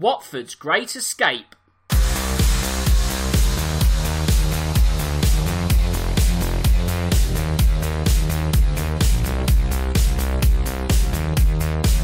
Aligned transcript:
Watford's 0.00 0.54
Great 0.54 0.96
Escape. 0.96 1.54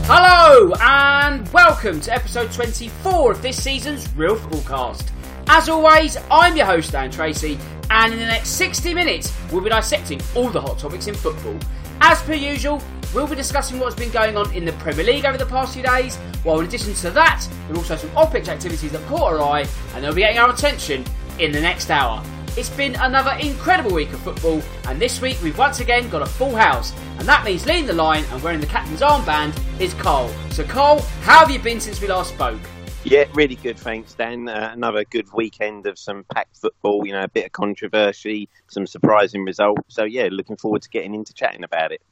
Hello 0.04 0.74
and 0.78 1.50
welcome 1.54 2.02
to 2.02 2.12
episode 2.12 2.52
24 2.52 3.32
of 3.32 3.40
this 3.40 3.62
season's 3.62 4.14
Real 4.14 4.36
Football 4.36 4.60
Cast. 4.60 5.10
As 5.48 5.68
always, 5.68 6.16
I'm 6.28 6.56
your 6.56 6.66
host 6.66 6.90
Dan 6.90 7.08
Tracy, 7.08 7.56
and 7.90 8.12
in 8.12 8.18
the 8.18 8.26
next 8.26 8.50
60 8.50 8.92
minutes, 8.92 9.32
we'll 9.52 9.62
be 9.62 9.70
dissecting 9.70 10.20
all 10.34 10.50
the 10.50 10.60
hot 10.60 10.76
topics 10.76 11.06
in 11.06 11.14
football. 11.14 11.56
As 12.00 12.20
per 12.22 12.34
usual, 12.34 12.82
we'll 13.14 13.28
be 13.28 13.36
discussing 13.36 13.78
what's 13.78 13.94
been 13.94 14.10
going 14.10 14.36
on 14.36 14.52
in 14.54 14.64
the 14.64 14.72
Premier 14.72 15.04
League 15.04 15.24
over 15.24 15.38
the 15.38 15.46
past 15.46 15.74
few 15.74 15.84
days, 15.84 16.16
while 16.42 16.58
in 16.58 16.66
addition 16.66 16.94
to 16.94 17.10
that, 17.10 17.46
there 17.68 17.76
are 17.76 17.78
also 17.78 17.94
some 17.94 18.10
off-pitch 18.16 18.48
activities 18.48 18.90
that 18.90 19.06
caught 19.06 19.32
our 19.32 19.40
eye, 19.40 19.66
and 19.94 20.02
they'll 20.02 20.12
be 20.12 20.22
getting 20.22 20.38
our 20.38 20.50
attention 20.50 21.04
in 21.38 21.52
the 21.52 21.60
next 21.60 21.90
hour. 21.90 22.22
It's 22.56 22.70
been 22.70 22.96
another 22.96 23.38
incredible 23.40 23.94
week 23.94 24.12
of 24.12 24.20
football, 24.20 24.60
and 24.86 25.00
this 25.00 25.20
week 25.20 25.38
we've 25.44 25.56
once 25.56 25.78
again 25.78 26.08
got 26.10 26.22
a 26.22 26.26
full 26.26 26.56
house, 26.56 26.92
and 27.18 27.28
that 27.28 27.44
means 27.44 27.66
leading 27.66 27.86
the 27.86 27.92
line 27.92 28.24
and 28.32 28.42
wearing 28.42 28.60
the 28.60 28.66
captain's 28.66 29.00
armband 29.00 29.56
is 29.80 29.94
Cole. 29.94 30.28
So, 30.50 30.64
Cole, 30.64 31.00
how 31.22 31.38
have 31.38 31.50
you 31.52 31.60
been 31.60 31.80
since 31.80 32.00
we 32.00 32.08
last 32.08 32.34
spoke? 32.34 32.60
Yeah, 33.08 33.26
really 33.34 33.54
good. 33.54 33.78
Thanks, 33.78 34.14
Dan. 34.14 34.48
Uh, 34.48 34.70
another 34.72 35.04
good 35.04 35.32
weekend 35.32 35.86
of 35.86 35.96
some 35.96 36.24
packed 36.34 36.56
football. 36.56 37.06
You 37.06 37.12
know, 37.12 37.22
a 37.22 37.28
bit 37.28 37.46
of 37.46 37.52
controversy, 37.52 38.48
some 38.66 38.84
surprising 38.84 39.44
results. 39.44 39.80
So 39.86 40.02
yeah, 40.02 40.28
looking 40.32 40.56
forward 40.56 40.82
to 40.82 40.88
getting 40.88 41.14
into 41.14 41.32
chatting 41.32 41.62
about 41.62 41.92
it. 41.92 42.02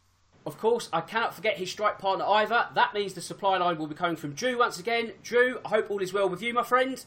Of 0.47 0.57
course, 0.57 0.89
I 0.93 1.01
cannot 1.01 1.35
forget 1.35 1.57
his 1.57 1.69
strike 1.69 1.99
partner 1.99 2.25
either. 2.25 2.69
That 2.77 2.95
means 2.95 3.13
the 3.15 3.21
supply 3.21 3.59
line 3.59 3.77
will 3.77 3.89
be 3.89 3.97
coming 3.97 4.15
from 4.15 4.35
Drew 4.35 4.57
once 4.57 4.79
again. 4.79 5.11
Drew, 5.25 5.59
I 5.65 5.71
hope 5.71 5.91
all 5.91 5.99
is 5.99 6.13
well 6.13 6.29
with 6.29 6.43
you, 6.43 6.55
my 6.55 6.63
friend. 6.63 7.05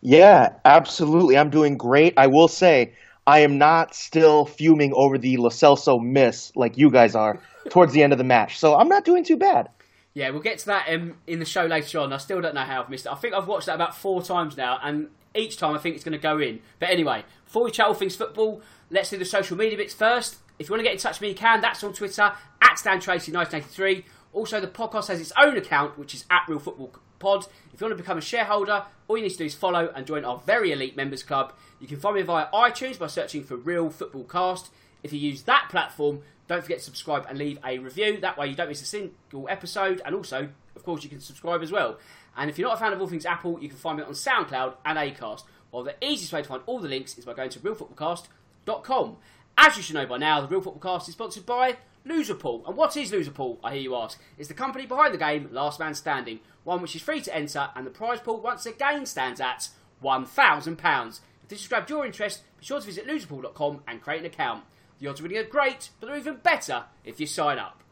Yeah, 0.00 0.50
absolutely. 0.64 1.36
I'm 1.36 1.50
doing 1.50 1.76
great. 1.76 2.14
I 2.16 2.28
will 2.28 2.46
say, 2.46 2.94
I 3.26 3.40
am 3.40 3.58
not 3.58 3.96
still 3.96 4.46
fuming 4.46 4.92
over 4.94 5.18
the 5.18 5.38
Lo 5.38 5.48
Celso 5.48 6.00
miss 6.00 6.52
like 6.54 6.78
you 6.78 6.88
guys 6.88 7.16
are 7.16 7.40
towards 7.68 7.94
the 7.94 8.04
end 8.04 8.12
of 8.12 8.18
the 8.18 8.24
match. 8.24 8.60
So 8.60 8.76
I'm 8.76 8.88
not 8.88 9.04
doing 9.04 9.24
too 9.24 9.38
bad. 9.38 9.70
Yeah, 10.14 10.30
we'll 10.30 10.42
get 10.42 10.58
to 10.58 10.66
that 10.66 10.88
um, 10.88 11.16
in 11.26 11.38
the 11.38 11.44
show 11.44 11.64
later 11.64 11.98
on. 12.00 12.12
I 12.12 12.18
still 12.18 12.40
don't 12.40 12.54
know 12.54 12.62
how 12.62 12.82
I've 12.82 12.90
missed 12.90 13.06
it. 13.06 13.12
I 13.12 13.14
think 13.14 13.34
I've 13.34 13.46
watched 13.48 13.66
that 13.66 13.74
about 13.74 13.96
four 13.96 14.22
times 14.22 14.56
now, 14.56 14.78
and 14.82 15.08
each 15.34 15.56
time 15.56 15.74
I 15.74 15.78
think 15.78 15.94
it's 15.94 16.04
going 16.04 16.12
to 16.12 16.18
go 16.18 16.38
in. 16.38 16.60
But 16.78 16.90
anyway, 16.90 17.24
before 17.44 17.64
we 17.64 17.70
chat 17.70 17.86
all 17.86 17.94
things 17.94 18.16
football, 18.16 18.60
let's 18.90 19.10
do 19.10 19.16
the 19.16 19.24
social 19.24 19.56
media 19.56 19.78
bits 19.78 19.94
first. 19.94 20.36
If 20.58 20.68
you 20.68 20.72
want 20.72 20.80
to 20.80 20.84
get 20.84 20.92
in 20.92 20.98
touch 20.98 21.16
with 21.16 21.22
me, 21.22 21.28
you 21.30 21.34
can. 21.34 21.60
That's 21.60 21.82
on 21.82 21.94
Twitter, 21.94 22.32
at 22.60 22.76
DanTracy1983. 22.76 24.04
Also, 24.34 24.60
the 24.60 24.66
podcast 24.66 25.08
has 25.08 25.20
its 25.20 25.32
own 25.40 25.56
account, 25.56 25.98
which 25.98 26.14
is 26.14 26.24
at 26.30 26.42
Real 26.48 26.58
Football 26.58 26.94
Pod. 27.18 27.46
If 27.72 27.80
you 27.80 27.86
want 27.86 27.96
to 27.96 28.02
become 28.02 28.18
a 28.18 28.22
shareholder, 28.22 28.84
all 29.08 29.16
you 29.16 29.22
need 29.22 29.30
to 29.30 29.38
do 29.38 29.44
is 29.44 29.54
follow 29.54 29.90
and 29.94 30.06
join 30.06 30.24
our 30.24 30.38
very 30.38 30.72
elite 30.72 30.96
members 30.96 31.22
club. 31.22 31.52
You 31.80 31.88
can 31.88 31.98
find 31.98 32.16
me 32.16 32.22
via 32.22 32.46
iTunes 32.52 32.98
by 32.98 33.06
searching 33.08 33.44
for 33.44 33.56
Real 33.56 33.90
Football 33.90 34.24
Cast. 34.24 34.70
If 35.02 35.12
you 35.12 35.18
use 35.18 35.42
that 35.44 35.68
platform, 35.68 36.22
don't 36.52 36.62
forget 36.62 36.78
to 36.78 36.84
subscribe 36.84 37.26
and 37.28 37.38
leave 37.38 37.58
a 37.64 37.78
review. 37.78 38.20
That 38.20 38.36
way 38.38 38.48
you 38.48 38.54
don't 38.54 38.68
miss 38.68 38.82
a 38.82 38.86
single 38.86 39.48
episode. 39.48 40.02
And 40.04 40.14
also, 40.14 40.48
of 40.76 40.82
course, 40.84 41.02
you 41.02 41.10
can 41.10 41.20
subscribe 41.20 41.62
as 41.62 41.72
well. 41.72 41.98
And 42.36 42.50
if 42.50 42.58
you're 42.58 42.68
not 42.68 42.76
a 42.76 42.80
fan 42.80 42.92
of 42.92 43.00
all 43.00 43.06
things 43.06 43.26
Apple, 43.26 43.60
you 43.60 43.68
can 43.68 43.78
find 43.78 43.98
me 43.98 44.04
on 44.04 44.12
SoundCloud 44.12 44.74
and 44.84 44.98
Acast. 44.98 45.44
While 45.70 45.84
the 45.84 45.94
easiest 46.02 46.32
way 46.32 46.42
to 46.42 46.48
find 46.48 46.62
all 46.66 46.80
the 46.80 46.88
links 46.88 47.16
is 47.16 47.24
by 47.24 47.34
going 47.34 47.50
to 47.50 47.60
realfootballcast.com. 47.60 49.16
As 49.56 49.76
you 49.76 49.82
should 49.82 49.94
know 49.94 50.06
by 50.06 50.18
now, 50.18 50.40
the 50.40 50.48
Real 50.48 50.60
Football 50.60 50.98
Cast 50.98 51.08
is 51.08 51.14
sponsored 51.14 51.46
by 51.46 51.76
Loserpool. 52.06 52.66
And 52.66 52.76
what 52.76 52.96
is 52.96 53.10
Loserpool, 53.10 53.58
I 53.62 53.74
hear 53.74 53.82
you 53.82 53.96
ask? 53.96 54.20
It's 54.38 54.48
the 54.48 54.54
company 54.54 54.86
behind 54.86 55.12
the 55.12 55.18
game 55.18 55.48
Last 55.52 55.78
Man 55.78 55.94
Standing, 55.94 56.40
one 56.64 56.80
which 56.80 56.96
is 56.96 57.02
free 57.02 57.20
to 57.22 57.34
enter, 57.34 57.70
and 57.74 57.86
the 57.86 57.90
prize 57.90 58.20
pool 58.20 58.40
once 58.40 58.66
again 58.66 59.06
stands 59.06 59.40
at 59.40 59.68
£1,000. 60.02 61.20
If 61.42 61.48
this 61.48 61.60
has 61.60 61.68
grabbed 61.68 61.90
your 61.90 62.06
interest, 62.06 62.42
be 62.58 62.64
sure 62.64 62.80
to 62.80 62.86
visit 62.86 63.06
loserpool.com 63.06 63.82
and 63.86 64.00
create 64.00 64.20
an 64.20 64.26
account. 64.26 64.64
The 65.02 65.08
odds 65.08 65.18
of 65.18 65.24
winning 65.24 65.38
are 65.38 65.48
great, 65.48 65.90
but 65.98 66.06
they're 66.06 66.16
even 66.16 66.36
better 66.36 66.84
if 67.04 67.18
you 67.18 67.26
sign 67.26 67.58
up. 67.58 67.82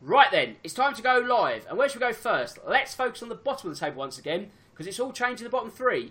Right 0.00 0.32
then, 0.32 0.56
it's 0.64 0.74
time 0.74 0.92
to 0.94 1.00
go 1.00 1.18
live. 1.18 1.64
And 1.68 1.78
where 1.78 1.88
should 1.88 2.00
we 2.00 2.08
go 2.08 2.12
first? 2.12 2.58
Let's 2.66 2.92
focus 2.92 3.22
on 3.22 3.28
the 3.28 3.36
bottom 3.36 3.70
of 3.70 3.78
the 3.78 3.86
table 3.86 3.98
once 3.98 4.18
again, 4.18 4.50
because 4.72 4.88
it's 4.88 4.98
all 4.98 5.12
changed 5.12 5.38
to 5.38 5.44
the 5.44 5.50
bottom 5.50 5.70
three. 5.70 6.10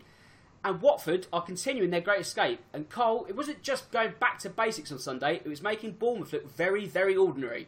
And 0.63 0.81
Watford 0.81 1.27
are 1.33 1.41
continuing 1.41 1.89
their 1.89 1.99
great 1.99 2.21
escape. 2.21 2.61
And 2.71 2.87
Cole, 2.87 3.25
it 3.27 3.35
wasn't 3.35 3.63
just 3.63 3.91
going 3.91 4.13
back 4.17 4.39
to 4.39 4.49
basics 4.49 4.93
on 4.93 4.99
Sunday, 4.99 5.41
it 5.43 5.47
was 5.49 5.61
making 5.61 5.91
Bournemouth 5.95 6.31
look 6.31 6.49
very, 6.49 6.85
very 6.85 7.17
ordinary. 7.17 7.67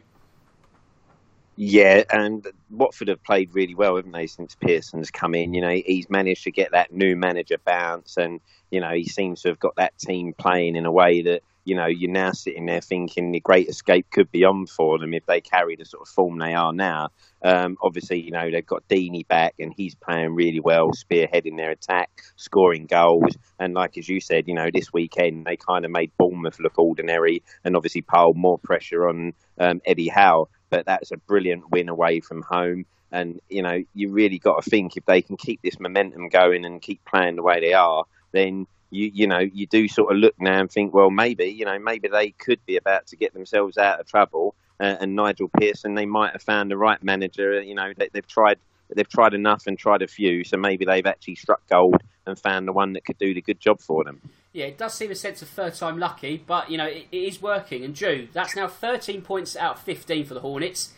Yeah, 1.56 2.04
and 2.10 2.46
Watford 2.70 3.08
have 3.08 3.22
played 3.22 3.54
really 3.54 3.74
well, 3.74 3.96
haven't 3.96 4.12
they, 4.12 4.28
since 4.28 4.54
Pearson's 4.54 5.10
come 5.10 5.34
in? 5.34 5.52
You 5.52 5.60
know, 5.60 5.78
he's 5.84 6.08
managed 6.08 6.44
to 6.44 6.52
get 6.52 6.72
that 6.72 6.90
new 6.90 7.16
manager 7.16 7.58
bounce, 7.62 8.16
and, 8.16 8.40
you 8.70 8.80
know, 8.80 8.92
he 8.94 9.04
seems 9.04 9.42
to 9.42 9.48
have 9.48 9.60
got 9.60 9.76
that 9.76 9.98
team 9.98 10.32
playing 10.32 10.74
in 10.74 10.86
a 10.86 10.90
way 10.90 11.20
that 11.20 11.42
you 11.66 11.74
know, 11.74 11.86
you're 11.86 12.10
now 12.10 12.30
sitting 12.30 12.64
there 12.66 12.80
thinking 12.80 13.32
the 13.32 13.40
great 13.40 13.68
escape 13.68 14.06
could 14.12 14.30
be 14.30 14.44
on 14.44 14.66
for 14.66 15.00
them 15.00 15.12
if 15.12 15.26
they 15.26 15.40
carry 15.40 15.74
the 15.74 15.84
sort 15.84 16.02
of 16.02 16.08
form 16.08 16.38
they 16.38 16.54
are 16.54 16.72
now. 16.72 17.08
Um, 17.42 17.76
obviously, 17.82 18.20
you 18.20 18.30
know, 18.30 18.48
they've 18.48 18.64
got 18.64 18.86
Deeney 18.88 19.26
back 19.26 19.54
and 19.58 19.74
he's 19.76 19.96
playing 19.96 20.36
really 20.36 20.60
well, 20.60 20.92
spearheading 20.92 21.56
their 21.56 21.72
attack, 21.72 22.22
scoring 22.36 22.86
goals. 22.86 23.36
And 23.58 23.74
like 23.74 23.98
as 23.98 24.08
you 24.08 24.20
said, 24.20 24.46
you 24.46 24.54
know, 24.54 24.68
this 24.72 24.92
weekend 24.92 25.44
they 25.44 25.56
kind 25.56 25.84
of 25.84 25.90
made 25.90 26.12
Bournemouth 26.16 26.60
look 26.60 26.78
ordinary 26.78 27.42
and 27.64 27.76
obviously 27.76 28.02
piled 28.02 28.36
more 28.36 28.58
pressure 28.58 29.08
on 29.08 29.32
um, 29.58 29.82
Eddie 29.84 30.08
Howe. 30.08 30.48
But 30.70 30.86
that's 30.86 31.10
a 31.10 31.16
brilliant 31.16 31.68
win 31.72 31.88
away 31.88 32.20
from 32.20 32.42
home. 32.42 32.86
And, 33.10 33.40
you 33.48 33.62
know, 33.62 33.82
you 33.92 34.12
really 34.12 34.38
got 34.38 34.62
to 34.62 34.70
think 34.70 34.96
if 34.96 35.04
they 35.04 35.20
can 35.20 35.36
keep 35.36 35.62
this 35.62 35.80
momentum 35.80 36.28
going 36.28 36.64
and 36.64 36.80
keep 36.80 37.04
playing 37.04 37.34
the 37.34 37.42
way 37.42 37.58
they 37.58 37.72
are, 37.72 38.04
then 38.30 38.66
you 38.96 39.10
you 39.14 39.26
know 39.26 39.38
you 39.38 39.66
do 39.66 39.86
sort 39.88 40.12
of 40.12 40.18
look 40.18 40.34
now 40.40 40.60
and 40.60 40.70
think, 40.70 40.94
well, 40.94 41.10
maybe 41.10 41.46
you 41.46 41.64
know 41.64 41.78
maybe 41.78 42.08
they 42.08 42.30
could 42.30 42.64
be 42.66 42.76
about 42.76 43.06
to 43.08 43.16
get 43.16 43.34
themselves 43.34 43.78
out 43.78 44.00
of 44.00 44.06
trouble. 44.06 44.54
Uh, 44.78 44.96
and 45.00 45.16
Nigel 45.16 45.48
Pearson, 45.48 45.94
they 45.94 46.04
might 46.04 46.32
have 46.32 46.42
found 46.42 46.70
the 46.70 46.76
right 46.76 47.02
manager. 47.02 47.62
You 47.62 47.74
know, 47.74 47.92
they, 47.96 48.08
they've 48.12 48.26
tried 48.26 48.58
they've 48.94 49.08
tried 49.08 49.34
enough 49.34 49.66
and 49.66 49.78
tried 49.78 50.02
a 50.02 50.06
few, 50.06 50.44
so 50.44 50.56
maybe 50.56 50.84
they've 50.84 51.06
actually 51.06 51.36
struck 51.36 51.66
gold 51.68 52.02
and 52.26 52.38
found 52.38 52.66
the 52.66 52.72
one 52.72 52.92
that 52.94 53.04
could 53.04 53.18
do 53.18 53.32
the 53.34 53.40
good 53.40 53.60
job 53.60 53.80
for 53.80 54.04
them. 54.04 54.20
Yeah, 54.52 54.66
it 54.66 54.78
does 54.78 54.94
seem 54.94 55.10
a 55.10 55.14
sense 55.14 55.42
of 55.42 55.48
third 55.48 55.74
time 55.74 55.98
lucky, 55.98 56.42
but 56.46 56.70
you 56.70 56.78
know 56.78 56.86
it, 56.86 57.06
it 57.12 57.16
is 57.16 57.42
working. 57.42 57.84
And 57.84 57.94
Drew, 57.94 58.28
that's 58.32 58.56
now 58.56 58.68
13 58.68 59.22
points 59.22 59.56
out 59.56 59.76
of 59.76 59.82
15 59.82 60.26
for 60.26 60.34
the 60.34 60.40
Hornets. 60.40 60.92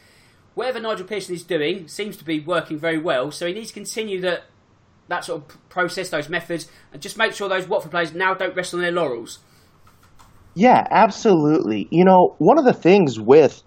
whatever 0.55 0.81
Nigel 0.81 1.06
Pearson 1.06 1.35
is 1.35 1.45
doing 1.45 1.89
seems 1.89 2.17
to 2.19 2.25
be 2.25 2.41
working 2.41 2.79
very 2.79 2.99
well. 2.99 3.31
So 3.31 3.47
he 3.47 3.53
needs 3.53 3.69
to 3.69 3.75
continue 3.75 4.21
that 4.23 4.45
that 5.09 5.25
sort 5.25 5.43
of 5.43 5.69
process, 5.69 6.11
those 6.11 6.29
methods, 6.29 6.69
and 6.93 7.03
just 7.03 7.19
make 7.19 7.33
sure 7.33 7.49
those 7.49 7.67
Watford 7.67 7.91
players 7.91 8.15
now 8.15 8.35
don't 8.35 8.55
rest 8.55 8.75
on 8.75 8.81
their 8.81 8.93
laurels. 8.93 9.41
Yeah, 10.55 10.87
absolutely. 10.91 11.89
You 11.91 12.05
know, 12.05 12.35
one 12.39 12.59
of 12.59 12.65
the 12.65 12.73
things 12.73 13.19
with 13.21 13.63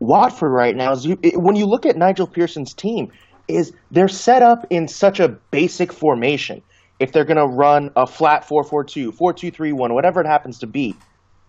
Watford 0.00 0.50
right 0.50 0.74
now 0.74 0.92
is 0.92 1.06
you, 1.06 1.18
it, 1.22 1.34
when 1.36 1.56
you 1.56 1.66
look 1.66 1.86
at 1.86 1.96
Nigel 1.96 2.26
Pearson's 2.26 2.74
team, 2.74 3.10
is 3.48 3.72
they're 3.90 4.08
set 4.08 4.42
up 4.42 4.66
in 4.70 4.88
such 4.88 5.20
a 5.20 5.28
basic 5.50 5.92
formation. 5.92 6.62
If 6.98 7.12
they're 7.12 7.24
going 7.24 7.36
to 7.36 7.46
run 7.46 7.90
a 7.96 8.06
flat 8.06 8.46
4-4-2, 8.46 9.16
4-2-3-1, 9.16 9.94
whatever 9.94 10.20
it 10.20 10.26
happens 10.26 10.58
to 10.60 10.66
be, 10.66 10.96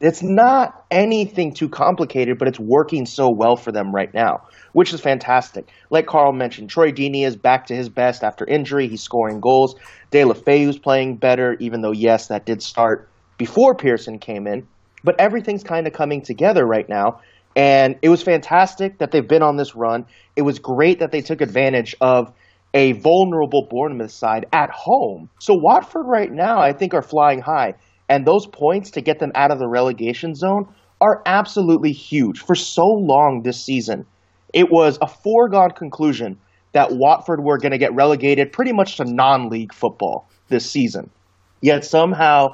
it's 0.04 0.22
not 0.22 0.86
anything 0.92 1.54
too 1.54 1.70
complicated, 1.70 2.38
but 2.38 2.50
it's 2.50 2.60
working 2.60 3.06
so 3.06 3.30
well 3.34 3.56
for 3.56 3.72
them 3.72 3.94
right 3.94 4.14
now, 4.14 4.42
which 4.74 4.94
is 4.94 5.00
fantastic. 5.00 5.70
Like 5.90 6.08
Carl 6.08 6.34
mentioned, 6.34 6.70
Troy 6.70 6.92
Deeney 6.92 7.26
is 7.26 7.38
back 7.38 7.68
to 7.68 7.76
his 7.76 7.88
best 7.88 8.24
after 8.24 8.46
injury. 8.46 8.90
He's 8.90 9.02
scoring 9.02 9.40
goals. 9.40 9.76
Deulofeu's 10.12 10.78
playing 10.78 11.18
better, 11.18 11.56
even 11.62 11.82
though, 11.82 11.94
yes, 11.94 12.28
that 12.28 12.46
did 12.46 12.62
start 12.62 13.10
before 13.38 13.76
Pearson 13.76 14.20
came 14.20 14.46
in. 14.46 14.68
But 15.06 15.16
everything's 15.20 15.64
kind 15.64 15.88
of 15.88 15.94
coming 15.94 16.22
together 16.22 16.66
right 16.66 16.88
now. 16.90 17.22
And 17.56 17.96
it 18.02 18.10
was 18.10 18.22
fantastic 18.22 18.98
that 18.98 19.12
they've 19.12 19.28
been 19.28 19.44
on 19.44 19.56
this 19.56 19.74
run. 19.76 20.06
It 20.36 20.42
was 20.42 20.60
great 20.60 21.00
that 21.00 21.12
they 21.12 21.22
took 21.22 21.40
advantage 21.40 21.96
of 22.02 22.34
a 22.74 22.94
vulnerable 22.94 23.68
Bournemouth 23.70 24.12
side 24.12 24.48
at 24.52 24.70
home. 24.72 25.30
So 25.40 25.54
Watford 25.54 26.08
right 26.08 26.32
now, 26.32 26.60
I 26.60 26.74
think, 26.74 26.94
are 26.94 27.04
flying 27.04 27.40
high. 27.40 27.76
And 28.14 28.28
those 28.28 28.46
points 28.46 28.92
to 28.92 29.02
get 29.02 29.18
them 29.18 29.32
out 29.34 29.50
of 29.50 29.58
the 29.58 29.68
relegation 29.68 30.36
zone 30.36 30.68
are 31.02 31.24
absolutely 31.26 31.92
huge. 31.94 32.42
For 32.42 32.54
so 32.54 32.86
long 32.86 33.42
this 33.44 33.60
season, 33.60 34.06
it 34.54 34.68
was 34.70 35.00
a 35.02 35.08
foregone 35.08 35.72
conclusion 35.72 36.38
that 36.74 36.90
Watford 36.92 37.44
were 37.44 37.58
going 37.58 37.72
to 37.72 37.80
get 37.80 37.92
relegated 37.96 38.52
pretty 38.52 38.72
much 38.72 38.98
to 38.98 39.04
non 39.06 39.50
league 39.50 39.74
football 39.74 40.30
this 40.50 40.70
season. 40.70 41.10
Yet 41.62 41.86
somehow 41.86 42.50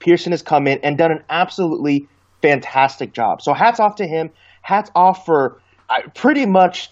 Pearson 0.00 0.32
has 0.32 0.42
come 0.42 0.66
in 0.66 0.80
and 0.82 0.98
done 0.98 1.12
an 1.12 1.22
absolutely 1.30 2.08
fantastic 2.42 3.12
job. 3.12 3.40
So 3.40 3.54
hats 3.54 3.78
off 3.78 3.94
to 3.96 4.08
him. 4.08 4.30
Hats 4.62 4.90
off 4.96 5.24
for 5.24 5.60
uh, 5.90 6.00
pretty 6.16 6.44
much 6.44 6.90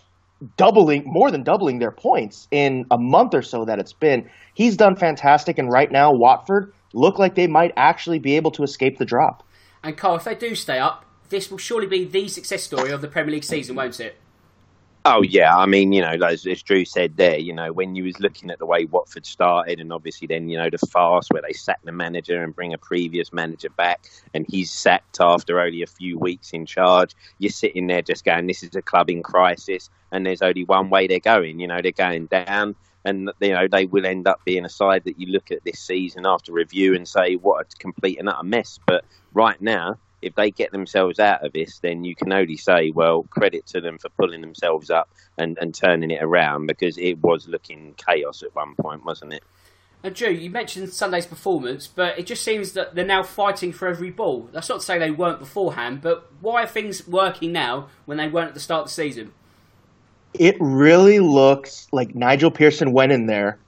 doubling, 0.57 1.03
more 1.07 1.33
than 1.33 1.43
doubling 1.43 1.81
their 1.81 1.91
points 1.91 2.47
in 2.53 2.85
a 2.93 2.99
month 3.01 3.35
or 3.35 3.43
so 3.43 3.65
that 3.65 3.81
it's 3.81 3.93
been. 3.93 4.31
He's 4.55 4.77
done 4.77 4.95
fantastic, 4.95 5.59
and 5.59 5.73
right 5.73 5.91
now 5.91 6.13
Watford 6.13 6.73
look 6.93 7.19
like 7.19 7.35
they 7.35 7.47
might 7.47 7.73
actually 7.77 8.19
be 8.19 8.37
able 8.37 8.51
to 8.53 8.63
escape 8.63 8.99
the 8.99 9.05
drop. 9.05 9.43
And 9.83 9.97
Carl, 9.97 10.17
if 10.17 10.25
they 10.25 10.35
do 10.35 10.55
stay 10.55 10.79
up, 10.79 11.05
this 11.29 11.51
will 11.51 11.59
surely 11.59 11.87
be 11.87 12.05
the 12.05 12.29
success 12.29 12.63
story 12.63 12.91
of 12.91 13.01
the 13.01 13.09
Premier 13.09 13.33
League 13.33 13.45
season, 13.45 13.75
won't 13.75 13.99
it? 13.99 14.17
Oh 15.05 15.21
yeah, 15.23 15.57
I 15.57 15.67
mean, 15.67 15.93
you 15.93 16.01
know, 16.01 16.13
as, 16.25 16.47
as, 16.47 16.63
Drew 16.63 16.85
said 16.85 17.17
there, 17.17 17.37
you 17.37 17.53
know, 17.53 17.73
when 17.73 17.97
you 17.97 18.05
was 18.05 18.21
looking 18.21 18.51
at 18.53 18.61
the 18.61 18.67
way 18.67 18.85
Watford 18.85 19.27
started, 19.27 19.81
and 19.81 19.93
obviously 19.93 20.29
then 20.29 20.49
you 20.49 20.57
know 20.57 20.71
the 20.71 20.79
farce 20.79 21.27
where 21.29 21.43
they 21.43 21.53
sack 21.53 21.81
the 21.83 21.91
manager 21.91 22.41
and 22.41 22.55
bring 22.55 22.73
a 22.73 22.79
previous 22.79 23.33
manager 23.33 23.69
back, 23.71 24.05
and 24.33 24.47
he's 24.49 24.71
sacked 24.71 25.21
after 25.21 25.59
only 25.59 25.83
a 25.83 25.89
few 25.89 26.21
weeks 26.21 26.53
in 26.53 26.67
charge. 26.67 27.17
You're 27.41 27.51
sitting 27.51 27.89
there 27.89 28.03
just 28.03 28.25
going, 28.25 28.47
"This 28.47 28.63
is 28.63 28.77
a 28.77 28.83
club 28.83 29.11
in 29.11 29.25
crisis," 29.25 29.91
and 30.13 30.25
there's 30.25 30.41
only 30.41 30.63
one 30.63 30.89
way 30.89 31.09
they're 31.09 31.19
going. 31.19 31.59
You 31.59 31.67
know, 31.67 31.83
they're 31.83 31.91
going 31.91 32.27
down, 32.27 32.77
and 33.05 33.31
you 33.41 33.51
know 33.51 33.69
they 33.69 33.87
will 33.87 34.07
end 34.07 34.27
up 34.27 34.45
being 34.45 34.65
a 34.65 34.71
side 34.71 35.05
that 35.05 35.19
you 35.19 35.29
look 35.29 35.51
at 35.51 35.65
this 35.65 35.81
season 35.81 36.27
after 36.27 36.53
review 36.53 36.95
and 36.95 37.07
say, 37.09 37.37
"What 37.37 37.67
a 37.67 37.77
complete 37.79 38.19
and 38.19 38.29
utter 38.29 38.45
mess." 38.45 38.79
But 38.87 39.05
right 39.33 39.61
now 39.61 39.99
if 40.23 40.37
they 40.37 40.51
get 40.51 40.71
themselves 40.71 41.19
out 41.19 41.45
of 41.45 41.53
this, 41.53 41.81
then 41.81 42.05
you 42.05 42.15
can 42.15 42.33
only 42.33 42.57
say, 42.57 42.91
well, 42.91 43.25
credit 43.25 43.67
to 43.67 43.81
them 43.81 43.99
for 43.99 44.09
pulling 44.11 44.41
themselves 44.41 44.89
up 44.89 45.11
and, 45.37 45.59
and 45.61 45.75
turning 45.75 46.13
it 46.13 46.23
around 46.23 46.67
because 46.67 46.97
it 46.97 47.19
was 47.19 47.49
looking 47.49 47.95
chaos 47.97 48.43
at 48.43 48.55
one 48.55 48.75
point, 48.77 49.05
wasn't 49.05 49.33
it? 49.33 49.43
And 50.05 50.15
Drew, 50.15 50.31
you 50.31 50.51
mentioned 50.51 50.89
Sunday's 50.91 51.27
performance, 51.27 51.87
but 51.87 52.19
it 52.19 52.27
just 52.27 52.43
seems 52.43 52.73
that 52.73 52.95
they're 52.95 53.05
now 53.05 53.23
fighting 53.23 53.73
for 53.73 53.87
every 53.87 54.11
ball. 54.11 54.49
That's 54.53 54.69
not 54.69 54.81
to 54.81 54.87
say 54.87 54.99
they 54.99 55.13
weren't 55.13 55.39
beforehand, 55.39 56.01
but 56.03 56.33
why 56.41 56.65
are 56.65 56.67
things 56.67 57.07
working 57.07 57.53
now 57.53 57.89
when 58.05 58.19
they 58.19 58.29
weren't 58.29 58.49
at 58.49 58.55
the 58.55 58.61
start 58.61 58.83
of 58.83 58.89
the 58.89 58.95
season? 58.95 59.33
It 60.35 60.57
really 60.61 61.21
looks 61.21 61.89
like 61.93 62.15
Nigel 62.15 62.51
Pearson 62.51 62.93
went 62.93 63.13
in 63.13 63.27
there, 63.27 63.59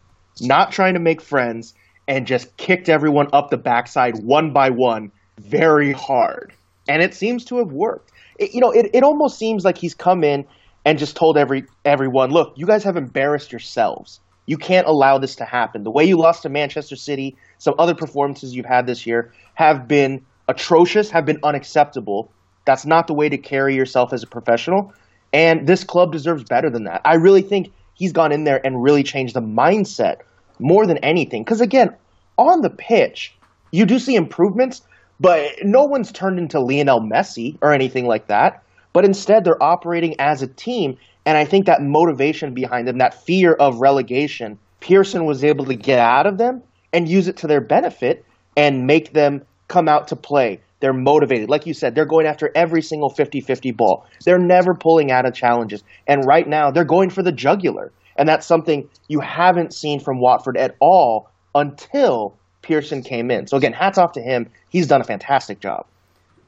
not 0.40 0.72
trying 0.72 0.94
to 0.94 1.00
make 1.00 1.20
friends, 1.20 1.74
and 2.08 2.26
just 2.26 2.56
kicked 2.56 2.88
everyone 2.88 3.28
up 3.32 3.50
the 3.50 3.56
backside 3.56 4.22
one 4.24 4.52
by 4.52 4.70
one 4.70 5.10
very 5.38 5.92
hard, 5.92 6.52
and 6.88 7.02
it 7.02 7.14
seems 7.14 7.44
to 7.46 7.58
have 7.58 7.72
worked. 7.72 8.12
It, 8.38 8.54
you 8.54 8.60
know, 8.60 8.70
it, 8.70 8.90
it 8.92 9.02
almost 9.02 9.38
seems 9.38 9.64
like 9.64 9.78
he's 9.78 9.94
come 9.94 10.24
in 10.24 10.44
and 10.84 10.98
just 10.98 11.16
told 11.16 11.36
every 11.36 11.64
everyone, 11.84 12.30
look, 12.30 12.54
you 12.56 12.66
guys 12.66 12.84
have 12.84 12.96
embarrassed 12.96 13.52
yourselves. 13.52 14.20
You 14.46 14.58
can't 14.58 14.86
allow 14.86 15.18
this 15.18 15.36
to 15.36 15.44
happen. 15.44 15.84
The 15.84 15.90
way 15.90 16.04
you 16.04 16.18
lost 16.18 16.42
to 16.42 16.50
Manchester 16.50 16.96
City, 16.96 17.36
some 17.58 17.74
other 17.78 17.94
performances 17.94 18.54
you've 18.54 18.66
had 18.66 18.86
this 18.86 19.06
year 19.06 19.32
have 19.54 19.88
been 19.88 20.24
atrocious, 20.48 21.10
have 21.10 21.24
been 21.24 21.38
unacceptable. 21.42 22.30
That's 22.66 22.84
not 22.84 23.06
the 23.06 23.14
way 23.14 23.28
to 23.28 23.38
carry 23.38 23.74
yourself 23.74 24.12
as 24.12 24.22
a 24.22 24.26
professional. 24.26 24.92
And 25.34 25.66
this 25.66 25.82
club 25.82 26.12
deserves 26.12 26.44
better 26.44 26.70
than 26.70 26.84
that. 26.84 27.02
I 27.04 27.16
really 27.16 27.42
think 27.42 27.72
he's 27.94 28.12
gone 28.12 28.30
in 28.30 28.44
there 28.44 28.64
and 28.64 28.82
really 28.82 29.02
changed 29.02 29.34
the 29.34 29.42
mindset 29.42 30.18
more 30.60 30.86
than 30.86 30.98
anything. 30.98 31.42
Because 31.42 31.60
again, 31.60 31.94
on 32.38 32.60
the 32.60 32.70
pitch, 32.70 33.34
you 33.72 33.84
do 33.84 33.98
see 33.98 34.14
improvements, 34.14 34.82
but 35.18 35.50
no 35.64 35.84
one's 35.84 36.12
turned 36.12 36.38
into 36.38 36.60
Lionel 36.60 37.00
Messi 37.00 37.58
or 37.60 37.72
anything 37.72 38.06
like 38.06 38.28
that. 38.28 38.62
But 38.92 39.04
instead, 39.04 39.42
they're 39.42 39.60
operating 39.60 40.14
as 40.20 40.40
a 40.40 40.46
team. 40.46 40.98
And 41.26 41.36
I 41.36 41.44
think 41.44 41.66
that 41.66 41.82
motivation 41.82 42.54
behind 42.54 42.86
them, 42.86 42.98
that 42.98 43.24
fear 43.24 43.54
of 43.54 43.80
relegation, 43.80 44.56
Pearson 44.78 45.24
was 45.24 45.42
able 45.42 45.64
to 45.64 45.74
get 45.74 45.98
out 45.98 46.26
of 46.26 46.38
them 46.38 46.62
and 46.92 47.08
use 47.08 47.26
it 47.26 47.38
to 47.38 47.48
their 47.48 47.60
benefit 47.60 48.24
and 48.56 48.86
make 48.86 49.12
them 49.12 49.42
come 49.66 49.88
out 49.88 50.08
to 50.08 50.16
play. 50.16 50.60
They're 50.84 50.92
motivated. 50.92 51.48
Like 51.48 51.64
you 51.64 51.72
said, 51.72 51.94
they're 51.94 52.04
going 52.04 52.26
after 52.26 52.50
every 52.54 52.82
single 52.82 53.08
50 53.08 53.40
50 53.40 53.72
ball. 53.72 54.04
They're 54.22 54.38
never 54.38 54.74
pulling 54.74 55.10
out 55.10 55.24
of 55.24 55.32
challenges. 55.32 55.82
And 56.06 56.26
right 56.26 56.46
now, 56.46 56.70
they're 56.70 56.84
going 56.84 57.08
for 57.08 57.22
the 57.22 57.32
jugular. 57.32 57.90
And 58.18 58.28
that's 58.28 58.46
something 58.46 58.90
you 59.08 59.20
haven't 59.20 59.72
seen 59.72 59.98
from 59.98 60.20
Watford 60.20 60.58
at 60.58 60.76
all 60.80 61.30
until 61.54 62.36
Pearson 62.60 63.02
came 63.02 63.30
in. 63.30 63.46
So 63.46 63.56
again, 63.56 63.72
hats 63.72 63.96
off 63.96 64.12
to 64.12 64.20
him. 64.20 64.50
He's 64.68 64.86
done 64.86 65.00
a 65.00 65.04
fantastic 65.04 65.58
job. 65.58 65.86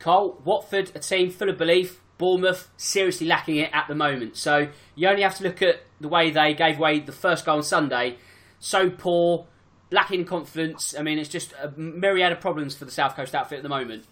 Carl, 0.01 0.39
Watford, 0.45 0.93
a 0.95 0.99
team 0.99 1.31
full 1.31 1.49
of 1.49 1.57
belief. 1.57 2.03
Bournemouth, 2.19 2.69
seriously 2.77 3.27
lacking 3.27 3.57
it 3.57 3.71
at 3.73 3.89
the 3.89 3.95
moment. 3.95 4.37
So 4.37 4.69
you 4.95 5.09
only 5.09 5.23
have 5.23 5.37
to 5.37 5.45
look 5.45 5.63
at 5.63 5.77
the 5.99 6.09
way 6.09 6.31
they 6.31 6.53
gave 6.53 6.77
away 6.77 7.01
the 7.01 7.11
first 7.11 7.47
goal 7.47 7.57
on 7.57 7.63
Sunday. 7.63 8.19
So 8.59 8.91
poor, 8.91 9.47
lacking 9.91 10.27
confidence. 10.27 10.95
I 10.95 11.01
mean, 11.01 11.19
it's 11.19 11.31
just 11.31 11.55
a 11.55 11.71
myriad 11.71 12.33
of 12.33 12.41
problems 12.41 12.77
for 12.77 12.85
the 12.85 12.91
South 12.91 13.17
Coast 13.17 13.35
outfit 13.35 13.57
at 13.57 13.63
the 13.63 13.71
moment. 13.71 14.05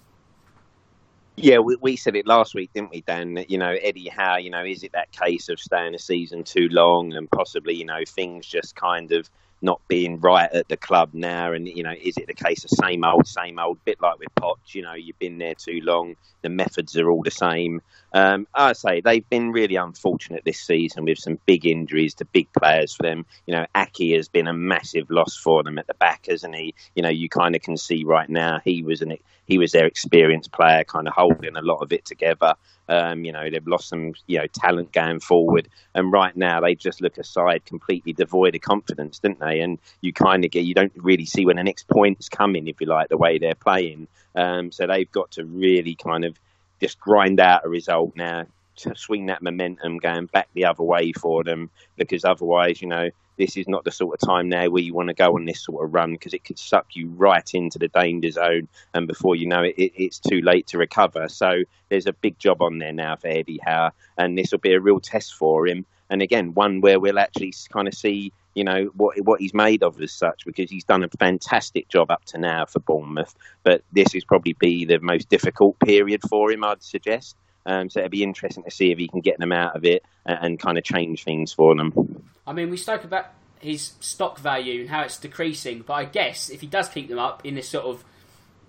Yeah, 1.36 1.58
we, 1.58 1.76
we 1.80 1.96
said 1.96 2.14
it 2.14 2.26
last 2.26 2.54
week, 2.54 2.70
didn't 2.74 2.90
we, 2.92 3.00
Dan? 3.00 3.34
That, 3.34 3.50
you 3.50 3.58
know, 3.58 3.70
Eddie 3.82 4.08
Howe, 4.08 4.36
you 4.36 4.50
know, 4.50 4.64
is 4.64 4.84
it 4.84 4.92
that 4.92 5.10
case 5.10 5.48
of 5.48 5.58
staying 5.58 5.94
a 5.94 5.98
season 5.98 6.44
too 6.44 6.68
long 6.70 7.12
and 7.14 7.28
possibly, 7.30 7.74
you 7.74 7.84
know, 7.84 8.00
things 8.06 8.46
just 8.46 8.76
kind 8.76 9.10
of 9.12 9.28
not 9.60 9.80
being 9.88 10.20
right 10.20 10.50
at 10.52 10.68
the 10.68 10.76
club 10.76 11.10
now? 11.12 11.52
And 11.52 11.66
you 11.66 11.82
know, 11.82 11.94
is 12.00 12.18
it 12.18 12.28
the 12.28 12.34
case 12.34 12.64
of 12.64 12.70
same 12.70 13.04
old, 13.04 13.26
same 13.26 13.58
old? 13.58 13.84
Bit 13.84 14.00
like 14.00 14.20
with 14.20 14.32
Potts, 14.36 14.76
you 14.76 14.82
know, 14.82 14.94
you've 14.94 15.18
been 15.18 15.38
there 15.38 15.54
too 15.56 15.80
long. 15.82 16.14
The 16.42 16.50
methods 16.50 16.96
are 16.96 17.10
all 17.10 17.22
the 17.24 17.32
same. 17.32 17.82
Um, 18.14 18.46
I 18.54 18.74
say 18.74 19.00
they've 19.00 19.28
been 19.28 19.50
really 19.50 19.74
unfortunate 19.74 20.44
this 20.44 20.60
season 20.60 21.04
with 21.04 21.18
some 21.18 21.40
big 21.46 21.66
injuries 21.66 22.14
to 22.14 22.24
big 22.24 22.46
players 22.52 22.94
for 22.94 23.02
them. 23.02 23.26
You 23.44 23.56
know, 23.56 23.66
Aké 23.74 24.14
has 24.16 24.28
been 24.28 24.46
a 24.46 24.52
massive 24.52 25.10
loss 25.10 25.36
for 25.36 25.64
them 25.64 25.78
at 25.78 25.88
the 25.88 25.94
back, 25.94 26.26
hasn't 26.28 26.54
he? 26.54 26.74
You 26.94 27.02
know, 27.02 27.10
you 27.10 27.28
kind 27.28 27.56
of 27.56 27.62
can 27.62 27.76
see 27.76 28.04
right 28.04 28.30
now 28.30 28.60
he 28.64 28.84
was 28.84 29.02
an 29.02 29.18
he 29.46 29.58
was 29.58 29.72
their 29.72 29.86
experienced 29.86 30.52
player, 30.52 30.84
kind 30.84 31.08
of 31.08 31.14
holding 31.14 31.56
a 31.56 31.60
lot 31.60 31.82
of 31.82 31.92
it 31.92 32.04
together. 32.04 32.54
Um, 32.88 33.24
you 33.24 33.32
know, 33.32 33.50
they've 33.50 33.66
lost 33.66 33.88
some, 33.88 34.14
you 34.26 34.38
know, 34.38 34.46
talent 34.46 34.92
going 34.92 35.20
forward, 35.20 35.68
and 35.94 36.12
right 36.12 36.36
now 36.36 36.60
they 36.60 36.76
just 36.76 37.00
look 37.00 37.18
aside, 37.18 37.64
completely 37.64 38.12
devoid 38.12 38.54
of 38.54 38.60
confidence, 38.60 39.18
didn't 39.18 39.40
they? 39.40 39.60
And 39.60 39.78
you 40.00 40.12
kind 40.12 40.44
of 40.44 40.50
get, 40.50 40.64
you 40.64 40.74
don't 40.74 40.92
really 40.96 41.26
see 41.26 41.44
when 41.44 41.56
the 41.56 41.64
next 41.64 41.88
point's 41.88 42.28
coming, 42.28 42.68
if 42.68 42.80
you 42.80 42.86
like, 42.86 43.08
the 43.08 43.16
way 43.16 43.38
they're 43.38 43.54
playing. 43.54 44.06
Um, 44.34 44.70
so 44.70 44.86
they've 44.86 45.10
got 45.10 45.32
to 45.32 45.44
really 45.44 45.94
kind 45.94 46.24
of 46.24 46.38
just 46.84 47.00
grind 47.00 47.40
out 47.40 47.64
a 47.64 47.68
result 47.68 48.12
now 48.14 48.44
to 48.76 48.94
swing 48.94 49.26
that 49.26 49.40
momentum 49.40 49.96
going 49.98 50.26
back 50.26 50.48
the 50.52 50.66
other 50.66 50.82
way 50.82 51.12
for 51.12 51.42
them, 51.42 51.70
because 51.96 52.26
otherwise, 52.26 52.82
you 52.82 52.88
know, 52.88 53.08
this 53.38 53.56
is 53.56 53.66
not 53.66 53.84
the 53.84 53.90
sort 53.90 54.20
of 54.20 54.28
time 54.28 54.50
now 54.50 54.68
where 54.68 54.82
you 54.82 54.92
want 54.92 55.08
to 55.08 55.14
go 55.14 55.34
on 55.34 55.46
this 55.46 55.64
sort 55.64 55.82
of 55.82 55.94
run 55.94 56.12
because 56.12 56.34
it 56.34 56.44
could 56.44 56.58
suck 56.58 56.86
you 56.94 57.08
right 57.08 57.54
into 57.54 57.78
the 57.78 57.88
danger 57.88 58.30
zone, 58.30 58.68
and 58.92 59.08
before 59.08 59.34
you 59.34 59.46
know 59.46 59.62
it, 59.62 59.74
it 59.78 59.92
it's 59.96 60.18
too 60.18 60.42
late 60.42 60.66
to 60.66 60.78
recover. 60.78 61.28
So 61.28 61.62
there's 61.88 62.06
a 62.06 62.12
big 62.12 62.38
job 62.38 62.60
on 62.60 62.78
there 62.78 62.92
now 62.92 63.16
for 63.16 63.28
Eddie 63.28 63.60
Howe, 63.64 63.92
and 64.18 64.36
this 64.36 64.52
will 64.52 64.58
be 64.58 64.74
a 64.74 64.80
real 64.80 65.00
test 65.00 65.34
for 65.34 65.66
him. 65.66 65.86
And 66.10 66.20
again, 66.20 66.52
one 66.52 66.82
where 66.82 67.00
we'll 67.00 67.18
actually 67.18 67.54
kind 67.72 67.88
of 67.88 67.94
see, 67.94 68.30
you 68.54 68.64
know, 68.64 68.90
what 68.94 69.18
what 69.20 69.40
he's 69.40 69.54
made 69.54 69.82
of 69.82 70.00
as 70.00 70.12
such, 70.12 70.44
because 70.44 70.70
he's 70.70 70.84
done 70.84 71.04
a 71.04 71.08
fantastic 71.08 71.88
job 71.88 72.10
up 72.10 72.24
to 72.26 72.38
now 72.38 72.66
for 72.66 72.80
Bournemouth. 72.80 73.34
But 73.62 73.82
this 73.92 74.14
is 74.14 74.24
probably 74.24 74.54
be 74.54 74.84
the 74.84 75.00
most 75.00 75.28
difficult 75.28 75.78
period 75.80 76.22
for 76.28 76.50
him, 76.50 76.64
I'd 76.64 76.82
suggest. 76.82 77.36
Um, 77.66 77.88
so 77.88 78.00
it'll 78.00 78.10
be 78.10 78.22
interesting 78.22 78.64
to 78.64 78.70
see 78.70 78.92
if 78.92 78.98
he 78.98 79.08
can 79.08 79.20
get 79.20 79.38
them 79.38 79.52
out 79.52 79.74
of 79.74 79.84
it 79.84 80.04
and, 80.26 80.38
and 80.42 80.58
kind 80.58 80.76
of 80.76 80.84
change 80.84 81.24
things 81.24 81.52
for 81.52 81.74
them. 81.74 82.24
I 82.46 82.52
mean, 82.52 82.70
we 82.70 82.76
spoke 82.76 83.04
about 83.04 83.26
his 83.58 83.92
stock 84.00 84.38
value 84.38 84.82
and 84.82 84.90
how 84.90 85.02
it's 85.02 85.18
decreasing, 85.18 85.82
but 85.86 85.94
I 85.94 86.04
guess 86.04 86.50
if 86.50 86.60
he 86.60 86.66
does 86.66 86.88
keep 86.88 87.08
them 87.08 87.18
up 87.18 87.44
in 87.46 87.54
this 87.54 87.68
sort 87.68 87.86
of 87.86 88.04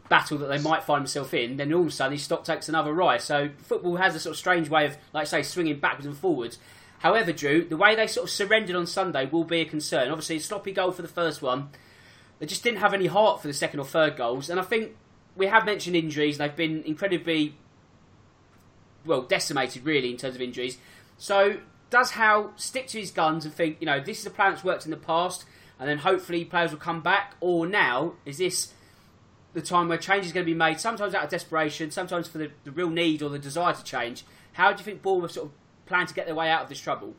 battle 0.08 0.38
that 0.38 0.48
they 0.48 0.60
might 0.60 0.84
find 0.84 1.02
themselves 1.02 1.34
in, 1.34 1.58
then 1.58 1.74
all 1.74 1.82
of 1.82 1.88
a 1.88 1.92
sudden 1.92 2.14
his 2.14 2.24
stock 2.24 2.46
takes 2.46 2.70
another 2.70 2.94
rise. 2.94 3.24
So 3.24 3.50
football 3.58 3.98
has 3.98 4.16
a 4.16 4.20
sort 4.20 4.32
of 4.32 4.38
strange 4.38 4.70
way 4.70 4.86
of, 4.86 4.98
like 5.14 5.24
I 5.24 5.26
say, 5.26 5.44
swinging 5.44 5.80
backwards 5.80 6.06
and 6.06 6.18
forwards. 6.18 6.58
However, 7.06 7.32
Drew, 7.32 7.64
the 7.64 7.78
way 7.78 7.94
they 7.94 8.08
sort 8.08 8.24
of 8.24 8.32
surrendered 8.32 8.76
on 8.76 8.88
Sunday 8.88 9.28
will 9.28 9.44
be 9.44 9.62
a 9.62 9.66
concern. 9.66 10.10
Obviously, 10.10 10.38
a 10.38 10.40
sloppy 10.40 10.72
goal 10.72 10.92
for 10.92 11.04
the 11.04 11.08
first 11.08 11.40
one. 11.40 11.70
They 12.40 12.48
just 12.48 12.64
didn't 12.64 12.80
have 12.80 12.96
any 12.96 13.06
heart 13.06 13.44
for 13.44 13.48
the 13.48 13.54
second 13.54 13.80
or 13.80 13.86
third 13.86 14.18
goals, 14.18 14.50
and 14.50 14.60
I 14.60 14.64
think 14.64 14.96
we 15.36 15.46
have 15.46 15.68
mentioned 15.68 15.96
injuries. 15.96 16.40
They've 16.40 16.56
been 16.56 16.82
incredibly 16.82 17.58
well 19.06 19.22
decimated, 19.22 19.86
really, 19.86 20.10
in 20.10 20.18
terms 20.18 20.34
of 20.34 20.42
injuries. 20.42 20.80
So, 21.20 21.58
does 21.92 22.10
Howe 22.10 22.54
stick 22.56 22.88
to 22.88 23.00
his 23.00 23.12
guns 23.12 23.46
and 23.46 23.54
think, 23.54 23.78
you 23.80 23.86
know, 23.86 24.00
this 24.00 24.22
is 24.22 24.26
a 24.26 24.32
plan 24.32 24.54
that's 24.54 24.64
worked 24.64 24.86
in 24.86 24.90
the 24.90 24.98
past, 24.98 25.46
and 25.80 25.88
then 25.88 26.00
hopefully 26.00 26.44
players 26.44 26.72
will 26.72 26.80
come 26.80 27.02
back, 27.02 27.36
or 27.40 27.68
now 27.68 28.14
is 28.26 28.40
this 28.40 28.74
the 29.54 29.62
time 29.62 29.90
where 29.90 30.00
change 30.00 30.26
is 30.26 30.32
going 30.32 30.44
to 30.44 30.52
be 30.52 30.58
made? 30.58 30.80
Sometimes 30.80 31.14
out 31.14 31.26
of 31.26 31.30
desperation, 31.30 31.92
sometimes 31.92 32.28
for 32.28 32.40
the, 32.40 32.50
the 32.64 32.72
real 32.72 32.90
need 32.90 33.22
or 33.22 33.30
the 33.30 33.38
desire 33.38 33.76
to 33.76 33.84
change. 33.84 34.26
How 34.54 34.72
do 34.72 34.80
you 34.80 34.84
think 34.86 35.04
Bournemouth 35.04 35.34
sort 35.34 35.50
of 35.50 35.54
plan 35.86 36.06
to 36.08 36.14
get 36.14 36.26
their 36.26 36.36
way 36.36 36.50
out 36.50 36.64
of 36.64 36.70
this 36.70 36.80
trouble? 36.80 37.14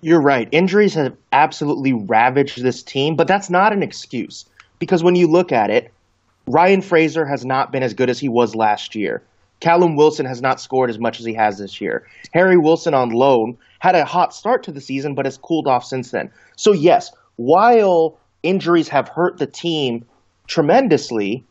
You're 0.00 0.22
right. 0.22 0.48
Injuries 0.52 0.94
have 0.94 1.16
absolutely 1.32 1.92
ravaged 1.92 2.62
this 2.62 2.82
team, 2.82 3.16
but 3.16 3.26
that's 3.26 3.48
not 3.48 3.72
an 3.72 3.82
excuse 3.82 4.44
because 4.78 5.02
when 5.02 5.14
you 5.14 5.26
look 5.26 5.50
at 5.50 5.70
it, 5.70 5.92
Ryan 6.46 6.82
Fraser 6.82 7.24
has 7.24 7.44
not 7.44 7.72
been 7.72 7.82
as 7.82 7.94
good 7.94 8.10
as 8.10 8.18
he 8.18 8.28
was 8.28 8.54
last 8.54 8.94
year. 8.94 9.22
Callum 9.60 9.96
Wilson 9.96 10.26
has 10.26 10.42
not 10.42 10.60
scored 10.60 10.90
as 10.90 10.98
much 10.98 11.20
as 11.20 11.24
he 11.24 11.32
has 11.32 11.56
this 11.56 11.80
year. 11.80 12.06
Harry 12.34 12.58
Wilson 12.58 12.92
on 12.92 13.10
loan 13.10 13.56
had 13.78 13.94
a 13.94 14.04
hot 14.04 14.34
start 14.34 14.62
to 14.64 14.72
the 14.72 14.80
season, 14.80 15.14
but 15.14 15.24
has 15.24 15.38
cooled 15.38 15.66
off 15.66 15.84
since 15.84 16.10
then. 16.10 16.30
So, 16.56 16.72
yes, 16.72 17.10
while 17.36 18.18
injuries 18.42 18.88
have 18.88 19.08
hurt 19.08 19.38
the 19.38 19.46
team 19.46 20.04
tremendously, 20.46 21.44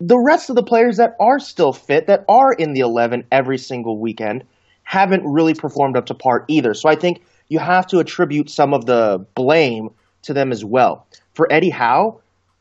the 0.00 0.18
rest 0.18 0.50
of 0.50 0.56
the 0.56 0.62
players 0.62 0.98
that 0.98 1.16
are 1.18 1.38
still 1.38 1.72
fit, 1.72 2.08
that 2.08 2.24
are 2.28 2.52
in 2.52 2.74
the 2.74 2.80
11 2.80 3.24
every 3.32 3.56
single 3.56 3.98
weekend, 3.98 4.44
haven't 4.84 5.24
really 5.24 5.54
performed 5.54 5.96
up 5.96 6.06
to 6.06 6.14
par 6.14 6.44
either. 6.48 6.74
So, 6.74 6.88
I 6.88 6.94
think 6.94 7.22
you 7.48 7.58
have 7.58 7.86
to 7.88 7.98
attribute 7.98 8.48
some 8.48 8.72
of 8.72 8.86
the 8.86 9.24
blame 9.34 9.90
to 10.22 10.32
them 10.32 10.52
as 10.52 10.64
well. 10.64 11.06
For 11.34 11.52
Eddie 11.52 11.70
Howe, 11.70 12.20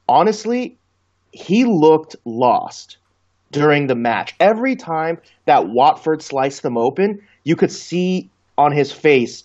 honestly, 0.10 0.78
he 1.32 1.66
looked 1.66 2.16
lost 2.26 2.98
during 3.52 3.88
the 3.88 3.96
match. 3.96 4.36
Every 4.40 4.76
time 4.76 5.20
that 5.46 5.70
Watford 5.70 6.22
sliced 6.22 6.64
them 6.64 6.78
open, 6.78 7.22
you 7.44 7.56
could 7.56 7.72
see 7.72 8.30
on 8.58 8.72
his 8.72 8.92
face 8.92 9.44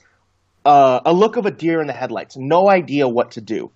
uh, 0.64 1.00
a 1.04 1.12
look 1.12 1.36
of 1.36 1.46
a 1.46 1.50
deer 1.50 1.80
in 1.80 1.86
the 1.86 1.92
headlights, 1.92 2.36
no 2.36 2.68
idea 2.68 3.08
what 3.08 3.32
to 3.32 3.40
do. 3.40 3.70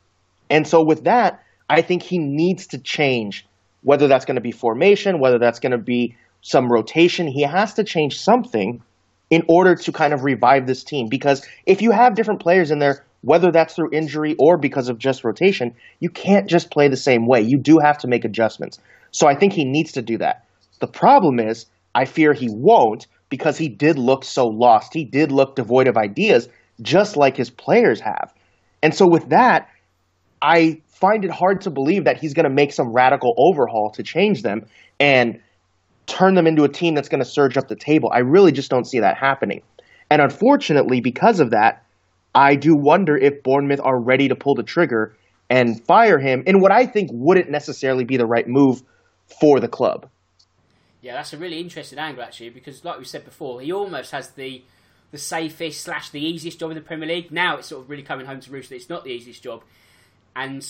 And 0.51 0.67
so, 0.67 0.83
with 0.83 1.05
that, 1.05 1.43
I 1.71 1.81
think 1.81 2.03
he 2.03 2.19
needs 2.19 2.67
to 2.69 2.79
change 2.79 3.47
whether 3.83 4.09
that's 4.09 4.25
going 4.25 4.35
to 4.35 4.43
be 4.43 4.53
formation, 4.53 5.19
whether 5.19 5.39
that's 5.39 5.59
going 5.59 5.73
to 5.73 5.79
be 5.79 6.17
some 6.43 6.71
rotation. 6.71 7.27
He 7.27 7.43
has 7.43 7.75
to 7.75 7.85
change 7.85 8.21
something 8.21 8.83
in 9.33 9.43
order 9.49 9.75
to 9.75 9.91
kind 9.91 10.13
of 10.13 10.25
revive 10.25 10.67
this 10.67 10.85
team. 10.85 11.09
Because 11.09 11.45
if 11.65 11.81
you 11.81 11.91
have 11.91 12.15
different 12.15 12.41
players 12.41 12.71
in 12.71 12.79
there 12.79 13.03
whether 13.23 13.53
that's 13.53 13.75
through 13.75 13.91
injury 13.93 14.35
or 14.39 14.59
because 14.59 14.89
of 14.89 14.99
just 14.99 15.25
rotation, 15.25 15.75
you 16.01 16.11
can't 16.11 16.49
just 16.49 16.71
play 16.71 16.89
the 16.89 16.97
same 16.97 17.27
way. 17.27 17.41
You 17.41 17.59
do 17.59 17.79
have 17.79 17.99
to 17.99 18.09
make 18.09 18.25
adjustments. 18.25 18.79
So 19.13 19.29
I 19.29 19.37
think 19.37 19.53
he 19.53 19.65
needs 19.65 19.93
to 19.93 20.03
do 20.03 20.19
that. 20.19 20.45
The 20.81 20.89
problem 20.89 21.39
is, 21.39 21.67
I 21.95 22.05
fear 22.05 22.33
he 22.33 22.49
won't 22.51 23.07
because 23.29 23.57
he 23.57 23.69
did 23.69 23.99
look 23.99 24.25
so 24.25 24.47
lost. 24.49 24.93
He 24.93 25.05
did 25.05 25.31
look 25.31 25.55
devoid 25.57 25.87
of 25.87 25.97
ideas, 25.97 26.49
just 26.81 27.17
like 27.17 27.37
his 27.37 27.49
players 27.49 28.01
have. 28.01 28.35
And 28.83 28.93
so 28.93 29.07
with 29.07 29.29
that, 29.29 29.69
I 30.41 30.81
find 30.89 31.25
it 31.25 31.31
hard 31.31 31.61
to 31.63 31.71
believe 31.71 32.05
that 32.05 32.19
he's 32.19 32.35
going 32.35 32.49
to 32.49 32.55
make 32.55 32.73
some 32.73 32.93
radical 32.93 33.35
overhaul 33.39 33.91
to 33.93 34.03
change 34.03 34.43
them 34.43 34.67
and 34.99 35.41
turn 36.07 36.35
them 36.35 36.47
into 36.47 36.65
a 36.65 36.69
team 36.69 36.95
that's 36.95 37.09
going 37.09 37.23
to 37.23 37.29
surge 37.29 37.57
up 37.57 37.69
the 37.69 37.77
table. 37.77 38.11
I 38.13 38.19
really 38.19 38.53
just 38.53 38.71
don't 38.71 38.87
see 38.87 39.01
that 39.01 39.17
happening. 39.17 39.63
And 40.11 40.21
unfortunately, 40.21 41.01
because 41.01 41.41
of 41.41 41.51
that, 41.51 41.85
I 42.35 42.57
do 42.57 42.75
wonder 42.75 43.17
if 43.17 43.43
Bournemouth 43.43 43.81
are 43.83 43.99
ready 43.99 44.29
to 44.29 44.35
pull 44.35 44.55
the 44.55 44.63
trigger 44.63 45.17
and 45.49 45.83
fire 45.85 46.19
him 46.19 46.43
in 46.47 46.61
what 46.61 46.73
I 46.73 46.87
think 46.87 47.11
wouldn't 47.13 47.51
necessarily 47.51 48.05
be 48.05 48.17
the 48.17 48.27
right 48.27 48.49
move 48.49 48.83
for 49.41 49.61
the 49.61 49.69
club. 49.69 50.09
Yeah, 51.03 51.15
that's 51.15 51.33
a 51.33 51.39
really 51.39 51.61
interesting 51.61 51.99
angle 51.99 52.23
actually, 52.23 52.51
because 52.51 52.85
like 52.85 52.99
we 52.99 53.05
said 53.05 53.25
before, 53.25 53.61
he 53.61 53.73
almost 53.73 54.13
has 54.13 54.31
the 54.31 54.63
the 55.11 55.19
safest 55.19 55.83
slash 55.83 56.09
the 56.09 56.25
easiest 56.25 56.59
job 56.59 56.71
in 56.71 56.77
the 56.77 56.83
Premier 56.83 57.07
League. 57.07 57.31
Now 57.31 57.59
it's 57.59 57.69
sort 57.69 57.83
of 57.83 57.91
really 57.91 58.03
coming 58.03 58.25
home 58.25 58.41
to 58.41 58.51
roost 58.51 58.71
that 58.71 58.77
it's 58.77 58.89
not 58.89 59.05
the 59.05 59.11
easiest 59.11 59.43
job. 59.43 59.63
And 60.35 60.67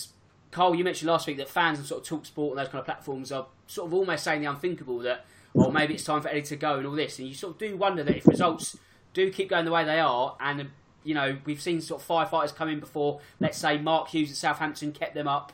Carl, 0.53 0.75
you 0.75 0.83
mentioned 0.83 1.09
last 1.09 1.27
week 1.27 1.37
that 1.37 1.49
fans 1.49 1.79
and 1.79 1.87
sort 1.87 2.09
of 2.09 2.21
talkSPORT 2.21 2.51
and 2.51 2.59
those 2.59 2.67
kind 2.67 2.79
of 2.79 2.85
platforms 2.85 3.31
are 3.31 3.47
sort 3.67 3.87
of 3.87 3.93
almost 3.93 4.23
saying 4.23 4.41
the 4.41 4.49
unthinkable 4.49 4.99
that, 4.99 5.25
well, 5.53 5.71
maybe 5.71 5.95
it's 5.95 6.03
time 6.03 6.21
for 6.21 6.29
Eddie 6.29 6.43
to 6.43 6.55
go 6.55 6.77
and 6.77 6.85
all 6.85 6.93
this. 6.93 7.19
And 7.19 7.27
you 7.27 7.33
sort 7.33 7.53
of 7.53 7.59
do 7.59 7.75
wonder 7.75 8.03
that 8.03 8.15
if 8.15 8.27
results 8.27 8.77
do 9.13 9.31
keep 9.31 9.49
going 9.49 9.65
the 9.65 9.71
way 9.71 9.83
they 9.83 9.99
are 9.99 10.35
and 10.39 10.69
you 11.03 11.13
know, 11.13 11.37
we've 11.45 11.61
seen 11.61 11.81
sort 11.81 12.01
of 12.01 12.07
firefighters 12.07 12.55
come 12.55 12.69
in 12.69 12.79
before. 12.79 13.19
Let's 13.39 13.57
say 13.57 13.77
Mark 13.77 14.09
Hughes 14.09 14.31
at 14.31 14.37
Southampton 14.37 14.91
kept 14.91 15.13
them 15.13 15.27
up. 15.27 15.51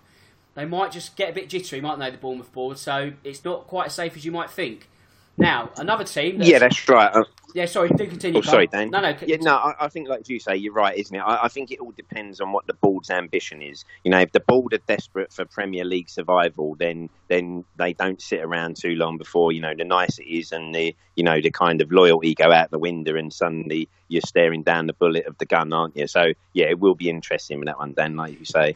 They 0.54 0.66
might 0.66 0.92
just 0.92 1.16
get 1.16 1.30
a 1.30 1.34
bit 1.34 1.50
jittery, 1.50 1.82
mightn't 1.82 2.00
they, 2.00 2.12
the 2.12 2.18
Bournemouth 2.18 2.52
board? 2.52 2.78
So 2.78 3.14
it's 3.24 3.44
not 3.44 3.68
quite 3.68 3.88
as 3.88 3.94
safe 3.94 4.16
as 4.16 4.26
you 4.26 4.32
might 4.32 4.50
think. 4.50 4.90
Now, 5.40 5.72
another 5.78 6.04
team. 6.04 6.42
yeah, 6.42 6.60
that's 6.60 6.88
right. 6.90 7.16
Uh, 7.16 7.24
yeah, 7.54 7.66
sorry, 7.66 7.90
do 7.90 8.06
continue. 8.06 8.40
Oh, 8.40 8.42
sorry, 8.42 8.68
Dan. 8.68 8.92
No, 8.92 9.00
no. 9.00 9.16
Yeah, 9.26 9.38
no, 9.40 9.56
I, 9.56 9.86
I, 9.86 9.88
think, 9.88 10.10
like 10.10 10.28
you 10.28 10.38
say, 10.38 10.58
you're 10.58 10.74
right, 10.74 10.98
isn't 10.98 11.16
it? 11.16 11.20
I, 11.20 11.46
I, 11.46 11.48
think 11.48 11.72
it 11.72 11.80
all 11.80 11.92
depends 11.92 12.42
on 12.42 12.52
what 12.52 12.68
the 12.68 12.74
board's 12.74 13.10
ambition 13.10 13.62
is. 13.62 13.86
You 14.04 14.12
know, 14.12 14.20
if 14.20 14.34
the 14.34 14.42
board 14.42 14.74
are 14.74 14.80
desperate 14.86 15.32
for 15.32 15.46
Premier 15.46 15.86
League 15.86 16.10
survival, 16.10 16.76
then 16.76 17.10
then 17.30 17.64
they 17.78 17.94
don't 17.94 18.22
sit 18.22 18.42
around 18.42 18.76
too 18.76 18.96
long 18.96 19.18
before 19.18 19.52
you 19.52 19.62
know 19.62 19.74
the 19.76 19.86
niceties 19.86 20.52
and 20.52 20.76
the 20.76 20.96
you 21.16 21.24
know 21.24 21.42
the 21.42 21.52
kind 21.52 21.82
of 21.82 21.92
loyalty 21.92 22.36
go 22.36 22.52
out 22.52 22.70
the 22.70 22.78
window, 22.78 23.16
and 23.16 23.34
suddenly 23.34 23.88
you're 24.10 24.22
staring 24.22 24.62
down 24.62 24.88
the 24.88 24.94
bullet 24.94 25.26
of 25.26 25.38
the 25.38 25.46
gun, 25.46 25.72
aren't 25.72 25.96
you? 25.96 26.06
So 26.06 26.34
yeah, 26.54 26.68
it 26.68 26.80
will 26.80 26.96
be 26.96 27.10
interesting 27.10 27.60
with 27.60 27.68
that 27.68 27.80
one, 27.80 27.94
Dan, 27.94 28.16
like 28.18 28.38
you 28.38 28.46
say. 28.46 28.76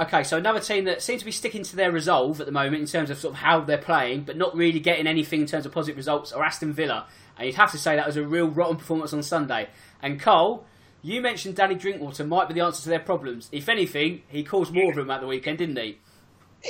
Okay, 0.00 0.24
so 0.24 0.38
another 0.38 0.60
team 0.60 0.86
that 0.86 1.02
seems 1.02 1.20
to 1.20 1.26
be 1.26 1.30
sticking 1.30 1.62
to 1.62 1.76
their 1.76 1.92
resolve 1.92 2.40
at 2.40 2.46
the 2.46 2.52
moment 2.52 2.80
in 2.80 2.86
terms 2.86 3.10
of 3.10 3.18
sort 3.18 3.34
of 3.34 3.40
how 3.40 3.60
they're 3.60 3.76
playing, 3.76 4.22
but 4.22 4.34
not 4.34 4.56
really 4.56 4.80
getting 4.80 5.06
anything 5.06 5.42
in 5.42 5.46
terms 5.46 5.66
of 5.66 5.72
positive 5.72 5.98
results, 5.98 6.32
are 6.32 6.42
Aston 6.42 6.72
Villa. 6.72 7.06
And 7.36 7.46
you'd 7.46 7.56
have 7.56 7.70
to 7.72 7.78
say 7.78 7.96
that 7.96 8.06
was 8.06 8.16
a 8.16 8.26
real 8.26 8.48
rotten 8.48 8.78
performance 8.78 9.12
on 9.12 9.22
Sunday. 9.22 9.68
And 10.00 10.18
Cole, 10.18 10.64
you 11.02 11.20
mentioned 11.20 11.56
Danny 11.56 11.74
Drinkwater 11.74 12.24
might 12.24 12.48
be 12.48 12.54
the 12.54 12.60
answer 12.60 12.82
to 12.84 12.88
their 12.88 12.98
problems. 12.98 13.50
If 13.52 13.68
anything, 13.68 14.22
he 14.28 14.42
caused 14.42 14.72
more 14.72 14.88
of 14.88 14.96
them 14.96 15.10
at 15.10 15.20
the 15.20 15.26
weekend, 15.26 15.58
didn't 15.58 15.76
he? 15.76 15.98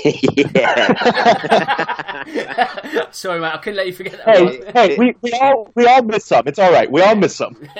Yeah. 0.05 0.87
Sorry, 3.11 3.41
mate. 3.41 3.53
I 3.53 3.59
couldn't 3.59 3.77
let 3.77 3.87
you 3.87 3.93
forget 3.93 4.25
that. 4.25 4.37
Hey, 4.37 4.63
hey, 4.73 4.97
we, 4.97 5.17
we 5.21 5.33
all 5.33 5.71
we 5.75 5.87
all 5.87 6.03
miss 6.03 6.25
some. 6.25 6.47
It's 6.47 6.59
all 6.59 6.73
right. 6.73 6.91
We 6.91 7.03
all 7.03 7.17
miss 7.17 7.37
some. 7.37 7.57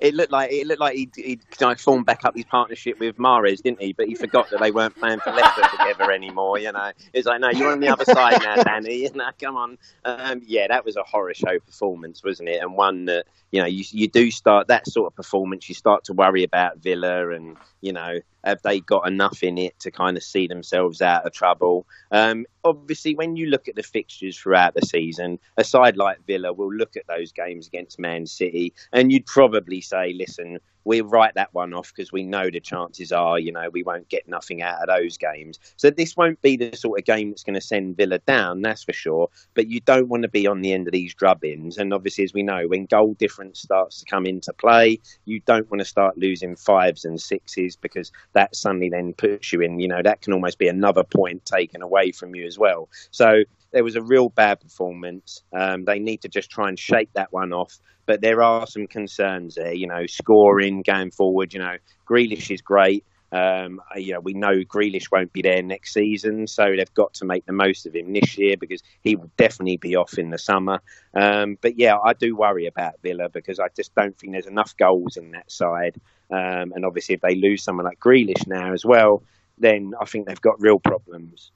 it 0.00 0.14
looked 0.14 0.32
like 0.32 0.50
it 0.52 0.66
looked 0.66 0.80
like 0.80 0.96
he'd, 0.96 1.12
he'd 1.14 1.40
like 1.60 1.78
formed 1.78 2.06
back 2.06 2.24
up 2.24 2.34
his 2.34 2.44
partnership 2.46 2.98
with 2.98 3.16
Mahrez, 3.16 3.62
didn't 3.62 3.80
he? 3.80 3.92
But 3.92 4.08
he 4.08 4.14
forgot 4.14 4.50
that 4.50 4.60
they 4.60 4.70
weren't 4.70 4.96
playing 4.96 5.20
for 5.20 5.30
Leicester 5.32 5.62
together 5.78 6.10
anymore. 6.10 6.58
You 6.58 6.72
know, 6.72 6.90
it's 7.12 7.26
like 7.26 7.40
no, 7.40 7.50
you're 7.50 7.70
on 7.70 7.80
the 7.80 7.88
other 7.88 8.04
side 8.04 8.40
now, 8.42 8.62
Danny. 8.62 9.02
You 9.02 9.12
know, 9.14 9.30
come 9.40 9.56
on. 9.56 9.78
Um, 10.04 10.42
yeah, 10.44 10.66
that 10.68 10.84
was 10.84 10.96
a 10.96 11.02
horror 11.02 11.34
show 11.34 11.58
performance, 11.60 12.24
wasn't 12.24 12.48
it? 12.48 12.60
And 12.60 12.74
one 12.74 13.04
that 13.06 13.26
you 13.52 13.60
know 13.60 13.66
you 13.66 13.84
you 13.90 14.08
do 14.08 14.30
start 14.30 14.68
that 14.68 14.88
sort 14.88 15.06
of 15.06 15.14
performance. 15.14 15.68
You 15.68 15.74
start 15.74 16.04
to 16.04 16.12
worry 16.12 16.42
about 16.42 16.78
Villa 16.78 17.30
and 17.30 17.56
you 17.80 17.92
know 17.92 18.18
have 18.44 18.62
they 18.62 18.80
got 18.80 19.06
enough 19.06 19.42
in 19.42 19.58
it 19.58 19.78
to 19.80 19.90
kind 19.90 20.16
of 20.16 20.22
see 20.22 20.46
themselves 20.46 21.02
out 21.02 21.26
of 21.26 21.32
trouble? 21.32 21.86
Um, 22.10 22.46
obviously, 22.64 23.14
when 23.14 23.36
you 23.36 23.46
look 23.46 23.68
at 23.68 23.76
the 23.76 23.82
fixtures 23.82 24.38
throughout 24.38 24.74
the 24.74 24.86
season, 24.86 25.38
a 25.56 25.64
side 25.64 25.96
like 25.96 26.24
Villa 26.26 26.52
will 26.52 26.72
look 26.72 26.96
at 26.96 27.06
those 27.06 27.32
games 27.32 27.66
against 27.66 27.98
Man 27.98 28.26
City 28.26 28.72
and 28.92 29.12
you'd 29.12 29.26
probably 29.26 29.80
say, 29.80 30.12
listen, 30.12 30.58
we'll 30.84 31.04
write 31.04 31.34
that 31.34 31.52
one 31.52 31.74
off 31.74 31.92
because 31.94 32.12
we 32.12 32.22
know 32.22 32.50
the 32.50 32.60
chances 32.60 33.12
are, 33.12 33.38
you 33.38 33.52
know, 33.52 33.68
we 33.70 33.82
won't 33.82 34.08
get 34.08 34.28
nothing 34.28 34.62
out 34.62 34.80
of 34.80 34.88
those 34.88 35.16
games. 35.16 35.58
So 35.76 35.90
this 35.90 36.16
won't 36.16 36.40
be 36.42 36.56
the 36.56 36.76
sort 36.76 36.98
of 36.98 37.04
game 37.04 37.30
that's 37.30 37.42
going 37.42 37.54
to 37.54 37.60
send 37.60 37.96
Villa 37.96 38.18
down, 38.20 38.62
that's 38.62 38.84
for 38.84 38.92
sure. 38.92 39.28
But 39.54 39.68
you 39.68 39.80
don't 39.80 40.08
want 40.08 40.22
to 40.22 40.28
be 40.28 40.46
on 40.46 40.62
the 40.62 40.72
end 40.72 40.86
of 40.86 40.92
these 40.92 41.14
drubbings. 41.14 41.78
And 41.78 41.92
obviously, 41.92 42.24
as 42.24 42.34
we 42.34 42.42
know, 42.42 42.66
when 42.66 42.86
goal 42.86 43.14
difference 43.14 43.60
starts 43.60 44.00
to 44.00 44.06
come 44.06 44.26
into 44.26 44.52
play, 44.52 45.00
you 45.24 45.40
don't 45.40 45.70
want 45.70 45.80
to 45.80 45.84
start 45.84 46.18
losing 46.18 46.56
fives 46.56 47.04
and 47.04 47.20
sixes 47.20 47.76
because 47.76 48.12
that 48.32 48.54
suddenly 48.54 48.88
then 48.88 49.12
puts 49.12 49.52
you 49.52 49.60
in, 49.60 49.80
you 49.80 49.88
know, 49.88 50.02
that 50.02 50.22
can 50.22 50.32
almost 50.32 50.58
be 50.58 50.68
another 50.68 51.04
point 51.04 51.44
taken 51.44 51.82
away 51.82 52.12
from 52.12 52.34
you 52.34 52.46
as 52.46 52.58
well. 52.58 52.88
So 53.10 53.44
there 53.72 53.84
was 53.84 53.96
a 53.96 54.02
real 54.02 54.28
bad 54.28 54.60
performance. 54.60 55.42
Um, 55.52 55.84
they 55.84 55.98
need 55.98 56.22
to 56.22 56.28
just 56.28 56.50
try 56.50 56.68
and 56.68 56.78
shake 56.78 57.12
that 57.14 57.32
one 57.32 57.52
off. 57.52 57.78
But 58.06 58.20
there 58.20 58.42
are 58.42 58.66
some 58.66 58.86
concerns 58.88 59.54
there, 59.54 59.72
you 59.72 59.86
know, 59.86 60.06
scoring 60.06 60.82
going 60.82 61.12
forward. 61.12 61.54
You 61.54 61.60
know, 61.60 61.76
Grealish 62.08 62.50
is 62.50 62.60
great, 62.60 63.04
Um, 63.32 63.80
you 63.96 64.12
know, 64.12 64.20
we 64.20 64.34
know 64.34 64.62
Grealish 64.64 65.10
won't 65.12 65.32
be 65.32 65.42
there 65.42 65.62
next 65.62 65.92
season, 65.92 66.46
so 66.46 66.64
they've 66.76 66.94
got 66.94 67.14
to 67.14 67.24
make 67.24 67.46
the 67.46 67.52
most 67.52 67.86
of 67.86 67.94
him 67.94 68.12
this 68.12 68.36
year 68.36 68.56
because 68.56 68.82
he 69.02 69.14
will 69.14 69.30
definitely 69.36 69.76
be 69.76 69.94
off 69.94 70.18
in 70.18 70.30
the 70.30 70.38
summer. 70.38 70.80
Um, 71.14 71.56
but 71.60 71.78
yeah, 71.78 71.96
I 71.96 72.14
do 72.14 72.34
worry 72.34 72.66
about 72.66 73.00
Villa 73.02 73.28
because 73.28 73.60
I 73.60 73.68
just 73.76 73.94
don't 73.94 74.16
think 74.18 74.32
there's 74.32 74.46
enough 74.46 74.76
goals 74.76 75.16
in 75.16 75.30
that 75.32 75.50
side. 75.50 76.00
Um, 76.30 76.72
and 76.74 76.84
obviously, 76.84 77.14
if 77.14 77.20
they 77.20 77.36
lose 77.36 77.62
someone 77.62 77.86
like 77.86 78.00
Grealish 78.00 78.46
now 78.46 78.72
as 78.72 78.84
well, 78.84 79.22
then 79.58 79.92
I 80.00 80.06
think 80.06 80.26
they've 80.26 80.40
got 80.40 80.60
real 80.60 80.80
problems. 80.80 81.52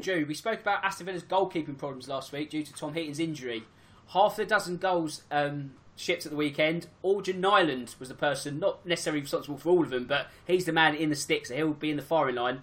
Drew, 0.00 0.24
we 0.26 0.34
spoke 0.34 0.60
about 0.60 0.84
Aston 0.84 1.06
Villa's 1.06 1.22
goalkeeping 1.22 1.78
problems 1.78 2.08
last 2.08 2.32
week 2.32 2.50
due 2.50 2.62
to 2.62 2.72
Tom 2.72 2.94
Heaton's 2.94 3.18
injury. 3.18 3.64
Half 4.08 4.38
a 4.38 4.44
dozen 4.44 4.76
goals 4.76 5.22
um, 5.30 5.72
shipped 5.96 6.26
at 6.26 6.30
the 6.30 6.36
weekend. 6.36 6.86
Orjan 7.02 7.38
Nyland 7.38 7.94
was 7.98 8.08
the 8.08 8.14
person, 8.14 8.58
not 8.58 8.84
necessarily 8.86 9.22
responsible 9.22 9.56
for 9.56 9.70
all 9.70 9.82
of 9.82 9.90
them, 9.90 10.06
but 10.06 10.28
he's 10.46 10.64
the 10.64 10.72
man 10.72 10.94
in 10.94 11.10
the 11.10 11.16
sticks. 11.16 11.48
So 11.48 11.56
he'll 11.56 11.72
be 11.72 11.90
in 11.90 11.96
the 11.96 12.02
firing 12.02 12.36
line. 12.36 12.62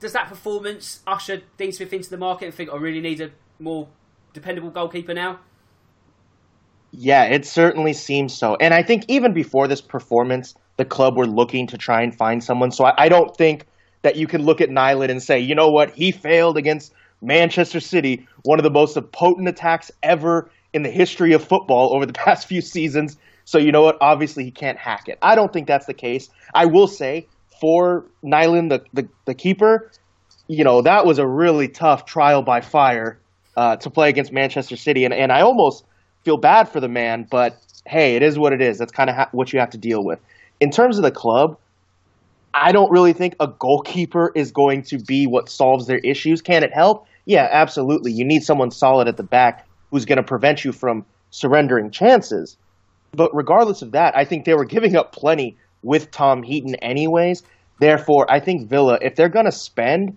Does 0.00 0.12
that 0.12 0.28
performance 0.28 1.00
usher 1.06 1.42
Dean 1.56 1.72
Smith 1.72 1.92
into 1.92 2.10
the 2.10 2.18
market 2.18 2.46
and 2.46 2.54
think 2.54 2.70
I 2.70 2.76
really 2.76 3.00
need 3.00 3.20
a 3.20 3.30
more 3.58 3.88
dependable 4.32 4.70
goalkeeper 4.70 5.14
now? 5.14 5.40
Yeah, 6.92 7.24
it 7.24 7.46
certainly 7.46 7.92
seems 7.92 8.34
so. 8.34 8.56
And 8.56 8.72
I 8.72 8.82
think 8.82 9.04
even 9.08 9.32
before 9.32 9.68
this 9.68 9.80
performance, 9.80 10.54
the 10.76 10.84
club 10.84 11.16
were 11.16 11.26
looking 11.26 11.66
to 11.68 11.78
try 11.78 12.02
and 12.02 12.14
find 12.14 12.42
someone. 12.44 12.70
So 12.70 12.84
I, 12.84 13.04
I 13.04 13.08
don't 13.08 13.34
think 13.36 13.66
that 14.06 14.14
you 14.14 14.28
can 14.28 14.44
look 14.44 14.60
at 14.60 14.70
Nyland 14.70 15.10
and 15.10 15.20
say, 15.20 15.40
you 15.40 15.56
know 15.56 15.68
what, 15.68 15.90
he 15.90 16.12
failed 16.12 16.56
against 16.56 16.94
Manchester 17.20 17.80
City, 17.80 18.24
one 18.44 18.60
of 18.60 18.62
the 18.62 18.70
most 18.70 18.96
potent 19.10 19.48
attacks 19.48 19.90
ever 20.00 20.48
in 20.72 20.84
the 20.84 20.90
history 20.90 21.32
of 21.32 21.42
football 21.42 21.92
over 21.92 22.06
the 22.06 22.12
past 22.24 22.46
few 22.46 22.60
seasons. 22.60 23.16
So 23.46 23.58
you 23.58 23.72
know 23.72 23.82
what? 23.82 23.98
Obviously, 24.00 24.44
he 24.44 24.52
can't 24.52 24.78
hack 24.78 25.08
it. 25.08 25.18
I 25.22 25.34
don't 25.34 25.52
think 25.52 25.66
that's 25.66 25.86
the 25.86 25.94
case. 25.94 26.30
I 26.54 26.66
will 26.66 26.86
say 26.86 27.26
for 27.60 28.04
Nyland, 28.22 28.70
the, 28.70 28.84
the, 28.92 29.08
the 29.24 29.34
keeper, 29.34 29.90
you 30.46 30.62
know, 30.62 30.82
that 30.82 31.04
was 31.04 31.18
a 31.18 31.26
really 31.26 31.66
tough 31.66 32.04
trial 32.04 32.42
by 32.42 32.60
fire 32.60 33.18
uh, 33.56 33.74
to 33.74 33.90
play 33.90 34.08
against 34.08 34.30
Manchester 34.30 34.76
City. 34.76 35.04
And, 35.04 35.12
and 35.12 35.32
I 35.32 35.40
almost 35.40 35.84
feel 36.24 36.36
bad 36.36 36.68
for 36.68 36.78
the 36.78 36.88
man, 36.88 37.26
but 37.28 37.60
hey, 37.86 38.14
it 38.14 38.22
is 38.22 38.38
what 38.38 38.52
it 38.52 38.60
is. 38.60 38.78
That's 38.78 38.92
kind 38.92 39.10
of 39.10 39.16
ha- 39.16 39.30
what 39.32 39.52
you 39.52 39.58
have 39.58 39.70
to 39.70 39.78
deal 39.78 40.04
with. 40.04 40.20
In 40.60 40.70
terms 40.70 40.96
of 40.96 41.02
the 41.02 41.10
club, 41.10 41.58
I 42.58 42.72
don't 42.72 42.90
really 42.90 43.12
think 43.12 43.36
a 43.38 43.48
goalkeeper 43.48 44.32
is 44.34 44.50
going 44.50 44.82
to 44.84 44.98
be 44.98 45.26
what 45.26 45.50
solves 45.50 45.86
their 45.86 45.98
issues. 45.98 46.40
Can 46.40 46.64
it 46.64 46.72
help? 46.72 47.06
Yeah, 47.26 47.46
absolutely. 47.50 48.12
You 48.12 48.24
need 48.24 48.44
someone 48.44 48.70
solid 48.70 49.08
at 49.08 49.18
the 49.18 49.22
back 49.22 49.68
who's 49.90 50.06
going 50.06 50.16
to 50.16 50.22
prevent 50.22 50.64
you 50.64 50.72
from 50.72 51.04
surrendering 51.30 51.90
chances. 51.90 52.56
But 53.12 53.30
regardless 53.34 53.82
of 53.82 53.92
that, 53.92 54.16
I 54.16 54.24
think 54.24 54.44
they 54.46 54.54
were 54.54 54.64
giving 54.64 54.96
up 54.96 55.12
plenty 55.12 55.58
with 55.82 56.10
Tom 56.10 56.42
Heaton, 56.42 56.76
anyways. 56.76 57.42
Therefore, 57.78 58.26
I 58.30 58.40
think 58.40 58.70
Villa, 58.70 58.98
if 59.02 59.16
they're 59.16 59.28
going 59.28 59.44
to 59.44 59.52
spend, 59.52 60.16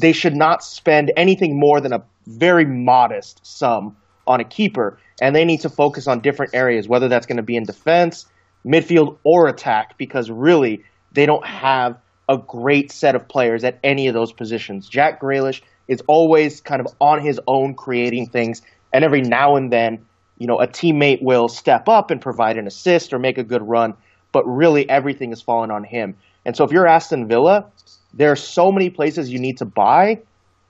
they 0.00 0.12
should 0.12 0.34
not 0.34 0.64
spend 0.64 1.12
anything 1.16 1.60
more 1.60 1.80
than 1.82 1.92
a 1.92 2.04
very 2.26 2.64
modest 2.64 3.46
sum 3.46 3.96
on 4.26 4.40
a 4.40 4.44
keeper. 4.44 4.98
And 5.20 5.36
they 5.36 5.44
need 5.44 5.60
to 5.60 5.68
focus 5.68 6.06
on 6.06 6.20
different 6.20 6.54
areas, 6.54 6.88
whether 6.88 7.08
that's 7.08 7.26
going 7.26 7.36
to 7.36 7.42
be 7.42 7.56
in 7.56 7.64
defense, 7.64 8.26
midfield, 8.66 9.18
or 9.24 9.46
attack, 9.48 9.98
because 9.98 10.30
really, 10.30 10.82
they 11.12 11.26
don't 11.26 11.46
have 11.46 11.98
a 12.28 12.36
great 12.38 12.90
set 12.90 13.14
of 13.14 13.28
players 13.28 13.64
at 13.64 13.78
any 13.84 14.08
of 14.08 14.14
those 14.14 14.32
positions. 14.32 14.88
Jack 14.88 15.20
Grealish 15.20 15.62
is 15.88 16.02
always 16.08 16.60
kind 16.60 16.80
of 16.80 16.88
on 17.00 17.20
his 17.20 17.40
own 17.46 17.74
creating 17.74 18.26
things 18.26 18.62
and 18.92 19.04
every 19.04 19.20
now 19.20 19.56
and 19.56 19.72
then, 19.72 20.04
you 20.38 20.46
know, 20.46 20.58
a 20.58 20.66
teammate 20.66 21.22
will 21.22 21.48
step 21.48 21.88
up 21.88 22.10
and 22.10 22.20
provide 22.20 22.56
an 22.56 22.66
assist 22.66 23.12
or 23.12 23.18
make 23.18 23.38
a 23.38 23.44
good 23.44 23.62
run, 23.62 23.94
but 24.32 24.44
really 24.44 24.88
everything 24.88 25.32
is 25.32 25.40
falling 25.40 25.70
on 25.70 25.84
him. 25.84 26.16
And 26.44 26.56
so 26.56 26.64
if 26.64 26.72
you're 26.72 26.86
Aston 26.86 27.28
Villa, 27.28 27.66
there 28.14 28.32
are 28.32 28.36
so 28.36 28.72
many 28.72 28.90
places 28.90 29.30
you 29.30 29.38
need 29.38 29.58
to 29.58 29.64
buy, 29.64 30.22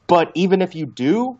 but 0.06 0.30
even 0.34 0.62
if 0.62 0.74
you 0.74 0.86
do, 0.86 1.38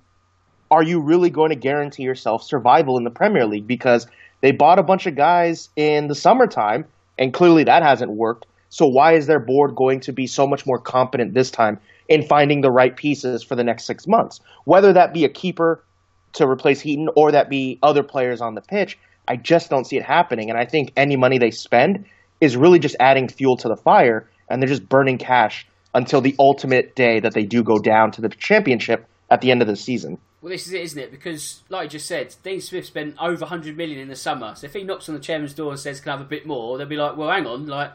are 0.71 0.83
you 0.83 1.00
really 1.00 1.31
going 1.31 1.50
to 1.50 1.57
guarantee 1.57 2.03
yourself 2.03 2.43
survival 2.43 2.99
in 2.99 3.05
the 3.05 3.11
Premier 3.11 3.47
League? 3.47 3.67
Because 3.67 4.07
they 4.41 4.53
bought 4.53 4.79
a 4.79 4.83
bunch 4.83 5.07
of 5.07 5.15
guys 5.15 5.69
in 5.76 6.09
the 6.09 6.15
summertime, 6.15 6.85
and 7.19 7.33
clearly 7.33 7.65
that 7.65 7.83
hasn't 7.83 8.11
worked. 8.11 8.47
So 8.68 8.87
why 8.87 9.14
is 9.14 9.26
their 9.26 9.40
board 9.40 9.75
going 9.75 10.00
to 10.00 10.12
be 10.12 10.26
so 10.26 10.46
much 10.46 10.66
more 10.66 10.78
competent 10.78 11.35
this 11.35 11.50
time 11.50 11.78
in 12.08 12.23
finding 12.23 12.61
the 12.61 12.70
right 12.70 12.96
pieces 12.96 13.42
for 13.42 13.56
the 13.56 13.64
next 13.64 13.84
six 13.84 14.06
months? 14.06 14.41
Whether 14.64 14.93
that 14.93 15.12
be 15.14 15.25
a 15.25 15.28
keeper, 15.28 15.82
to 16.36 16.47
replace 16.47 16.80
Heaton 16.80 17.08
or 17.17 17.32
that 17.32 17.49
be 17.49 17.78
other 17.82 18.02
players 18.02 18.41
on 18.41 18.54
the 18.54 18.60
pitch. 18.60 18.99
I 19.26 19.36
just 19.36 19.71
don't 19.71 19.84
see 19.84 19.97
it 19.97 20.04
happening. 20.04 20.50
And 20.50 20.58
I 20.58 20.64
think 20.64 20.93
any 20.97 21.17
money 21.17 21.38
they 21.38 21.50
spend 21.50 22.04
is 22.41 22.56
really 22.56 22.78
just 22.78 22.97
adding 23.00 23.28
fuel 23.28 23.56
to 23.58 23.69
the 23.69 23.76
fire 23.76 24.28
and 24.49 24.60
they're 24.60 24.69
just 24.69 24.88
burning 24.88 25.19
cash 25.19 25.67
until 25.95 26.21
the 26.21 26.36
ultimate 26.38 26.95
day 26.95 27.21
that 27.21 27.32
they 27.32 27.45
do 27.45 27.62
go 27.62 27.78
down 27.78 28.12
to 28.12 28.21
the 28.21 28.28
championship 28.28 29.06
at 29.30 29.41
the 29.41 29.50
end 29.50 29.62
of 29.62 29.69
the 29.69 29.76
season. 29.76 30.19
Well, 30.43 30.50
this 30.50 30.67
is 30.67 30.75
it, 30.75 30.82
isn't 30.82 30.99
it? 30.99 31.10
Because, 31.10 31.62
like 31.71 31.84
I 31.84 31.88
just 31.88 32.06
said, 32.06 32.34
Dean 32.45 32.60
Smith 32.60 32.84
spent 32.84 33.17
over 33.19 33.41
100 33.41 33.76
million 33.76 33.99
in 33.99 34.08
the 34.08 34.14
summer. 34.14 34.54
So 34.54 34.67
if 34.67 34.75
he 34.75 34.84
knocks 34.84 35.08
on 35.08 35.14
the 35.14 35.21
chairman's 35.21 35.54
door 35.54 35.71
and 35.71 35.80
says, 35.80 36.00
"Can 36.00 36.10
I 36.10 36.17
have 36.19 36.26
a 36.26 36.28
bit 36.28 36.47
more?" 36.47 36.76
they'll 36.76 36.86
be 36.86 36.97
like, 36.97 37.17
"Well, 37.17 37.30
hang 37.30 37.47
on, 37.47 37.67
like, 37.67 37.93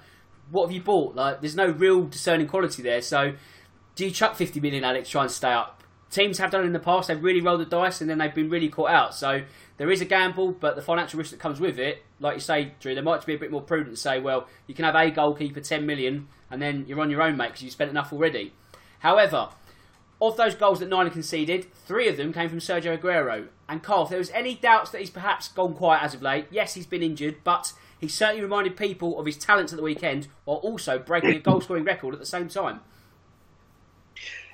what 0.52 0.68
have 0.68 0.72
you 0.72 0.82
bought? 0.82 1.16
Like, 1.16 1.42
there's 1.42 1.56
no 1.56 1.68
real 1.68 2.04
discerning 2.04 2.48
quality 2.48 2.82
there. 2.84 3.02
So, 3.02 3.34
do 3.96 4.06
you 4.06 4.12
chuck 4.12 4.36
50 4.36 4.60
million 4.60 4.84
at 4.84 4.96
it 4.96 5.06
try 5.06 5.24
and 5.24 5.32
stay 5.32 5.52
up? 5.52 5.82
teams 6.12 6.38
have 6.38 6.52
done 6.52 6.66
in 6.66 6.74
the 6.74 6.80
past. 6.80 7.08
They've 7.08 7.24
really 7.24 7.42
rolled 7.42 7.62
the 7.62 7.66
dice 7.66 8.02
and 8.02 8.10
then 8.10 8.20
they've 8.20 8.36
been 8.36 8.50
really 8.50 8.70
caught 8.70 8.92
out. 8.92 9.16
So 9.16 9.44
there 9.78 9.90
is 9.90 10.02
a 10.02 10.06
gamble, 10.06 10.52
but 10.52 10.76
the 10.76 10.82
financial 10.82 11.18
risk 11.18 11.32
that 11.32 11.40
comes 11.40 11.60
with 11.60 11.80
it, 11.80 12.04
like 12.20 12.36
you 12.36 12.42
say, 12.42 12.74
Drew, 12.80 12.94
there 12.94 13.04
might 13.04 13.26
be 13.26 13.34
a 13.34 13.40
bit 13.40 13.50
more 13.50 13.62
prudent 13.62 13.96
to 13.96 14.00
say, 14.00 14.20
well, 14.20 14.48
you 14.68 14.76
can 14.76 14.86
have 14.86 14.96
a 14.96 15.10
goalkeeper, 15.10 15.62
10 15.62 15.86
million, 15.86 16.28
and 16.52 16.62
then 16.62 16.86
you're 16.88 17.02
on 17.02 17.10
your 17.10 17.22
own, 17.22 17.38
mate, 17.38 17.48
because 17.48 17.64
you've 17.64 17.72
spent 17.72 17.90
enough 17.90 18.14
already. 18.14 18.54
However, 19.00 19.50
of 20.22 20.38
those 20.38 20.54
goals 20.54 20.80
that 20.80 20.90
Nina 20.90 21.10
conceded, 21.10 21.74
three 21.74 22.08
of 22.08 22.18
them 22.18 22.32
came 22.32 22.50
from 22.50 22.60
Sergio 22.60 22.98
Aguero. 22.98 23.48
And 23.68 23.82
Carl, 23.82 24.04
if 24.04 24.10
there 24.10 24.20
was 24.20 24.30
any 24.32 24.56
doubts 24.56 24.92
that 24.92 25.00
he's 25.00 25.10
perhaps 25.10 25.48
gone 25.48 25.74
quiet 25.74 26.04
as 26.04 26.14
of 26.14 26.22
late, 26.22 26.46
yes, 26.52 26.76
he's 26.76 26.86
been 26.86 27.02
injured, 27.02 27.38
but 27.44 27.74
he 28.02 28.08
certainly 28.08 28.42
reminded 28.42 28.76
people 28.76 29.20
of 29.20 29.28
his 29.28 29.38
talents 29.38 29.72
at 29.72 29.78
the 29.78 29.84
weekend 29.84 30.28
while 30.44 30.58
also 30.58 30.98
breaking 30.98 31.36
a 31.36 31.40
goal 31.40 31.62
scoring 31.62 31.84
record 31.84 32.14
at 32.14 32.20
the 32.20 32.26
same 32.26 32.50
time. 32.50 32.82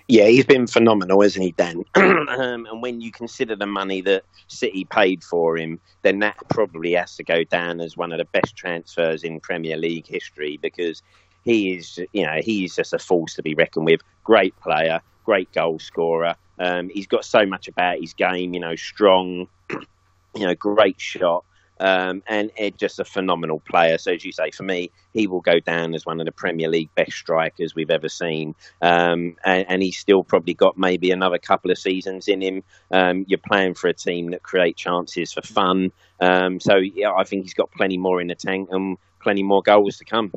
Yeah, 0.09 0.27
he's 0.27 0.45
been 0.45 0.67
phenomenal, 0.67 1.21
hasn't 1.21 1.43
he, 1.43 1.51
Dan? 1.51 1.83
um, 1.95 2.65
and 2.65 2.81
when 2.81 3.01
you 3.01 3.11
consider 3.11 3.55
the 3.55 3.65
money 3.65 4.01
that 4.01 4.23
City 4.47 4.85
paid 4.85 5.23
for 5.23 5.57
him, 5.57 5.79
then 6.01 6.19
that 6.19 6.37
probably 6.49 6.93
has 6.93 7.15
to 7.17 7.23
go 7.23 7.43
down 7.43 7.81
as 7.81 7.97
one 7.97 8.13
of 8.13 8.17
the 8.17 8.25
best 8.25 8.55
transfers 8.55 9.23
in 9.23 9.39
Premier 9.39 9.75
League 9.75 10.07
history 10.07 10.57
because 10.61 11.01
he 11.43 11.75
is, 11.75 11.99
you 12.13 12.25
know, 12.25 12.39
he's 12.41 12.75
just 12.75 12.93
a 12.93 12.99
force 12.99 13.35
to 13.35 13.43
be 13.43 13.53
reckoned 13.55 13.85
with. 13.85 14.01
Great 14.23 14.57
player, 14.61 15.01
great 15.25 15.51
goal 15.53 15.79
scorer. 15.79 16.35
Um, 16.59 16.89
he's 16.89 17.07
got 17.07 17.25
so 17.25 17.45
much 17.45 17.67
about 17.67 17.99
his 17.99 18.13
game, 18.13 18.53
you 18.53 18.61
know, 18.61 18.75
strong, 18.75 19.47
you 19.69 20.47
know, 20.47 20.55
great 20.55 21.01
shot. 21.01 21.43
Um, 21.79 22.23
and 22.27 22.51
Ed 22.57 22.77
just 22.77 22.99
a 22.99 23.05
phenomenal 23.05 23.59
player. 23.59 23.97
So 23.97 24.13
as 24.13 24.25
you 24.25 24.31
say, 24.31 24.51
for 24.51 24.63
me, 24.63 24.91
he 25.13 25.27
will 25.27 25.41
go 25.41 25.59
down 25.59 25.93
as 25.93 26.05
one 26.05 26.19
of 26.19 26.25
the 26.25 26.31
Premier 26.31 26.69
League 26.69 26.89
best 26.95 27.13
strikers 27.13 27.75
we've 27.75 27.91
ever 27.91 28.09
seen. 28.09 28.55
Um, 28.81 29.35
and, 29.43 29.65
and, 29.67 29.83
he's 29.83 29.97
still 29.97 30.23
probably 30.23 30.53
got 30.53 30.77
maybe 30.77 31.11
another 31.11 31.37
couple 31.37 31.71
of 31.71 31.77
seasons 31.77 32.27
in 32.27 32.41
him. 32.41 32.63
Um, 32.91 33.25
you're 33.27 33.39
playing 33.39 33.75
for 33.75 33.87
a 33.87 33.93
team 33.93 34.31
that 34.31 34.43
create 34.43 34.75
chances 34.75 35.33
for 35.33 35.41
fun. 35.41 35.91
Um, 36.19 36.59
so 36.59 36.77
yeah, 36.77 37.11
I 37.11 37.23
think 37.23 37.43
he's 37.43 37.53
got 37.53 37.71
plenty 37.71 37.97
more 37.97 38.21
in 38.21 38.27
the 38.27 38.35
tank 38.35 38.69
and 38.71 38.97
plenty 39.19 39.43
more 39.43 39.61
goals 39.61 39.97
to 39.97 40.05
come. 40.05 40.31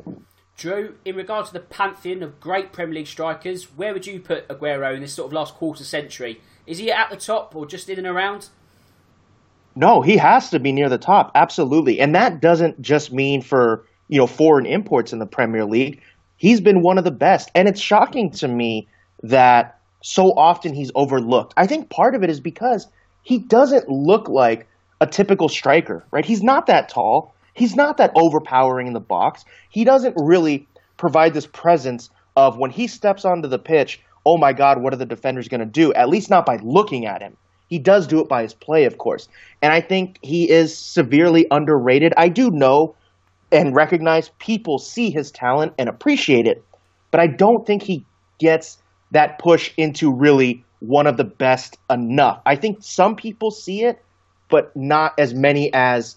Drew, 0.57 0.97
in 1.07 1.17
regard 1.17 1.47
to 1.47 1.55
the 1.55 1.61
pantheon 1.61 2.23
of 2.23 2.39
great 2.39 2.71
Premier 2.71 2.97
League 2.97 3.07
strikers, 3.07 3.65
where 3.77 3.95
would 3.95 4.07
you 4.07 4.21
put 4.21 4.47
Aguero 4.49 4.95
in 4.95 5.01
this 5.01 5.15
sort 5.15 5.29
of 5.29 5.33
last 5.33 5.55
quarter 5.55 5.85
century? 5.85 6.41
Is 6.67 6.77
he 6.77 6.93
at 6.93 7.09
the 7.09 7.17
top 7.17 7.57
or 7.57 7.65
just 7.65 7.89
in 7.89 7.97
and 7.97 8.07
around? 8.07 8.51
No, 9.77 10.03
he 10.03 10.17
has 10.17 10.51
to 10.51 10.59
be 10.59 10.73
near 10.73 10.89
the 10.89 10.99
top, 10.99 11.31
absolutely. 11.35 12.01
And 12.01 12.15
that 12.15 12.41
doesn't 12.41 12.81
just 12.81 13.13
mean 13.13 13.41
for, 13.43 13.85
you 14.09 14.19
know, 14.19 14.27
foreign 14.27 14.67
imports 14.67 15.13
in 15.13 15.19
the 15.19 15.27
Premier 15.27 15.65
League. 15.65 16.03
He's 16.37 16.61
been 16.61 16.83
one 16.83 16.99
of 16.99 17.05
the 17.05 17.11
best. 17.11 17.51
And 17.55 17.69
it's 17.69 17.81
shocking 17.81 18.31
to 18.33 18.49
me 18.49 18.89
that 19.23 19.79
so 20.03 20.33
often 20.37 20.75
he's 20.75 20.91
overlooked. 20.95 21.55
I 21.57 21.67
think 21.67 21.91
part 21.91 22.15
of 22.15 22.23
it 22.23 22.31
is 22.31 22.41
because 22.41 22.89
he 23.23 23.39
doesn't 23.39 23.89
look 23.89 24.29
like 24.29 24.67
a 25.01 25.07
typical 25.07 25.49
striker, 25.49 26.05
right? 26.11 26.25
He's 26.25 26.43
not 26.43 26.67
that 26.67 26.89
tall. 26.89 27.35
He's 27.55 27.77
not 27.77 27.99
that 27.99 28.13
overpowering 28.15 28.87
in 28.87 28.93
the 28.93 29.01
box. 29.01 29.45
He 29.69 29.85
doesn't 29.85 30.15
really 30.17 30.67
provide 30.97 31.35
this 31.35 31.47
presence 31.47 32.11
of 32.37 32.59
when 32.59 32.71
he 32.71 32.87
steps 32.87 33.25
onto 33.25 33.49
the 33.49 33.59
pitch, 33.59 34.01
oh 34.25 34.39
my 34.39 34.53
God, 34.53 34.83
what 34.83 34.93
are 34.93 34.99
the 34.99 35.07
defenders 35.07 35.49
going 35.49 35.61
to 35.61 35.67
do? 35.67 35.93
At 35.93 36.09
least 36.09 36.31
not 36.31 36.47
by 36.47 36.59
looking 36.63 37.07
at 37.07 37.23
him. 37.23 37.37
He 37.71 37.79
does 37.79 38.07
do 38.09 38.21
it 38.21 38.29
by 38.29 38.43
his 38.43 38.53
play, 38.53 38.85
of 38.85 38.99
course. 38.99 39.29
And 39.63 39.73
I 39.73 39.81
think 39.81 40.19
he 40.23 40.51
is 40.51 40.77
severely 40.77 41.47
underrated. 41.51 42.13
I 42.17 42.29
do 42.29 42.51
know 42.51 42.97
and 43.53 43.75
recognize 43.75 44.31
people 44.41 44.79
see 44.79 45.11
his 45.11 45.31
talent 45.31 45.73
and 45.79 45.89
appreciate 45.89 46.47
it, 46.47 46.63
but 47.11 47.21
I 47.21 47.29
don't 47.29 47.65
think 47.67 47.83
he 47.83 48.05
gets 48.39 48.79
that 49.13 49.39
push 49.39 49.73
into 49.77 50.13
really 50.13 50.65
one 50.81 51.07
of 51.07 51.17
the 51.17 51.25
best 51.25 51.79
enough. 51.89 52.41
I 52.45 52.57
think 52.57 52.79
some 52.81 53.15
people 53.15 53.51
see 53.51 53.85
it, 53.85 54.03
but 54.49 54.75
not 54.75 55.13
as 55.19 55.33
many 55.35 55.73
as 55.73 56.17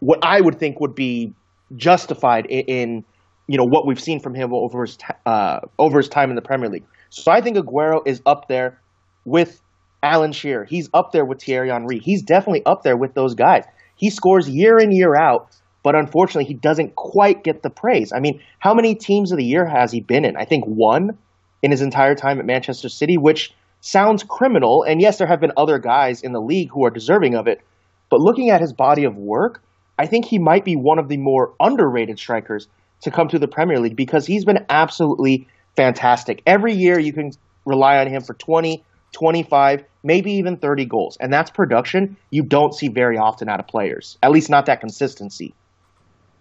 what 0.00 0.18
I 0.22 0.40
would 0.40 0.58
think 0.58 0.80
would 0.80 0.94
be 0.94 1.32
justified 1.76 2.46
in, 2.46 3.04
you 3.46 3.56
know 3.56 3.64
what 3.64 3.86
we've 3.86 4.00
seen 4.00 4.20
from 4.20 4.34
him 4.34 4.52
over 4.52 4.82
his 4.82 4.98
uh, 5.26 5.60
over 5.78 5.98
his 5.98 6.08
time 6.08 6.30
in 6.30 6.36
the 6.36 6.42
Premier 6.42 6.68
League. 6.68 6.84
So 7.10 7.30
I 7.32 7.40
think 7.40 7.56
Aguero 7.56 8.00
is 8.06 8.20
up 8.26 8.48
there 8.48 8.80
with 9.24 9.60
Alan 10.02 10.32
Shearer. 10.32 10.64
He's 10.64 10.88
up 10.94 11.12
there 11.12 11.24
with 11.24 11.42
Thierry 11.42 11.70
Henry. 11.70 11.98
He's 11.98 12.22
definitely 12.22 12.64
up 12.64 12.82
there 12.82 12.96
with 12.96 13.14
those 13.14 13.34
guys. 13.34 13.64
He 13.96 14.10
scores 14.10 14.48
year 14.48 14.78
in 14.78 14.92
year 14.92 15.14
out, 15.14 15.50
but 15.82 15.94
unfortunately 15.94 16.46
he 16.46 16.54
doesn't 16.54 16.96
quite 16.96 17.44
get 17.44 17.62
the 17.62 17.70
praise. 17.70 18.12
I 18.12 18.20
mean, 18.20 18.40
how 18.58 18.74
many 18.74 18.94
teams 18.94 19.32
of 19.32 19.38
the 19.38 19.44
year 19.44 19.66
has 19.66 19.92
he 19.92 20.00
been 20.00 20.24
in? 20.24 20.36
I 20.36 20.44
think 20.44 20.64
one 20.64 21.18
in 21.62 21.70
his 21.70 21.82
entire 21.82 22.14
time 22.14 22.38
at 22.38 22.46
Manchester 22.46 22.88
City, 22.88 23.18
which 23.18 23.54
sounds 23.80 24.22
criminal. 24.22 24.82
And 24.82 25.00
yes, 25.00 25.18
there 25.18 25.26
have 25.26 25.40
been 25.40 25.52
other 25.56 25.78
guys 25.78 26.22
in 26.22 26.32
the 26.32 26.40
league 26.40 26.70
who 26.70 26.84
are 26.84 26.90
deserving 26.90 27.34
of 27.34 27.46
it. 27.46 27.60
But 28.08 28.20
looking 28.20 28.50
at 28.50 28.60
his 28.60 28.72
body 28.72 29.04
of 29.04 29.16
work, 29.16 29.62
I 29.98 30.06
think 30.06 30.24
he 30.24 30.38
might 30.38 30.64
be 30.64 30.76
one 30.76 30.98
of 30.98 31.08
the 31.08 31.18
more 31.18 31.54
underrated 31.60 32.18
strikers 32.18 32.68
to 33.02 33.10
come 33.10 33.28
to 33.28 33.38
the 33.38 33.48
Premier 33.48 33.78
League 33.78 33.96
because 33.96 34.26
he's 34.26 34.44
been 34.44 34.64
absolutely 34.68 35.46
fantastic. 35.76 36.42
Every 36.46 36.74
year 36.74 36.98
you 36.98 37.12
can 37.12 37.32
rely 37.64 37.98
on 37.98 38.06
him 38.06 38.22
for 38.22 38.34
20, 38.34 38.82
25, 39.12 39.84
maybe 40.02 40.32
even 40.32 40.56
30 40.56 40.84
goals. 40.86 41.16
And 41.20 41.32
that's 41.32 41.50
production 41.50 42.16
you 42.30 42.42
don't 42.42 42.74
see 42.74 42.88
very 42.88 43.18
often 43.18 43.48
out 43.48 43.60
of 43.60 43.66
players, 43.66 44.18
at 44.22 44.30
least 44.30 44.50
not 44.50 44.66
that 44.66 44.80
consistency. 44.80 45.54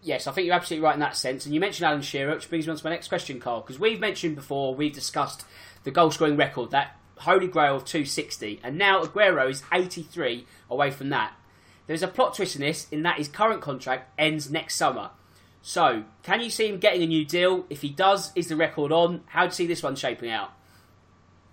Yes, 0.01 0.27
I 0.27 0.31
think 0.31 0.45
you're 0.45 0.55
absolutely 0.55 0.85
right 0.85 0.93
in 0.93 1.01
that 1.01 1.17
sense. 1.17 1.45
And 1.45 1.53
you 1.53 1.59
mentioned 1.59 1.85
Alan 1.85 2.01
Shearer, 2.01 2.33
which 2.33 2.49
brings 2.49 2.65
me 2.65 2.71
on 2.71 2.77
to 2.77 2.85
my 2.85 2.91
next 2.91 3.09
question, 3.09 3.39
Carl, 3.39 3.61
because 3.61 3.79
we've 3.79 3.99
mentioned 3.99 4.35
before, 4.35 4.73
we've 4.73 4.93
discussed 4.93 5.43
the 5.83 5.91
goal 5.91 6.11
scoring 6.11 6.37
record, 6.37 6.71
that 6.71 6.95
holy 7.17 7.47
grail 7.47 7.75
of 7.75 7.83
260, 7.83 8.61
and 8.63 8.77
now 8.77 9.03
Aguero 9.03 9.49
is 9.49 9.61
83 9.73 10.45
away 10.69 10.89
from 10.89 11.09
that. 11.09 11.33
There's 11.87 12.03
a 12.03 12.07
plot 12.07 12.35
twist 12.35 12.55
in 12.55 12.61
this, 12.61 12.87
in 12.91 13.03
that 13.03 13.17
his 13.17 13.27
current 13.27 13.61
contract 13.61 14.13
ends 14.17 14.49
next 14.49 14.75
summer. 14.75 15.09
So, 15.61 16.05
can 16.23 16.39
you 16.39 16.49
see 16.49 16.69
him 16.69 16.77
getting 16.77 17.03
a 17.03 17.07
new 17.07 17.25
deal? 17.25 17.65
If 17.69 17.81
he 17.81 17.89
does, 17.89 18.31
is 18.35 18.47
the 18.47 18.55
record 18.55 18.93
on? 18.93 19.21
How 19.25 19.41
do 19.41 19.47
you 19.47 19.51
see 19.51 19.67
this 19.67 19.83
one 19.83 19.95
shaping 19.95 20.31
out? 20.31 20.51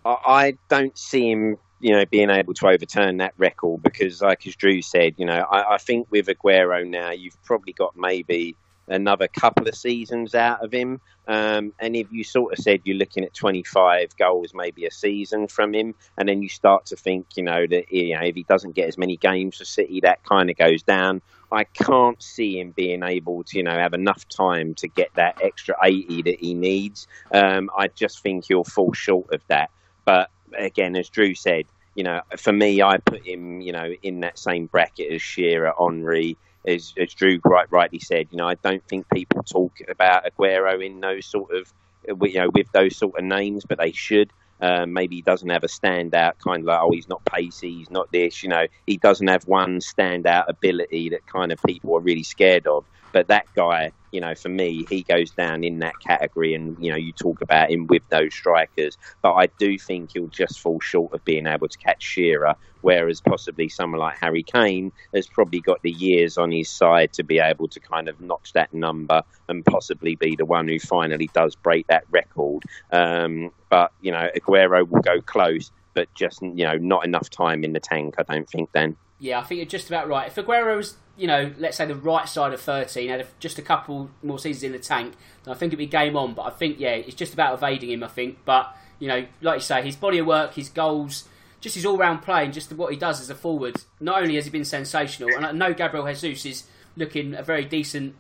I 0.07 0.59
don't 0.69 0.97
see 0.97 1.31
him, 1.31 1.59
you 1.81 1.92
know, 1.92 2.05
being 2.07 2.31
able 2.31 2.55
to 2.55 2.69
overturn 2.69 3.19
that 3.19 3.35
record 3.37 3.83
because, 3.83 4.23
like 4.23 4.47
as 4.47 4.57
Drew 4.57 4.83
said, 4.83 5.14
you 5.16 5.27
know, 5.27 5.47
I, 5.51 5.75
I 5.75 5.79
think 5.79 6.09
with 6.11 6.27
Aguero 6.27 6.87
now, 6.87 7.11
you've 7.11 7.40
probably 7.42 7.73
got 7.73 7.97
maybe 7.97 8.57
another 8.88 9.29
couple 9.29 9.66
of 9.69 9.75
seasons 9.75 10.35
out 10.35 10.64
of 10.64 10.73
him. 10.73 11.01
Um, 11.29 11.73
and 11.81 11.97
if 11.97 12.07
you 12.12 12.23
sort 12.23 12.53
of 12.53 12.62
said 12.62 12.83
you're 12.85 12.97
looking 12.97 13.25
at 13.25 13.35
25 13.35 14.16
goals 14.16 14.53
maybe 14.55 14.87
a 14.87 14.90
season 14.90 15.49
from 15.49 15.75
him, 15.75 15.95
and 16.16 16.29
then 16.29 16.42
you 16.42 16.49
start 16.49 16.87
to 16.87 16.97
think, 16.97 17.27
you 17.37 17.42
know, 17.42 17.66
that 17.66 17.92
you 17.92 18.14
know, 18.14 18.23
if 18.23 18.35
he 18.35 18.45
doesn't 18.45 18.75
get 18.75 18.88
as 18.88 18.97
many 18.97 19.16
games 19.16 19.57
for 19.57 19.64
City, 19.64 20.01
that 20.01 20.23
kind 20.25 20.51
of 20.51 20.57
goes 20.57 20.83
down. 20.83 21.21
I 21.51 21.64
can't 21.64 22.21
see 22.23 22.59
him 22.59 22.73
being 22.73 23.03
able 23.03 23.45
to, 23.45 23.57
you 23.57 23.62
know, 23.62 23.73
have 23.73 23.95
enough 23.95 24.29
time 24.29 24.75
to 24.77 24.88
get 24.88 25.11
that 25.14 25.40
extra 25.42 25.77
80 25.83 26.23
that 26.23 26.40
he 26.40 26.55
needs. 26.55 27.07
Um, 27.33 27.71
I 27.77 27.88
just 27.88 28.21
think 28.21 28.47
he'll 28.47 28.64
fall 28.64 28.92
short 28.92 29.33
of 29.33 29.42
that. 29.49 29.71
But 30.07 30.31
again, 30.57 30.97
as 30.97 31.11
Drew 31.11 31.35
said, 31.35 31.66
you 31.95 32.05
know, 32.05 32.23
for 32.38 32.53
me, 32.53 32.81
I 32.81 32.99
put 32.99 33.27
him, 33.27 33.61
you 33.61 33.73
know, 33.73 33.92
in 34.03 34.21
that 34.21 34.38
same 34.38 34.66
bracket 34.66 35.12
as 35.12 35.21
Shearer, 35.21 35.75
Henry, 35.79 36.38
as, 36.66 36.95
as 36.97 37.12
Drew 37.12 37.40
quite 37.40 37.71
rightly 37.71 37.99
said, 37.99 38.29
you 38.31 38.38
know, 38.38 38.49
I 38.49 38.55
don't 38.55 38.87
think 38.88 39.07
people 39.11 39.42
talk 39.42 39.73
about 39.88 40.25
Aguero 40.25 40.85
in 40.85 41.01
those 41.01 41.27
sort 41.27 41.55
of, 41.55 41.73
you 42.07 42.38
know, 42.38 42.51
with 42.55 42.71
those 42.73 42.97
sort 42.97 43.19
of 43.19 43.25
names, 43.25 43.64
but 43.69 43.79
they 43.79 43.92
should. 43.92 44.31
Um, 44.61 44.92
maybe 44.92 45.16
he 45.16 45.23
doesn't 45.23 45.51
have 45.51 45.64
a 45.64 45.69
standout 45.69 46.33
kind 46.45 46.61
of 46.61 46.66
like, 46.66 46.81
oh, 46.83 46.90
he's 46.92 47.09
not 47.09 47.25
pacey, 47.27 47.79
he's 47.79 47.90
not 47.90 48.11
this, 48.12 48.42
you 48.42 48.49
know, 48.49 48.66
he 48.87 48.97
doesn't 48.97 49.27
have 49.29 49.45
one 49.45 49.81
standout 49.81 50.45
ability 50.49 51.11
that 51.11 51.27
kind 51.27 51.53
of 51.53 51.59
people 51.66 51.97
are 51.97 52.01
really 52.01 52.23
scared 52.23 52.66
of. 52.66 52.87
But 53.12 53.29
that 53.29 53.47
guy, 53.55 53.92
you 54.12 54.21
know, 54.21 54.35
for 54.35 54.51
me, 54.51 54.87
he 54.90 55.03
goes 55.03 55.31
down 55.31 55.64
in 55.64 55.79
that 55.79 55.95
category. 56.07 56.55
And, 56.55 56.77
you 56.79 56.90
know, 56.90 56.97
you 56.99 57.12
talk 57.12 57.40
about 57.40 57.71
him 57.71 57.87
with 57.87 58.03
those 58.11 58.35
strikers. 58.35 58.99
But 59.23 59.35
I 59.35 59.49
do 59.59 59.79
think 59.79 60.11
he'll 60.12 60.29
just 60.29 60.61
fall 60.61 60.81
short 60.81 61.14
of 61.14 61.25
being 61.25 61.47
able 61.47 61.69
to 61.69 61.79
catch 61.79 62.03
Shearer, 62.03 62.55
whereas 62.87 63.20
possibly 63.20 63.68
someone 63.68 63.99
like 63.99 64.16
Harry 64.16 64.44
Kane 64.44 64.92
has 65.12 65.27
probably 65.27 65.61
got 65.61 65.83
the 65.83 65.90
years 65.90 66.38
on 66.38 66.53
his 66.53 66.70
side 66.70 67.12
to 67.14 67.25
be 67.25 67.40
able 67.40 67.66
to 67.66 67.81
kind 67.81 68.09
of 68.09 68.20
notch 68.20 68.53
that 68.53 68.72
number 68.72 69.22
and 69.49 69.64
possibly 69.64 70.14
be 70.14 70.37
the 70.37 70.44
one 70.44 70.68
who 70.68 70.79
finally 70.79 71.29
does 71.35 71.57
break 71.57 71.88
that 71.88 72.05
record. 72.12 72.62
Um, 72.92 73.51
but, 73.70 73.90
you 74.03 74.12
know, 74.12 74.31
Aguero 74.37 74.88
will 74.88 75.01
go 75.01 75.20
close, 75.20 75.72
but 75.94 76.07
just, 76.14 76.40
you 76.42 76.64
know, 76.64 76.77
not 76.77 77.05
enough 77.05 77.29
time 77.29 77.64
in 77.64 77.72
the 77.72 77.81
tank, 77.81 78.14
I 78.18 78.22
don't 78.22 78.49
think, 78.49 78.70
then. 78.70 78.96
Yeah, 79.18 79.40
I 79.40 79.42
think 79.42 79.57
you're 79.59 79.66
just 79.66 79.88
about 79.88 80.07
right. 80.07 80.29
If 80.29 80.37
Aguero 80.37 80.77
was, 80.77 80.94
you 81.16 81.27
know, 81.27 81.53
let's 81.59 81.79
say 81.79 81.87
the 81.87 81.96
right 81.96 82.29
side 82.29 82.53
of 82.53 82.61
13, 82.61 83.09
had 83.09 83.27
just 83.40 83.59
a 83.59 83.62
couple 83.62 84.11
more 84.22 84.38
seasons 84.38 84.62
in 84.62 84.70
the 84.70 84.79
tank, 84.79 85.14
then 85.42 85.53
I 85.53 85.57
think 85.57 85.70
it'd 85.70 85.79
be 85.79 85.87
game 85.87 86.16
on. 86.16 86.35
But 86.35 86.42
I 86.42 86.51
think, 86.51 86.79
yeah, 86.79 86.90
it's 86.90 87.16
just 87.16 87.35
about 87.35 87.55
evading 87.55 87.90
him, 87.90 88.05
I 88.05 88.09
think. 88.09 88.38
But, 88.44 88.72
you 89.01 89.09
know, 89.09 89.27
like 89.40 89.57
you 89.57 89.62
say, 89.62 89.83
his 89.83 89.96
body 89.96 90.18
of 90.18 90.27
work, 90.29 90.55
his 90.55 90.68
goals, 90.68 91.25
just 91.67 91.75
his 91.75 91.85
all 91.85 91.99
round 91.99 92.23
play, 92.23 92.45
and 92.45 92.55
just 92.55 92.73
what 92.75 92.93
he 92.93 92.97
does 92.97 93.21
as 93.21 93.29
a 93.29 93.35
forward, 93.35 93.75
not 93.99 94.23
only 94.23 94.37
has 94.37 94.45
he 94.45 94.53
been 94.53 94.65
sensational, 94.65 95.35
and 95.35 95.45
uh, 95.45 95.49
I 95.49 95.53
know 95.53 95.75
Gabriel 95.75 96.07
Jesus 96.07 96.47
is 96.47 96.65
looking 96.97 97.35
a 97.35 97.43
very 97.43 97.65
decent, 97.65 98.15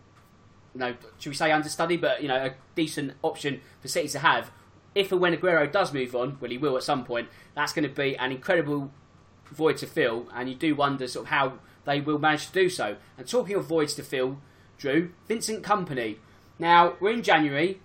you 0.74 0.80
know, 0.80 0.96
should 1.20 1.30
we 1.30 1.36
say 1.36 1.52
understudy, 1.52 1.96
but, 1.96 2.22
you 2.22 2.26
know, 2.26 2.46
a 2.46 2.54
decent 2.74 3.12
option 3.22 3.60
for 3.80 3.86
City 3.86 4.08
to 4.08 4.18
have. 4.18 4.50
If 4.96 5.12
and 5.12 5.20
when 5.20 5.32
Aguero 5.32 5.70
does 5.70 5.92
move 5.92 6.16
on, 6.16 6.38
well, 6.40 6.50
he 6.50 6.58
will 6.58 6.76
at 6.76 6.82
some 6.82 7.04
point, 7.04 7.28
that's 7.54 7.72
going 7.72 7.88
to 7.88 7.94
be 7.94 8.16
an 8.16 8.32
incredible 8.32 8.90
void 9.52 9.76
to 9.76 9.86
fill, 9.86 10.26
and 10.34 10.48
you 10.48 10.56
do 10.56 10.74
wonder 10.74 11.06
sort 11.06 11.26
of 11.26 11.30
how 11.30 11.52
they 11.84 12.00
will 12.00 12.18
manage 12.18 12.48
to 12.48 12.52
do 12.52 12.68
so. 12.68 12.96
And 13.16 13.28
talking 13.28 13.54
of 13.54 13.64
voids 13.64 13.94
to 13.94 14.02
fill, 14.02 14.38
Drew, 14.76 15.12
Vincent 15.28 15.62
Kompany. 15.62 16.16
Now, 16.58 16.94
we're 16.98 17.12
in 17.12 17.22
January, 17.22 17.80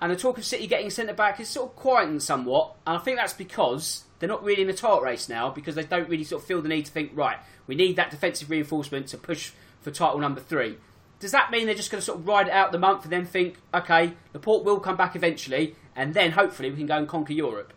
and 0.00 0.10
the 0.10 0.16
talk 0.16 0.38
of 0.38 0.44
City 0.44 0.66
getting 0.66 0.90
centre 0.90 1.14
back 1.14 1.38
is 1.40 1.48
sort 1.48 1.70
of 1.70 1.76
quietened 1.76 2.22
somewhat, 2.22 2.74
and 2.86 2.96
I 2.96 3.00
think 3.00 3.18
that's 3.18 3.32
because 3.32 4.04
they're 4.18 4.28
not 4.28 4.42
really 4.42 4.62
in 4.62 4.68
the 4.68 4.74
title 4.74 5.00
race 5.00 5.28
now, 5.28 5.50
because 5.50 5.74
they 5.74 5.84
don't 5.84 6.08
really 6.08 6.24
sort 6.24 6.42
of 6.42 6.48
feel 6.48 6.62
the 6.62 6.68
need 6.68 6.86
to 6.86 6.92
think, 6.92 7.12
right, 7.14 7.38
we 7.66 7.74
need 7.74 7.96
that 7.96 8.10
defensive 8.10 8.50
reinforcement 8.50 9.06
to 9.08 9.18
push 9.18 9.52
for 9.80 9.90
title 9.90 10.18
number 10.18 10.40
three. 10.40 10.78
Does 11.20 11.32
that 11.32 11.50
mean 11.50 11.66
they're 11.66 11.74
just 11.74 11.90
going 11.90 12.00
to 12.00 12.04
sort 12.04 12.18
of 12.18 12.26
ride 12.26 12.48
it 12.48 12.52
out 12.52 12.72
the 12.72 12.78
month 12.78 13.04
and 13.04 13.12
then 13.12 13.26
think, 13.26 13.56
okay, 13.74 14.14
Laporte 14.32 14.64
will 14.64 14.80
come 14.80 14.96
back 14.96 15.14
eventually, 15.14 15.76
and 15.94 16.14
then 16.14 16.32
hopefully 16.32 16.70
we 16.70 16.76
can 16.76 16.86
go 16.86 16.96
and 16.96 17.06
conquer 17.08 17.34
Europe? 17.34 17.74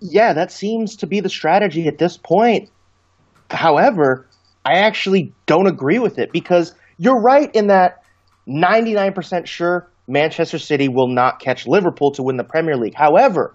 yeah, 0.00 0.32
that 0.32 0.52
seems 0.52 0.96
to 0.96 1.06
be 1.06 1.20
the 1.20 1.28
strategy 1.28 1.86
at 1.88 1.98
this 1.98 2.16
point. 2.16 2.70
However, 3.50 4.26
I 4.64 4.74
actually 4.74 5.32
don't 5.46 5.66
agree 5.66 5.98
with 5.98 6.18
it 6.18 6.32
because 6.32 6.74
you're 6.98 7.20
right 7.20 7.54
in 7.54 7.68
that 7.68 8.02
99% 8.46 9.46
sure 9.46 9.88
Manchester 10.08 10.58
City 10.58 10.88
will 10.88 11.08
not 11.08 11.40
catch 11.40 11.66
Liverpool 11.66 12.10
to 12.12 12.22
win 12.22 12.36
the 12.36 12.44
Premier 12.44 12.76
League. 12.76 12.94
However, 12.94 13.54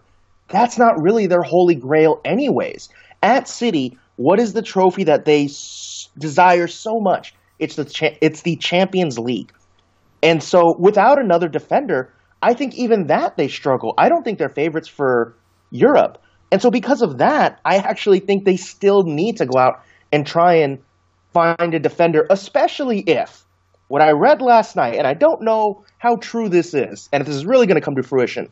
that's 0.49 0.77
not 0.77 1.01
really 1.01 1.27
their 1.27 1.41
holy 1.41 1.75
grail, 1.75 2.21
anyways. 2.23 2.89
At 3.21 3.47
City, 3.47 3.97
what 4.17 4.39
is 4.39 4.53
the 4.53 4.61
trophy 4.61 5.03
that 5.05 5.25
they 5.25 5.45
s- 5.45 6.09
desire 6.17 6.67
so 6.67 6.99
much? 6.99 7.33
It's 7.59 7.75
the 7.75 7.85
cha- 7.85 8.17
it's 8.21 8.41
the 8.41 8.55
Champions 8.57 9.17
League, 9.17 9.51
and 10.21 10.43
so 10.43 10.75
without 10.77 11.19
another 11.19 11.47
defender, 11.47 12.13
I 12.41 12.53
think 12.53 12.75
even 12.75 13.07
that 13.07 13.37
they 13.37 13.47
struggle. 13.47 13.93
I 13.97 14.09
don't 14.09 14.23
think 14.23 14.37
they're 14.37 14.49
favorites 14.49 14.87
for 14.87 15.35
Europe. 15.71 16.19
And 16.51 16.61
so, 16.61 16.69
because 16.69 17.01
of 17.01 17.17
that, 17.17 17.59
I 17.65 17.77
actually 17.77 18.19
think 18.19 18.45
they 18.45 18.57
still 18.57 19.03
need 19.03 19.37
to 19.37 19.45
go 19.47 19.57
out 19.57 19.81
and 20.11 20.27
try 20.27 20.53
and 20.55 20.77
find 21.33 21.73
a 21.73 21.79
defender, 21.79 22.27
especially 22.29 22.99
if 22.99 23.42
what 23.93 24.01
I 24.01 24.09
read 24.09 24.41
last 24.41 24.75
night, 24.75 24.95
and 24.95 25.05
I 25.05 25.13
don't 25.13 25.43
know 25.43 25.83
how 25.99 26.15
true 26.15 26.49
this 26.49 26.73
is, 26.73 27.07
and 27.13 27.21
if 27.21 27.27
this 27.27 27.35
is 27.35 27.45
really 27.45 27.67
going 27.67 27.79
to 27.79 27.85
come 27.85 27.93
to 27.93 28.01
fruition, 28.01 28.49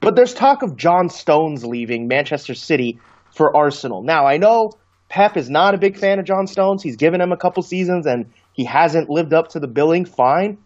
but 0.00 0.14
there's 0.14 0.32
talk 0.32 0.62
of 0.62 0.76
John 0.76 1.08
Stones 1.08 1.64
leaving 1.64 2.06
Manchester 2.06 2.54
City 2.54 3.00
for 3.34 3.56
Arsenal. 3.56 4.04
Now, 4.04 4.24
I 4.24 4.36
know 4.36 4.70
Pep 5.08 5.36
is 5.36 5.50
not 5.50 5.74
a 5.74 5.78
big 5.78 5.98
fan 5.98 6.20
of 6.20 6.26
John 6.26 6.46
Stones. 6.46 6.84
He's 6.84 6.94
given 6.94 7.20
him 7.20 7.32
a 7.32 7.36
couple 7.36 7.64
seasons 7.64 8.06
and 8.06 8.26
he 8.52 8.64
hasn't 8.64 9.10
lived 9.10 9.34
up 9.34 9.48
to 9.48 9.58
the 9.58 9.66
billing, 9.66 10.04
fine. 10.04 10.58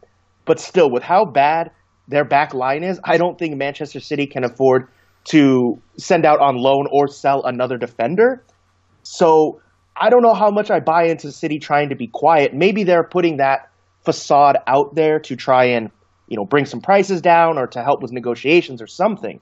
But 0.44 0.60
still, 0.60 0.90
with 0.90 1.02
how 1.02 1.24
bad 1.24 1.70
their 2.06 2.26
back 2.26 2.52
line 2.52 2.84
is, 2.84 3.00
I 3.04 3.16
don't 3.16 3.38
think 3.38 3.56
Manchester 3.56 4.00
City 4.00 4.26
can 4.26 4.44
afford 4.44 4.88
to 5.28 5.80
send 5.96 6.26
out 6.26 6.38
on 6.38 6.56
loan 6.58 6.86
or 6.92 7.08
sell 7.08 7.44
another 7.46 7.78
defender. 7.78 8.44
So 9.04 9.62
I 9.98 10.10
don't 10.10 10.22
know 10.22 10.34
how 10.34 10.50
much 10.50 10.70
I 10.70 10.80
buy 10.80 11.04
into 11.04 11.32
City 11.32 11.58
trying 11.58 11.88
to 11.88 11.96
be 11.96 12.10
quiet. 12.12 12.52
Maybe 12.52 12.84
they're 12.84 13.08
putting 13.08 13.38
that 13.38 13.70
facade 14.04 14.58
out 14.66 14.94
there 14.94 15.20
to 15.20 15.36
try 15.36 15.66
and, 15.66 15.90
you 16.26 16.36
know, 16.36 16.44
bring 16.44 16.64
some 16.64 16.80
prices 16.80 17.20
down 17.20 17.58
or 17.58 17.66
to 17.68 17.82
help 17.82 18.02
with 18.02 18.12
negotiations 18.12 18.82
or 18.82 18.86
something. 18.86 19.40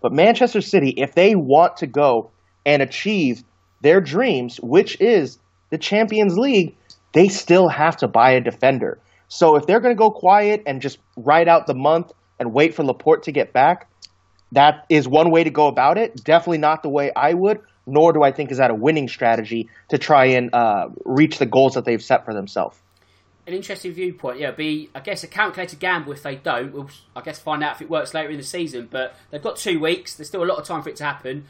But 0.00 0.12
Manchester 0.12 0.60
City, 0.60 0.94
if 0.96 1.14
they 1.14 1.34
want 1.34 1.78
to 1.78 1.86
go 1.86 2.30
and 2.64 2.82
achieve 2.82 3.42
their 3.82 4.00
dreams, 4.00 4.58
which 4.62 5.00
is 5.00 5.38
the 5.70 5.78
Champions 5.78 6.36
League, 6.36 6.76
they 7.12 7.28
still 7.28 7.68
have 7.68 7.96
to 7.98 8.08
buy 8.08 8.32
a 8.32 8.40
defender. 8.40 8.98
So 9.28 9.56
if 9.56 9.66
they're 9.66 9.80
going 9.80 9.94
to 9.94 9.98
go 9.98 10.10
quiet 10.10 10.62
and 10.66 10.80
just 10.80 10.98
ride 11.16 11.48
out 11.48 11.66
the 11.66 11.74
month 11.74 12.12
and 12.38 12.52
wait 12.52 12.74
for 12.74 12.84
Laporte 12.84 13.24
to 13.24 13.32
get 13.32 13.52
back, 13.52 13.88
that 14.52 14.84
is 14.88 15.06
one 15.06 15.30
way 15.30 15.44
to 15.44 15.50
go 15.50 15.68
about 15.68 15.98
it. 15.98 16.24
Definitely 16.24 16.58
not 16.58 16.82
the 16.82 16.88
way 16.88 17.12
I 17.14 17.34
would, 17.34 17.60
nor 17.86 18.12
do 18.12 18.22
I 18.22 18.32
think 18.32 18.50
is 18.50 18.58
that 18.58 18.70
a 18.70 18.74
winning 18.74 19.08
strategy 19.08 19.68
to 19.90 19.98
try 19.98 20.26
and 20.26 20.52
uh, 20.52 20.88
reach 21.04 21.38
the 21.38 21.46
goals 21.46 21.74
that 21.74 21.84
they've 21.84 22.02
set 22.02 22.24
for 22.24 22.34
themselves. 22.34 22.76
An 23.50 23.56
interesting 23.56 23.92
viewpoint. 23.92 24.38
Yeah, 24.38 24.50
be 24.50 24.90
I 24.94 25.00
guess 25.00 25.22
a 25.22 25.26
calculated 25.26 25.78
gamble 25.78 26.12
if 26.12 26.22
they 26.22 26.36
don't. 26.36 26.72
We'll 26.72 26.90
I 27.14 27.20
guess 27.20 27.38
find 27.38 27.62
out 27.62 27.76
if 27.76 27.82
it 27.82 27.90
works 27.90 28.14
later 28.14 28.30
in 28.30 28.38
the 28.38 28.42
season. 28.42 28.88
But 28.90 29.14
they've 29.30 29.42
got 29.42 29.56
two 29.56 29.78
weeks. 29.78 30.14
There's 30.14 30.28
still 30.28 30.42
a 30.42 30.46
lot 30.46 30.58
of 30.58 30.66
time 30.66 30.82
for 30.82 30.88
it 30.88 30.96
to 30.96 31.04
happen. 31.04 31.44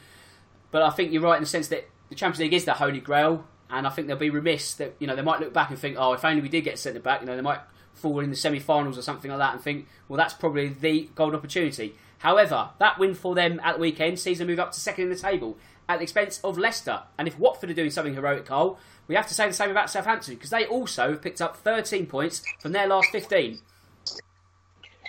But 0.71 0.81
I 0.83 0.89
think 0.89 1.11
you're 1.11 1.21
right 1.21 1.37
in 1.37 1.43
the 1.43 1.49
sense 1.49 1.67
that 1.69 1.89
the 2.09 2.15
Champions 2.15 2.39
League 2.39 2.53
is 2.53 2.65
the 2.65 2.73
holy 2.73 2.99
grail, 2.99 3.45
and 3.69 3.87
I 3.87 3.89
think 3.89 4.07
they'll 4.07 4.17
be 4.17 4.29
remiss 4.29 4.73
that 4.75 4.95
you 4.99 5.07
know 5.07 5.15
they 5.15 5.21
might 5.21 5.39
look 5.39 5.53
back 5.53 5.69
and 5.69 5.79
think, 5.79 5.95
oh, 5.97 6.13
if 6.13 6.25
only 6.25 6.41
we 6.41 6.49
did 6.49 6.61
get 6.61 6.79
centre 6.79 6.99
back. 6.99 7.21
You 7.21 7.27
know, 7.27 7.35
they 7.35 7.41
might 7.41 7.61
fall 7.93 8.19
in 8.19 8.29
the 8.29 8.35
semi-finals 8.35 8.97
or 8.97 9.01
something 9.01 9.29
like 9.29 9.39
that 9.39 9.53
and 9.53 9.61
think, 9.61 9.87
well, 10.07 10.17
that's 10.17 10.33
probably 10.33 10.69
the 10.69 11.09
golden 11.15 11.37
opportunity. 11.37 11.95
However, 12.19 12.69
that 12.79 12.99
win 12.99 13.15
for 13.15 13.35
them 13.35 13.59
at 13.63 13.75
the 13.75 13.81
weekend 13.81 14.19
sees 14.19 14.39
them 14.39 14.47
move 14.47 14.59
up 14.59 14.71
to 14.71 14.79
second 14.79 15.05
in 15.05 15.09
the 15.09 15.15
table 15.15 15.57
at 15.89 15.97
the 15.97 16.03
expense 16.03 16.39
of 16.43 16.57
Leicester. 16.57 17.01
And 17.17 17.27
if 17.27 17.37
Watford 17.37 17.69
are 17.69 17.73
doing 17.73 17.89
something 17.89 18.13
heroic, 18.13 18.45
Cole, 18.45 18.79
we 19.11 19.17
have 19.17 19.27
to 19.27 19.33
say 19.33 19.45
the 19.45 19.53
same 19.53 19.71
about 19.71 19.89
Southampton 19.89 20.35
because 20.35 20.51
they 20.51 20.65
also 20.65 21.09
have 21.09 21.21
picked 21.21 21.41
up 21.41 21.57
13 21.57 22.05
points 22.05 22.43
from 22.59 22.71
their 22.71 22.87
last 22.87 23.09
15. 23.11 23.59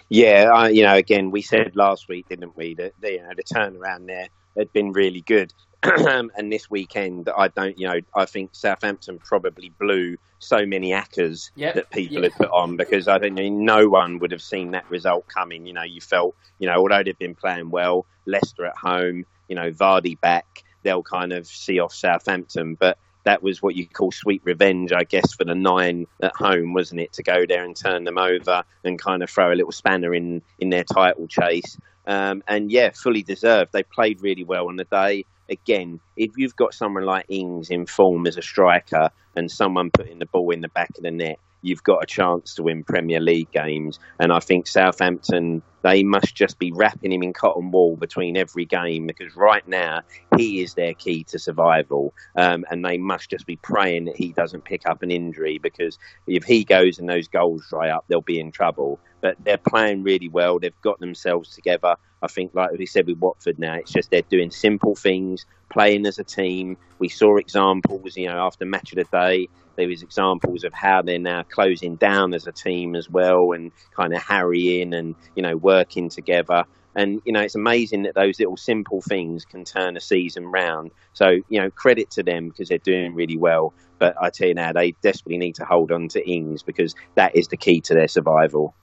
Yeah, 0.09 0.51
uh, 0.53 0.67
you 0.67 0.83
know, 0.83 0.95
again, 0.95 1.31
we 1.31 1.41
said 1.41 1.77
last 1.77 2.09
week, 2.09 2.29
didn't 2.29 2.57
we, 2.57 2.75
that 2.75 2.95
you 3.01 3.23
know 3.23 3.31
the 3.37 3.45
turnaround 3.45 4.09
there 4.09 4.27
had 4.59 4.73
been 4.73 4.91
really 4.91 5.21
good. 5.21 5.55
and 5.85 6.53
this 6.53 6.69
weekend, 6.69 7.29
I 7.29 7.47
don't, 7.47 7.79
you 7.79 7.87
know, 7.87 8.01
I 8.13 8.25
think 8.25 8.51
Southampton 8.55 9.21
probably 9.21 9.69
blew 9.79 10.17
so 10.41 10.67
many 10.67 10.91
accas 10.91 11.53
yep. 11.55 11.77
that 11.77 11.91
people 11.91 12.25
yep. 12.25 12.33
had 12.33 12.33
put 12.33 12.51
on 12.51 12.77
because 12.77 13.07
I 13.07 13.21
think 13.21 13.39
no 13.39 13.89
one 13.89 14.19
would 14.19 14.33
have 14.33 14.43
seen 14.43 14.73
that 14.73 14.91
result 14.91 15.29
coming. 15.29 15.65
You 15.65 15.75
know, 15.75 15.85
you 15.85 16.01
felt, 16.01 16.35
you 16.59 16.67
know, 16.67 16.75
although 16.75 17.05
they've 17.05 17.17
been 17.17 17.37
playing 17.37 17.71
well, 17.71 18.05
Leicester 18.27 18.67
at 18.67 18.77
home, 18.77 19.27
you 19.47 19.55
know, 19.55 19.71
Vardy 19.71 20.21
back, 20.21 20.65
they'll 20.83 21.05
kind 21.05 21.33
of 21.33 21.47
see 21.47 21.79
off 21.79 21.95
Southampton. 21.95 22.75
But 22.75 22.99
that 23.25 23.43
was 23.43 23.63
what 23.63 23.75
you 23.75 23.87
call 23.87 24.11
sweet 24.11 24.43
revenge, 24.45 24.93
I 24.93 25.05
guess, 25.05 25.33
for 25.35 25.45
the 25.45 25.55
nine 25.55 26.07
at 26.23 26.33
home, 26.37 26.75
wasn't 26.75 27.01
it? 27.01 27.13
To 27.15 27.23
go 27.23 27.45
there 27.49 27.65
and 27.65 27.77
turn 27.77 28.05
them 28.05 28.19
over 28.19 28.63
and 28.85 28.99
kind 28.99 29.23
of 29.23 29.31
throw 29.31 29.53
a 29.53 29.57
little 29.57 29.73
spanner 29.73 30.15
in 30.15 30.43
in 30.59 30.71
their 30.71 30.85
title 30.85 31.27
chase. 31.29 31.77
Um, 32.07 32.43
and 32.49 32.71
yeah, 32.71 32.91
fully 32.91 33.23
deserved. 33.23 33.73
They 33.73 33.83
played 33.83 34.23
really 34.23 34.45
well 34.45 34.69
on 34.69 34.77
the 34.77 34.85
day. 34.85 35.25
Again, 35.49 36.01
if 36.17 36.33
you've 36.37 36.57
got 36.57 36.75
someone 36.75 37.05
like 37.05 37.27
Ings 37.29 37.71
in 37.71 37.87
form 37.87 38.27
as 38.27 38.37
a 38.37 38.43
striker 38.43 39.11
and 39.37 39.51
someone 39.51 39.91
putting 39.91 40.19
the 40.19 40.27
ball 40.27 40.51
in 40.51 40.61
the 40.61 40.69
back 40.69 40.91
of 40.97 41.03
the 41.03 41.11
net, 41.11 41.39
you've 41.63 41.83
got 41.83 42.03
a 42.03 42.07
chance 42.07 42.55
to 42.57 42.63
win 42.63 42.85
Premier 42.85 43.21
League 43.21 43.51
games. 43.51 43.99
And 44.19 44.33
I 44.33 44.41
think 44.41 44.67
Southampton, 44.67 45.63
they 45.83 46.03
must 46.03 46.35
just 46.35 46.59
be 46.59 46.73
wrapping 46.73 47.13
him 47.13 47.23
in 47.23 47.33
cotton 47.33 47.71
wool 47.71 47.97
between 47.97 48.37
every 48.37 48.65
game 48.65 49.07
because 49.07 49.35
right 49.37 49.67
now 49.67 50.03
he 50.37 50.61
is 50.61 50.75
their 50.75 50.95
key 50.95 51.25
to 51.25 51.39
survival. 51.39 52.13
Um, 52.37 52.65
and 52.71 52.85
they 52.85 52.99
must 52.99 53.31
just 53.31 53.47
be 53.47 53.57
praying 53.57 54.05
that 54.07 54.17
he 54.17 54.33
doesn't 54.33 54.65
pick 54.65 54.87
up 54.87 55.03
an 55.03 55.11
injury 55.11 55.59
because 55.59 55.99
if 56.27 56.45
he 56.45 56.65
goes 56.65 56.99
and 56.99 57.09
those 57.09 57.29
goals 57.29 57.65
dry 57.71 57.89
up, 57.89 58.05
they'll 58.09 58.21
be 58.21 58.41
in 58.41 58.53
trouble. 58.53 58.99
But 59.21 59.37
they're 59.45 59.57
playing 59.57 60.03
really 60.03 60.29
well. 60.29 60.59
They've 60.59 60.81
got 60.83 60.99
themselves 60.99 61.55
together. 61.55 61.95
I 62.23 62.29
think, 62.29 62.55
like 62.55 62.71
we 62.73 62.87
said 62.87 63.07
with 63.07 63.19
Watford 63.19 63.59
now, 63.59 63.75
it's 63.75 63.93
just 63.93 64.11
they're 64.11 64.23
doing 64.23 64.51
simple 64.51 64.95
things, 64.95 65.45
playing 65.71 66.07
as 66.07 66.19
a 66.19 66.25
team. 66.25 66.77
We 66.99 67.09
saw 67.09 67.37
examples, 67.37 68.17
you 68.17 68.29
know, 68.29 68.47
after 68.47 68.65
match 68.65 68.93
of 68.93 68.97
the 68.97 69.17
day, 69.17 69.49
there 69.77 69.89
was 69.89 70.03
examples 70.03 70.65
of 70.65 70.73
how 70.73 71.03
they're 71.03 71.19
now 71.19 71.43
closing 71.43 71.97
down 71.97 72.35
as 72.35 72.47
a 72.47 72.53
team 72.53 72.95
as 72.95 73.09
well 73.09 73.53
and 73.53 73.73
kind 73.95 74.15
of 74.15 74.23
harrying 74.23 74.95
and, 74.95 75.15
you 75.35 75.43
know, 75.43 75.57
working 75.57 76.09
together. 76.09 76.65
And, 76.95 77.23
you 77.25 77.33
know, 77.33 77.41
it's 77.41 77.55
amazing 77.55 78.03
that 78.03 78.15
those 78.15 78.39
little 78.39 78.57
simple 78.57 79.01
things 79.01 79.45
can 79.45 79.65
turn 79.65 79.97
a 79.97 80.01
season 80.01 80.47
round. 80.47 80.91
So, 81.15 81.39
you 81.49 81.61
know, 81.61 81.71
credit 81.71 82.11
to 82.13 82.23
them 82.23 82.49
because 82.49 82.69
they're 82.69 82.79
doing 82.79 83.15
really 83.15 83.37
well. 83.37 83.73
But 83.99 84.17
I 84.21 84.31
tell 84.31 84.49
you 84.49 84.55
now, 84.55 84.73
they 84.73 84.93
desperately 85.03 85.39
need 85.39 85.55
to 85.55 85.65
hold 85.65 85.93
on 85.93 86.09
to 86.09 86.29
Ings 86.29 86.63
because 86.63 86.95
that 87.15 87.37
is 87.37 87.49
the 87.49 87.57
key 87.57 87.81
to 87.83 87.95
their 87.95 88.09
survival. 88.09 88.75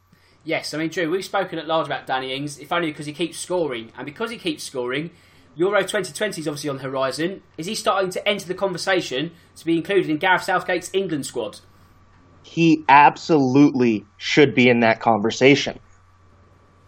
Yes, 0.44 0.74
I 0.74 0.78
mean, 0.78 0.90
Drew, 0.90 1.12
we've 1.12 1.26
spoken 1.26 1.60
at 1.60 1.68
large 1.68 1.86
about 1.86 2.08
Danny 2.08 2.34
Ings, 2.34 2.58
if 2.58 2.72
only 2.72 2.88
because 2.88 3.06
he 3.06 3.14
keeps 3.14 3.38
scoring. 3.38 3.92
And 3.98 4.06
because 4.06 4.32
he 4.32 4.38
keeps 4.38 4.64
scoring, 4.64 5.12
Euro 5.60 5.82
2020 5.82 6.40
is 6.40 6.48
obviously 6.48 6.70
on 6.70 6.78
the 6.78 6.84
horizon. 6.84 7.42
Is 7.58 7.66
he 7.66 7.76
starting 7.76 8.10
to 8.12 8.26
enter 8.26 8.46
the 8.46 8.54
conversation 8.54 9.32
to 9.58 9.66
be 9.66 9.76
included 9.76 10.10
in 10.10 10.16
Gareth 10.16 10.44
Southgate's 10.44 10.90
England 10.94 11.26
squad? 11.26 11.60
He 12.44 12.86
absolutely 12.88 14.06
should 14.16 14.56
be 14.56 14.70
in 14.70 14.80
that 14.80 15.02
conversation. 15.02 15.78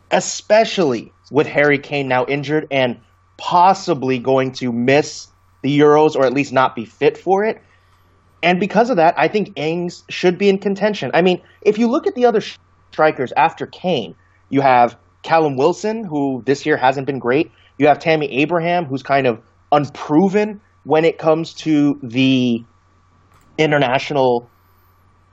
Especially 0.10 1.12
with 1.31 1.47
Harry 1.47 1.79
Kane 1.79 2.07
now 2.07 2.25
injured 2.25 2.65
and 2.71 2.97
possibly 3.36 4.19
going 4.19 4.53
to 4.53 4.71
miss 4.71 5.27
the 5.63 5.77
Euros 5.77 6.15
or 6.15 6.25
at 6.25 6.31
least 6.31 6.53
not 6.53 6.73
be 6.73 6.86
fit 6.86 7.17
for 7.17 7.43
it. 7.43 7.62
And 8.41 8.57
because 8.57 8.89
of 8.89 8.95
that, 8.95 9.15
I 9.17 9.27
think 9.27 9.51
Ings 9.60 10.05
should 10.07 10.38
be 10.38 10.47
in 10.47 10.60
contention. 10.60 11.12
I 11.13 11.21
mean, 11.21 11.41
if 11.62 11.77
you 11.77 11.89
look 11.89 12.07
at 12.07 12.15
the 12.15 12.25
other 12.25 12.41
strikers 12.93 13.34
after 13.36 13.67
Kane, 13.67 14.15
you 14.47 14.62
have 14.62 14.97
Callum 15.23 15.57
Wilson, 15.57 16.05
who 16.05 16.41
this 16.45 16.65
year 16.65 16.77
hasn't 16.77 17.05
been 17.05 17.19
great. 17.19 17.51
You 17.81 17.87
have 17.87 17.97
Tammy 17.97 18.31
Abraham, 18.41 18.85
who's 18.85 19.01
kind 19.01 19.25
of 19.25 19.41
unproven 19.71 20.61
when 20.83 21.03
it 21.03 21.17
comes 21.17 21.51
to 21.55 21.99
the 22.03 22.63
international 23.57 24.47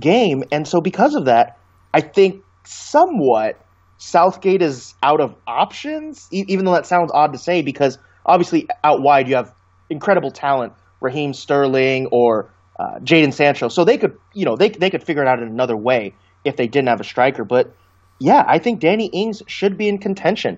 game. 0.00 0.44
And 0.50 0.66
so, 0.66 0.80
because 0.80 1.14
of 1.14 1.26
that, 1.26 1.58
I 1.92 2.00
think 2.00 2.42
somewhat 2.64 3.60
Southgate 3.98 4.62
is 4.62 4.94
out 5.02 5.20
of 5.20 5.34
options, 5.46 6.26
even 6.32 6.64
though 6.64 6.72
that 6.72 6.86
sounds 6.86 7.10
odd 7.12 7.34
to 7.34 7.38
say, 7.38 7.60
because 7.60 7.98
obviously 8.24 8.66
out 8.82 9.02
wide 9.02 9.28
you 9.28 9.36
have 9.36 9.52
incredible 9.90 10.30
talent, 10.30 10.72
Raheem 11.02 11.34
Sterling 11.34 12.06
or 12.12 12.50
uh, 12.80 12.98
Jadon 13.00 13.34
Sancho. 13.34 13.68
So 13.68 13.84
they 13.84 13.98
could, 13.98 14.16
you 14.32 14.46
know, 14.46 14.56
they, 14.56 14.70
they 14.70 14.88
could 14.88 15.04
figure 15.04 15.20
it 15.20 15.28
out 15.28 15.42
in 15.42 15.48
another 15.48 15.76
way 15.76 16.14
if 16.46 16.56
they 16.56 16.66
didn't 16.66 16.88
have 16.88 17.02
a 17.02 17.04
striker. 17.04 17.44
But 17.44 17.76
yeah, 18.18 18.42
I 18.48 18.58
think 18.58 18.80
Danny 18.80 19.10
Ings 19.12 19.42
should 19.48 19.76
be 19.76 19.86
in 19.86 19.98
contention. 19.98 20.56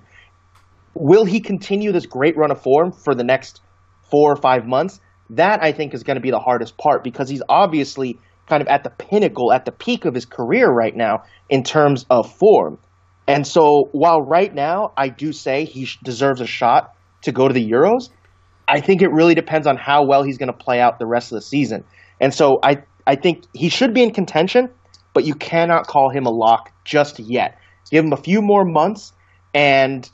Will 0.95 1.25
he 1.25 1.41
continue 1.41 1.93
this 1.93 2.07
great 2.07 2.37
run 2.37 2.51
of 2.51 2.63
form 2.63 2.93
for 2.93 3.15
the 3.15 3.25
next 3.25 3.61
four 4.11 4.33
or 4.33 4.37
five 4.37 4.67
months? 4.67 5.01
That 5.31 5.63
I 5.63 5.73
think 5.73 5.95
is 5.95 6.03
going 6.03 6.17
to 6.17 6.21
be 6.21 6.31
the 6.31 6.41
hardest 6.41 6.77
part 6.77 7.05
because 7.05 7.29
he's 7.29 7.43
obviously 7.49 8.19
kind 8.49 8.61
of 8.61 8.69
at 8.69 8.83
the 8.83 8.91
pinnacle, 8.91 9.53
at 9.53 9.65
the 9.65 9.73
peak 9.73 10.05
of 10.05 10.15
his 10.15 10.27
career 10.27 10.69
right 10.69 10.95
now 10.95 11.23
in 11.49 11.63
terms 11.63 12.05
of 12.11 12.33
form. 12.35 12.79
And 13.29 13.47
so 13.47 13.89
while 13.93 14.21
right 14.23 14.53
now 14.53 14.93
I 14.97 15.09
do 15.09 15.33
say 15.33 15.65
he 15.65 15.89
deserves 16.03 16.41
a 16.41 16.47
shot 16.47 16.95
to 17.23 17.33
go 17.33 17.47
to 17.47 17.55
the 17.55 17.65
Euros, 17.65 18.11
I 18.67 18.81
think 18.81 19.03
it 19.03 19.13
really 19.13 19.35
depends 19.35 19.69
on 19.69 19.77
how 19.77 20.05
well 20.05 20.25
he's 20.25 20.39
going 20.39 20.53
to 20.53 20.57
play 20.57 20.81
out 20.81 20.99
the 20.99 21.07
rest 21.07 21.31
of 21.31 21.37
the 21.37 21.43
season. 21.43 21.85
And 22.21 22.35
so 22.35 22.59
I, 22.63 22.79
I 23.07 23.15
think 23.15 23.45
he 23.55 23.69
should 23.69 23.95
be 23.95 24.03
in 24.03 24.13
contention, 24.13 24.69
but 25.15 25.25
you 25.25 25.35
cannot 25.35 25.87
call 25.87 26.11
him 26.11 26.27
a 26.27 26.31
lock 26.31 26.73
just 26.85 27.21
yet. 27.21 27.59
Give 27.91 28.05
him 28.05 28.13
a 28.13 28.17
few 28.17 28.41
more 28.43 28.65
months, 28.65 29.13
and 29.55 30.09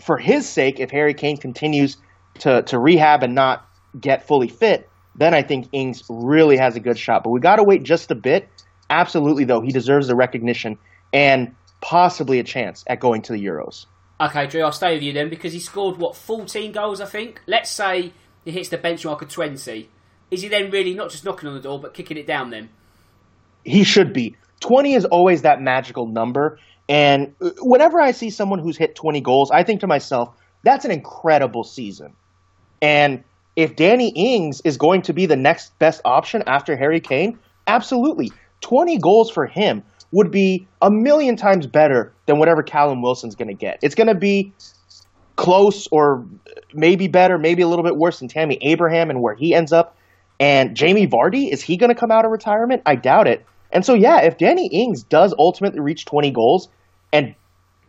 for 0.00 0.18
his 0.18 0.48
sake, 0.48 0.80
if 0.80 0.90
Harry 0.90 1.14
Kane 1.14 1.36
continues 1.36 1.96
to, 2.40 2.62
to 2.62 2.78
rehab 2.78 3.22
and 3.22 3.34
not 3.34 3.66
get 4.00 4.26
fully 4.26 4.48
fit, 4.48 4.88
then 5.16 5.34
I 5.34 5.42
think 5.42 5.68
Ings 5.72 6.02
really 6.08 6.56
has 6.56 6.76
a 6.76 6.80
good 6.80 6.98
shot. 6.98 7.24
But 7.24 7.30
we 7.30 7.40
got 7.40 7.56
to 7.56 7.64
wait 7.64 7.82
just 7.82 8.10
a 8.10 8.14
bit. 8.14 8.48
Absolutely, 8.90 9.44
though, 9.44 9.60
he 9.60 9.72
deserves 9.72 10.08
the 10.08 10.14
recognition 10.14 10.78
and 11.12 11.54
possibly 11.80 12.38
a 12.38 12.44
chance 12.44 12.84
at 12.86 13.00
going 13.00 13.22
to 13.22 13.32
the 13.32 13.44
Euros. 13.44 13.86
Okay, 14.20 14.46
Drew, 14.46 14.62
I'll 14.62 14.72
stay 14.72 14.94
with 14.94 15.02
you 15.02 15.12
then 15.12 15.28
because 15.28 15.52
he 15.52 15.60
scored, 15.60 15.98
what, 15.98 16.16
14 16.16 16.72
goals, 16.72 17.00
I 17.00 17.06
think? 17.06 17.40
Let's 17.46 17.70
say 17.70 18.12
he 18.44 18.50
hits 18.50 18.68
the 18.68 18.78
benchmark 18.78 19.22
of 19.22 19.28
20. 19.28 19.88
Is 20.30 20.42
he 20.42 20.48
then 20.48 20.70
really 20.70 20.94
not 20.94 21.10
just 21.10 21.24
knocking 21.24 21.48
on 21.48 21.54
the 21.54 21.60
door, 21.60 21.80
but 21.80 21.94
kicking 21.94 22.16
it 22.16 22.26
down 22.26 22.50
then? 22.50 22.70
He 23.64 23.84
should 23.84 24.12
be. 24.12 24.36
20 24.60 24.94
is 24.94 25.04
always 25.04 25.42
that 25.42 25.60
magical 25.60 26.06
number. 26.06 26.58
And 26.88 27.34
uh, 27.40 27.50
whenever 27.60 28.00
I 28.00 28.12
see 28.12 28.30
someone 28.30 28.58
who's 28.58 28.76
hit 28.76 28.94
20 28.94 29.20
goals, 29.20 29.50
I 29.50 29.62
think 29.62 29.80
to 29.80 29.86
myself, 29.86 30.34
that's 30.62 30.84
an 30.84 30.90
incredible 30.90 31.64
season. 31.64 32.14
And 32.80 33.24
if 33.56 33.76
Danny 33.76 34.10
Ings 34.10 34.60
is 34.62 34.76
going 34.76 35.02
to 35.02 35.12
be 35.12 35.26
the 35.26 35.36
next 35.36 35.78
best 35.78 36.00
option 36.04 36.44
after 36.46 36.76
Harry 36.76 37.00
Kane, 37.00 37.38
absolutely. 37.66 38.32
20 38.60 38.98
goals 38.98 39.30
for 39.30 39.46
him 39.46 39.82
would 40.10 40.30
be 40.30 40.66
a 40.80 40.90
million 40.90 41.36
times 41.36 41.66
better 41.66 42.12
than 42.26 42.38
whatever 42.38 42.62
Callum 42.62 43.02
Wilson's 43.02 43.34
going 43.34 43.48
to 43.48 43.54
get. 43.54 43.78
It's 43.82 43.94
going 43.94 44.06
to 44.06 44.14
be 44.14 44.52
close 45.36 45.86
or 45.92 46.26
maybe 46.72 47.08
better, 47.08 47.38
maybe 47.38 47.62
a 47.62 47.68
little 47.68 47.84
bit 47.84 47.96
worse 47.96 48.18
than 48.20 48.28
Tammy 48.28 48.58
Abraham 48.62 49.10
and 49.10 49.20
where 49.20 49.34
he 49.34 49.54
ends 49.54 49.72
up. 49.72 49.96
And 50.40 50.76
Jamie 50.76 51.06
Vardy, 51.06 51.50
is 51.50 51.62
he 51.62 51.76
going 51.76 51.92
to 51.92 51.98
come 51.98 52.10
out 52.10 52.24
of 52.24 52.30
retirement? 52.30 52.82
I 52.86 52.94
doubt 52.94 53.26
it. 53.26 53.44
And 53.70 53.84
so, 53.84 53.94
yeah, 53.94 54.22
if 54.22 54.38
Danny 54.38 54.68
Ings 54.68 55.02
does 55.02 55.34
ultimately 55.38 55.80
reach 55.80 56.04
20 56.06 56.30
goals, 56.30 56.68
and 57.12 57.34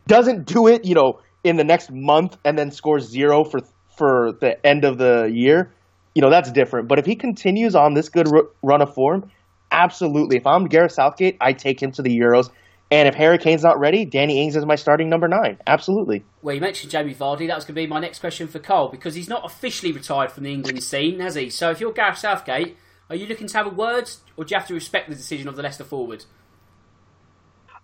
doesn't 0.08 0.46
do 0.46 0.68
it, 0.68 0.86
you 0.86 0.96
know, 0.96 1.20
in 1.44 1.56
the 1.56 1.64
next 1.64 1.92
month 1.92 2.38
and 2.44 2.58
then 2.58 2.72
scores 2.72 3.08
zero 3.08 3.44
for 3.44 3.62
for 3.98 4.32
the 4.40 4.66
end 4.66 4.86
of 4.86 4.98
the 4.98 5.30
year, 5.32 5.72
you 6.16 6.22
know, 6.22 6.30
that's 6.30 6.52
different. 6.52 6.88
But 6.88 7.00
if 7.00 7.06
he 7.06 7.16
continues 7.16 7.76
on 7.76 7.94
this 7.94 8.08
good 8.08 8.28
run 8.64 8.82
of 8.82 8.94
form, 8.94 9.30
absolutely. 9.72 10.38
If 10.38 10.48
I'm 10.48 10.66
Gareth 10.66 10.94
Southgate, 10.94 11.38
I 11.42 11.54
take 11.54 11.82
him 11.82 11.92
to 11.94 12.02
the 12.02 12.18
Euros. 12.18 12.50
And 12.92 13.08
if 13.08 13.14
Harry 13.14 13.38
Kane's 13.38 13.62
not 13.62 13.78
ready, 13.78 14.06
Danny 14.06 14.42
Ings 14.42 14.56
is 14.56 14.66
my 14.66 14.76
starting 14.76 15.10
number 15.10 15.28
nine. 15.28 15.58
Absolutely. 15.68 16.24
Well, 16.42 16.56
you 16.56 16.62
mentioned 16.62 16.92
Jamie 16.92 17.14
Vardy. 17.14 17.48
That 17.48 17.56
was 17.56 17.66
going 17.66 17.76
to 17.76 17.82
be 17.82 17.88
my 17.88 18.00
next 18.00 18.20
question 18.20 18.48
for 18.48 18.58
Cole 18.58 18.88
because 18.88 19.14
he's 19.14 19.30
not 19.30 19.46
officially 19.46 19.92
retired 19.92 20.32
from 20.32 20.46
the 20.46 20.54
England 20.54 20.82
scene, 20.82 21.20
has 21.20 21.36
he? 21.36 21.50
So 21.50 21.70
if 21.70 21.80
you're 21.80 21.92
Gareth 21.92 22.18
Southgate, 22.18 22.78
Are 23.10 23.16
you 23.16 23.26
looking 23.26 23.48
to 23.48 23.58
have 23.58 23.66
a 23.66 23.72
word, 23.72 24.10
or 24.38 24.46
do 24.46 24.54
you 24.54 24.60
have 24.60 24.68
to 24.68 24.74
respect 24.74 25.10
the 25.10 25.16
decision 25.16 25.48
of 25.48 25.56
the 25.56 25.64
Leicester 25.64 25.84
forward? 25.84 26.26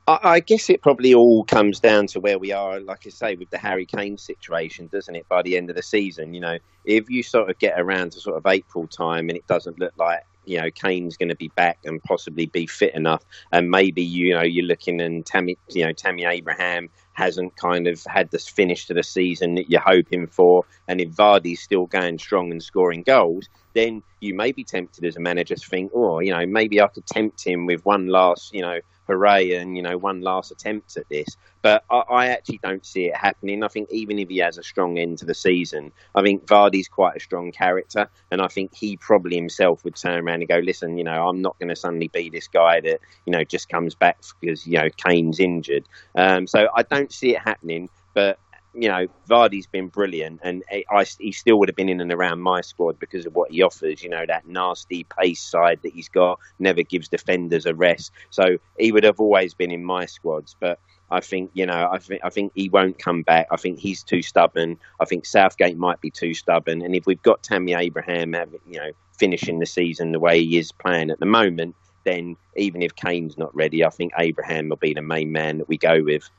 I, 0.08 0.40
guess 0.40 0.70
it 0.70 0.84
probably 0.84 1.16
all 1.16 1.44
comes 1.46 1.80
down 1.80 2.06
to 2.08 2.20
where 2.20 2.38
we 2.38 2.52
are, 2.52 2.80
like 2.80 3.08
I 3.08 3.10
say, 3.10 3.36
with 3.36 3.50
the 3.50 3.58
Harry 3.58 3.88
Kane 3.88 4.20
situation, 4.20 4.88
doesn't 4.88 5.16
it? 5.16 5.28
By 5.28 5.42
the 5.42 5.58
end 5.58 5.72
of 5.72 5.76
the 5.76 5.82
season, 5.82 6.36
you 6.36 6.42
know, 6.42 6.60
if 6.86 7.10
you 7.10 7.24
sort 7.24 7.50
of 7.50 7.58
get 7.58 7.80
around 7.80 8.12
to 8.12 8.20
sort 8.20 8.38
of 8.38 8.46
April 8.46 8.86
time 8.86 9.30
and 9.30 9.38
it 9.38 9.48
doesn't 9.48 9.80
look 9.80 9.94
like 9.98 10.22
you 10.46 10.62
know 10.62 10.70
Kane's 10.70 11.18
going 11.18 11.30
to 11.30 11.36
be 11.36 11.48
back 11.56 11.80
and 11.86 12.04
possibly 12.04 12.46
be 12.46 12.68
fit 12.68 12.94
enough, 12.94 13.24
and 13.52 13.72
maybe 13.72 14.04
you 14.04 14.36
know 14.36 14.44
you're 14.44 14.66
looking 14.66 15.02
and 15.02 15.26
Tammy, 15.26 15.58
you 15.70 15.84
know 15.84 15.92
Tammy 15.92 16.26
Abraham 16.26 16.90
hasn't 17.16 17.56
kind 17.56 17.88
of 17.88 18.02
had 18.06 18.30
this 18.32 18.48
finish 18.48 18.86
to 18.88 18.94
the 18.94 19.04
season 19.04 19.56
that 19.56 19.70
you're 19.70 19.82
hoping 19.82 20.28
for, 20.28 20.64
and 20.88 21.02
if 21.02 21.10
Vardy's 21.10 21.62
still 21.62 21.88
going 21.88 22.20
strong 22.20 22.52
and 22.52 22.62
scoring 22.62 23.04
goals, 23.04 23.50
then 23.74 24.04
you 24.22 24.34
may 24.34 24.52
be 24.52 24.64
tempted 24.64 25.04
as 25.04 25.16
a 25.18 25.20
manager 25.20 25.56
to 25.56 25.68
think, 25.68 25.92
oh, 25.94 26.20
you 26.20 26.32
know, 26.32 26.46
maybe 26.46 26.80
I 26.80 26.88
could 26.88 27.06
tempt 27.06 27.46
him 27.46 27.66
with 27.66 27.86
one 27.86 28.08
last, 28.08 28.54
you 28.54 28.62
know, 28.62 28.80
hooray 29.08 29.54
and 29.56 29.76
you 29.76 29.84
know 29.84 29.98
one 29.98 30.22
last 30.22 30.52
attempt 30.52 30.98
at 30.98 31.08
this. 31.10 31.38
But 31.62 31.84
I, 31.90 31.98
I, 32.10 32.28
actually 32.28 32.60
don't 32.62 32.86
see 32.86 33.06
it 33.06 33.16
happening. 33.16 33.64
I 33.64 33.68
think 33.68 33.90
even 33.92 34.20
if 34.20 34.30
he 34.30 34.38
has 34.38 34.58
a 34.58 34.64
strong 34.64 35.00
end 35.00 35.18
to 35.20 35.26
the 35.26 35.34
season, 35.34 35.92
I 36.14 36.22
think 36.22 36.46
Vardy's 36.46 36.88
quite 36.88 37.16
a 37.16 37.20
strong 37.20 37.52
character, 37.52 38.08
and 38.32 38.42
I 38.42 38.48
think 38.48 38.76
he 38.76 38.98
probably 38.98 39.36
himself 39.36 39.84
would 39.84 39.96
turn 39.96 40.24
around 40.24 40.42
and 40.42 40.48
go, 40.48 40.58
"Listen, 40.58 40.98
you 40.98 41.04
know, 41.04 41.28
I'm 41.28 41.42
not 41.42 41.58
going 41.60 41.70
to 41.70 41.76
suddenly 41.76 42.08
be 42.08 42.30
this 42.30 42.48
guy 42.48 42.82
that 42.82 43.00
you 43.26 43.32
know 43.32 43.44
just 43.44 43.70
comes 43.70 43.96
back 43.96 44.20
because 44.40 44.68
you 44.68 44.78
know 44.78 44.90
Kane's 44.90 45.40
injured." 45.40 45.88
Um, 46.16 46.48
so 46.48 46.68
I 46.76 46.84
don't 46.84 47.12
see 47.12 47.36
it 47.36 47.42
happening. 47.42 47.90
But 48.14 48.40
you 48.76 48.90
know, 48.90 49.08
Vardy's 49.30 49.68
been 49.68 49.88
brilliant, 49.88 50.42
and 50.44 50.64
I, 50.72 51.06
he 51.20 51.32
still 51.32 51.58
would 51.60 51.70
have 51.70 51.76
been 51.76 51.90
in 51.90 52.02
and 52.02 52.12
around 52.12 52.42
my 52.42 52.62
squad 52.62 53.00
because 53.00 53.26
of 53.26 53.34
what 53.34 53.52
he 53.52 53.62
offers. 53.62 54.04
You 54.04 54.10
know, 54.10 54.26
that 54.28 54.48
nasty 54.48 55.06
pace 55.06 55.42
side 55.42 55.80
that 55.84 55.94
he's 55.94 56.10
got 56.10 56.40
never 56.60 56.84
gives 56.84 57.08
defenders 57.08 57.66
a 57.66 57.74
rest. 57.74 58.12
So 58.30 58.58
he 58.78 58.92
would 58.92 59.04
have 59.04 59.20
always 59.20 59.54
been 59.54 59.72
in 59.72 59.84
my 59.84 60.06
squads. 60.06 60.56
But 60.60 60.80
I 61.10 61.22
think 61.22 61.52
you 61.54 61.66
know, 61.66 61.90
I 61.92 62.00
think 62.00 62.22
I 62.24 62.30
think 62.30 62.52
he 62.56 62.70
won't 62.70 63.00
come 63.00 63.22
back. 63.22 63.48
I 63.52 63.58
think 63.58 63.80
he's 63.80 64.04
too 64.04 64.22
stubborn. 64.22 64.78
I 65.00 65.06
think 65.06 65.26
Southgate 65.26 65.78
might 65.78 66.02
be 66.02 66.12
too 66.12 66.34
stubborn. 66.34 66.82
And 66.82 66.96
if 66.96 67.06
we've 67.06 67.22
got 67.22 67.44
Tammy 67.44 67.74
Abraham, 67.74 68.34
you 68.68 68.80
know, 68.80 68.92
finishing 69.18 69.60
the 69.60 69.66
season 69.66 70.12
the 70.12 70.20
way 70.20 70.44
he 70.44 70.58
is 70.58 70.72
playing 70.72 71.12
at 71.12 71.20
the 71.20 71.26
moment, 71.26 71.76
then 72.04 72.38
even 72.56 72.82
if 72.82 72.96
Kane's 72.96 73.38
not 73.38 73.56
ready, 73.56 73.84
I 73.84 73.90
think 73.90 74.14
Abraham 74.18 74.70
will 74.70 74.78
be 74.78 74.94
the 74.94 75.02
main 75.02 75.32
man 75.32 75.58
that 75.60 75.68
we 75.68 75.78
go 75.78 76.04
with. 76.04 76.30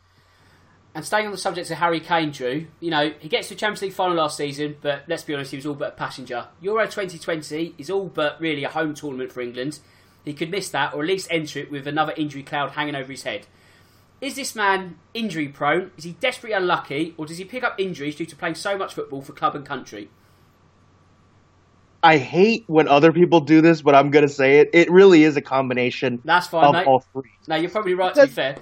And 0.97 1.05
staying 1.05 1.27
on 1.27 1.31
the 1.31 1.37
subject 1.37 1.71
of 1.71 1.77
Harry 1.77 2.01
Kane, 2.01 2.31
Drew, 2.31 2.69
you 2.81 2.91
know, 2.91 3.13
he 3.19 3.29
gets 3.29 3.49
to 3.49 3.55
the 3.55 3.61
Champions 3.61 3.83
League 3.83 3.93
final 3.93 4.17
last 4.17 4.39
season, 4.39 4.77
but 4.81 5.03
let's 5.07 5.25
be 5.25 5.35
honest, 5.35 5.51
he 5.51 5.59
was 5.59 5.67
all 5.67 5.75
but 5.75 5.89
a 5.89 5.95
passenger. 5.95 6.47
Euro 6.63 6.87
2020 6.87 7.75
is 7.77 7.91
all 7.91 8.07
but 8.07 8.41
really 8.41 8.65
a 8.65 8.71
home 8.71 8.95
tournament 8.95 9.31
for 9.31 9.43
England. 9.43 9.79
He 10.25 10.33
could 10.33 10.51
miss 10.51 10.71
that, 10.71 10.95
or 10.95 11.03
at 11.03 11.07
least 11.07 11.29
enter 11.31 11.59
it 11.59 11.71
with 11.71 11.87
another 11.87 12.15
injury 12.17 12.43
cloud 12.43 12.71
hanging 12.71 12.95
over 12.95 13.13
his 13.13 13.25
head. 13.25 13.47
Is 14.23 14.37
this 14.37 14.55
man 14.55 14.97
injury 15.13 15.49
prone? 15.49 15.91
Is 15.99 16.05
he 16.05 16.13
desperately 16.13 16.57
unlucky, 16.57 17.15
or 17.19 17.27
does 17.27 17.37
he 17.37 17.45
pick 17.45 17.63
up 17.63 17.79
injuries 17.79 18.17
due 18.17 18.25
to 18.25 18.35
playing 18.35 18.55
so 18.55 18.79
much 18.79 18.95
football 18.95 19.21
for 19.21 19.35
club 19.35 19.55
and 19.55 19.67
country? 19.67 20.09
I 22.03 22.17
hate 22.17 22.65
when 22.69 22.89
other 22.89 23.13
people 23.13 23.41
do 23.41 23.61
this, 23.61 23.83
but 23.83 23.95
I'm 23.95 24.11
going 24.11 24.27
to 24.27 24.33
say 24.33 24.61
it. 24.61 24.71
It 24.73 24.91
really 24.91 25.25
is 25.25 25.37
a 25.37 25.43
combination 25.43 26.23
That's 26.25 26.47
fine, 26.47 26.65
of 26.65 26.73
mate. 26.73 26.87
all 26.87 27.01
three. 27.13 27.33
No, 27.49 27.57
you're 27.57 27.69
probably 27.69 27.93
right, 27.93 28.15
to 28.15 28.23
be 28.23 28.33
fair. 28.33 28.57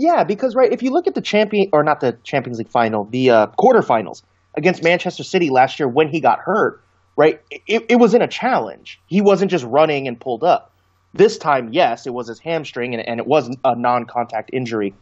Yeah, 0.00 0.24
because 0.24 0.54
right, 0.54 0.72
if 0.72 0.82
you 0.82 0.92
look 0.92 1.06
at 1.06 1.14
the 1.14 1.20
champion 1.20 1.68
or 1.74 1.84
not 1.84 2.00
the 2.00 2.12
Champions 2.24 2.56
League 2.56 2.70
final, 2.70 3.04
the 3.04 3.28
uh, 3.28 3.46
quarterfinals 3.58 4.22
against 4.56 4.82
Manchester 4.82 5.22
City 5.22 5.50
last 5.50 5.78
year 5.78 5.88
when 5.88 6.08
he 6.08 6.20
got 6.20 6.38
hurt, 6.38 6.82
right? 7.18 7.38
It, 7.50 7.84
it 7.90 7.96
was 7.96 8.14
in 8.14 8.22
a 8.22 8.26
challenge. 8.26 8.98
He 9.08 9.20
wasn't 9.20 9.50
just 9.50 9.66
running 9.66 10.08
and 10.08 10.18
pulled 10.18 10.42
up. 10.42 10.72
This 11.12 11.36
time, 11.36 11.74
yes, 11.74 12.06
it 12.06 12.14
was 12.14 12.28
his 12.28 12.38
hamstring 12.38 12.94
and, 12.94 13.06
and 13.06 13.20
it 13.20 13.26
was 13.26 13.54
a 13.62 13.78
non-contact 13.78 14.48
injury. 14.54 14.94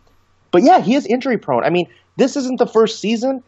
But 0.51 0.65
yeah, 0.65 0.81
he 0.81 0.97
is 0.97 1.07
injury 1.07 1.39
prone. 1.39 1.63
I 1.63 1.71
mean, 1.71 1.87
this 2.17 2.35
isn't 2.35 2.59
the 2.59 2.67
first 2.67 2.99
season 2.99 3.45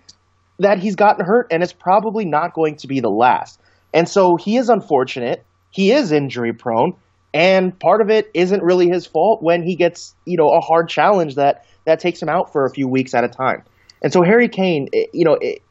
that 0.61 0.79
he's 0.79 0.95
gotten 0.95 1.27
hurt, 1.27 1.49
and 1.51 1.65
it's 1.65 1.73
probably 1.73 2.27
not 2.27 2.55
going 2.55 2.77
to 2.77 2.87
be 2.87 3.01
the 3.01 3.11
last. 3.11 3.59
And 3.93 4.09
so 4.09 4.37
he 4.37 4.57
is 4.57 4.69
unfortunate. 4.69 5.45
He 5.73 5.91
is 5.91 6.13
injury 6.13 6.53
prone. 6.53 6.95
And 7.33 7.79
part 7.79 8.01
of 8.01 8.11
it 8.11 8.31
isn't 8.35 8.63
really 8.63 8.89
his 8.89 9.07
fault 9.07 9.43
when 9.43 9.63
he 9.63 9.77
gets, 9.77 10.15
you 10.25 10.37
know, 10.37 10.51
a 10.51 10.61
hard 10.61 10.89
challenge 10.89 11.37
that 11.37 11.65
that 11.85 12.01
takes 12.01 12.21
him 12.21 12.29
out 12.29 12.53
for 12.53 12.65
a 12.65 12.71
few 12.71 12.89
weeks 12.89 13.15
at 13.15 13.25
a 13.25 13.29
time. 13.29 13.63
And 14.03 14.13
so 14.13 14.23
Harry 14.23 14.49
Kane, 14.49 14.89
it, 14.93 15.11
you 15.13 15.25
know, 15.25 15.39
it, 15.41 15.63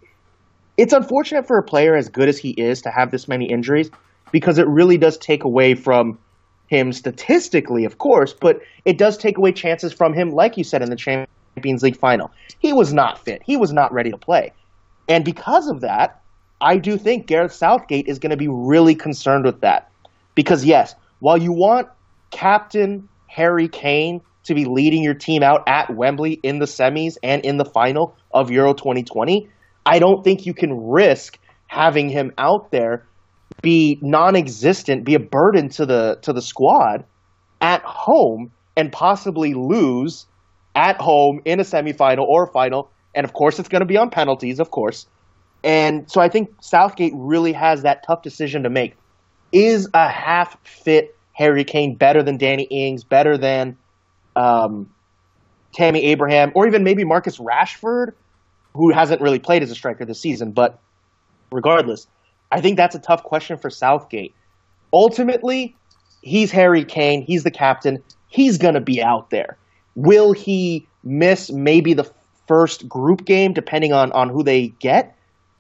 it's 0.78 0.94
unfortunate 0.94 1.46
for 1.46 1.58
a 1.58 1.64
player 1.64 1.96
as 1.96 2.10
good 2.10 2.30
as 2.30 2.38
he 2.38 2.52
is 2.52 2.82
to 2.84 2.90
have 2.90 3.12
this 3.12 3.28
many 3.28 3.50
injuries 3.50 3.90
because 4.32 4.58
it 4.58 4.68
really 4.68 4.98
does 4.98 5.18
take 5.18 5.44
away 5.44 5.76
from 5.76 6.18
him 6.68 6.94
statistically, 6.94 7.84
of 7.84 7.98
course, 7.98 8.34
but 8.34 8.62
it 8.86 8.98
does 8.98 9.18
take 9.18 9.38
away 9.38 9.52
chances 9.52 9.92
from 9.92 10.14
him, 10.14 10.30
like 10.30 10.56
you 10.58 10.64
said 10.64 10.82
in 10.82 10.90
the 10.90 10.96
Champions 10.96 11.84
League 11.84 11.98
final. 11.98 12.32
He 12.60 12.74
was 12.74 12.94
not 12.94 13.20
fit. 13.20 13.42
He 13.44 13.58
was 13.58 13.74
not 13.74 13.92
ready 13.92 14.12
to 14.12 14.18
play. 14.18 14.54
And 15.08 15.26
because 15.26 15.68
of 15.68 15.82
that, 15.82 16.22
I 16.62 16.78
do 16.78 16.98
think 16.98 17.26
Gareth 17.26 17.54
Southgate 17.54 18.08
is 18.08 18.20
going 18.20 18.30
to 18.32 18.38
be 18.38 18.48
really 18.48 18.96
concerned 18.96 19.46
with 19.46 19.62
that. 19.62 19.90
Because, 20.36 20.64
yes, 20.64 20.94
while 21.20 21.38
you 21.38 21.52
want 21.52 21.88
Captain 22.32 23.08
Harry 23.28 23.68
Kane 23.68 24.22
to 24.46 24.56
be 24.56 24.66
leading 24.66 25.04
your 25.04 25.14
team 25.14 25.44
out 25.44 25.64
at 25.68 25.94
Wembley 25.96 26.40
in 26.42 26.60
the 26.60 26.66
semis 26.66 27.18
and 27.22 27.44
in 27.46 27.58
the 27.58 27.66
final 27.66 28.16
of 28.34 28.50
Euro 28.52 28.74
2020, 28.74 29.50
I 29.86 30.00
don't 30.00 30.24
think 30.24 30.46
you 30.46 30.54
can 30.54 30.90
risk 30.90 31.38
having 31.68 32.10
him 32.10 32.32
out 32.38 32.72
there 32.72 33.06
be 33.62 34.00
non-existent, 34.02 35.04
be 35.04 35.16
a 35.16 35.20
burden 35.20 35.70
to 35.70 35.86
the 35.86 36.20
to 36.22 36.34
the 36.34 36.42
squad 36.42 37.04
at 37.62 37.82
home 37.84 38.52
and 38.78 38.92
possibly 38.92 39.54
lose 39.54 40.26
at 40.76 41.02
home 41.02 41.42
in 41.46 41.60
a 41.60 41.64
semifinal 41.64 42.26
or 42.26 42.46
a 42.46 42.52
final. 42.52 42.90
And 43.14 43.26
of 43.26 43.34
course, 43.34 43.60
it's 43.60 43.70
going 43.70 43.82
to 43.82 43.88
be 43.88 43.98
on 43.98 44.10
penalties, 44.10 44.60
of 44.60 44.72
course. 44.72 45.08
And 45.64 46.10
so 46.10 46.22
I 46.22 46.30
think 46.30 46.52
Southgate 46.62 47.12
really 47.16 47.54
has 47.54 47.82
that 47.82 48.04
tough 48.08 48.22
decision 48.22 48.64
to 48.64 48.70
make 48.70 48.96
is 49.52 49.90
a 49.94 50.08
half 50.08 50.58
fit 50.66 51.16
Harry 51.34 51.64
Kane 51.64 51.96
better 51.96 52.22
than 52.22 52.38
Danny 52.38 52.64
Ings, 52.64 53.04
better 53.04 53.38
than 53.38 53.78
um, 54.36 54.90
Tammy 55.74 56.04
Abraham, 56.06 56.52
or 56.56 56.68
even 56.68 56.84
maybe 56.84 57.04
Marcus 57.04 57.38
Rashford, 57.38 58.14
who 58.74 58.92
hasn't 58.92 59.22
really 59.22 59.40
played 59.40 59.64
as 59.64 59.72
a 59.72 59.76
striker 59.76 60.06
this 60.06 60.20
season. 60.20 60.52
But 60.52 60.80
regardless, 61.52 62.08
I 62.52 62.62
think 62.62 62.78
that's 62.78 62.96
a 62.96 63.00
tough 63.00 63.24
question 63.24 63.58
for 63.58 63.70
Southgate. 63.70 64.34
Ultimately, 64.92 65.76
he's 66.22 66.52
Harry 66.52 66.84
Kane, 66.84 67.22
he's 67.22 67.44
the 67.44 67.52
captain, 67.52 68.04
he's 68.28 68.58
going 68.58 68.74
to 68.74 68.82
be 68.82 69.02
out 69.02 69.30
there. 69.30 69.58
Will 69.96 70.34
he 70.34 70.88
miss 71.04 71.52
maybe 71.52 71.94
the 71.94 72.10
first 72.48 72.90
group 72.90 73.26
game, 73.26 73.54
depending 73.54 73.94
on, 73.94 74.12
on 74.12 74.30
who 74.30 74.44
they 74.44 74.70
get? 74.80 75.16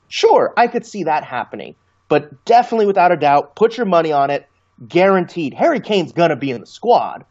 Sure, 0.08 0.54
I 0.58 0.67
could 0.67 0.86
see 0.86 1.04
that 1.04 1.23
happening. 1.23 1.75
But 2.10 2.43
definitely, 2.43 2.88
without 2.88 3.12
a 3.12 3.17
doubt, 3.17 3.56
put 3.56 3.78
your 3.78 3.86
money 3.86 4.12
on 4.12 4.30
it. 4.30 4.48
Guaranteed. 4.88 5.54
Harry 5.54 5.80
Kane's 5.80 6.12
going 6.12 6.32
to 6.32 6.36
be 6.36 6.52
in 6.52 6.60
the 6.60 6.67
squad. 6.67 7.26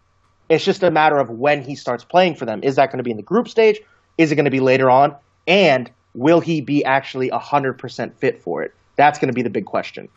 It's 0.49 0.65
just 0.65 0.83
a 0.83 0.91
matter 0.91 1.19
of 1.19 1.29
when 1.29 1.63
he 1.63 1.75
starts 1.75 2.05
playing 2.05 2.37
for 2.37 2.47
them. 2.47 2.61
Is 2.63 2.77
that 2.77 2.91
going 2.91 2.99
to 2.99 3.03
be 3.03 3.11
in 3.11 3.17
the 3.17 3.23
group 3.23 3.49
stage? 3.49 3.81
Is 4.17 4.33
it 4.33 4.37
going 4.37 4.47
to 4.47 4.51
be 4.51 4.61
later 4.61 4.89
on? 4.89 5.15
And 5.47 5.91
will 6.15 6.41
he 6.41 6.61
be 6.61 6.85
actually 6.85 7.31
100% 7.31 8.15
fit 8.15 8.43
for 8.43 8.63
it? 8.63 8.75
That's 8.97 9.19
going 9.19 9.29
to 9.29 9.35
be 9.35 9.43
the 9.43 9.51
big 9.51 9.67
question. 9.67 10.09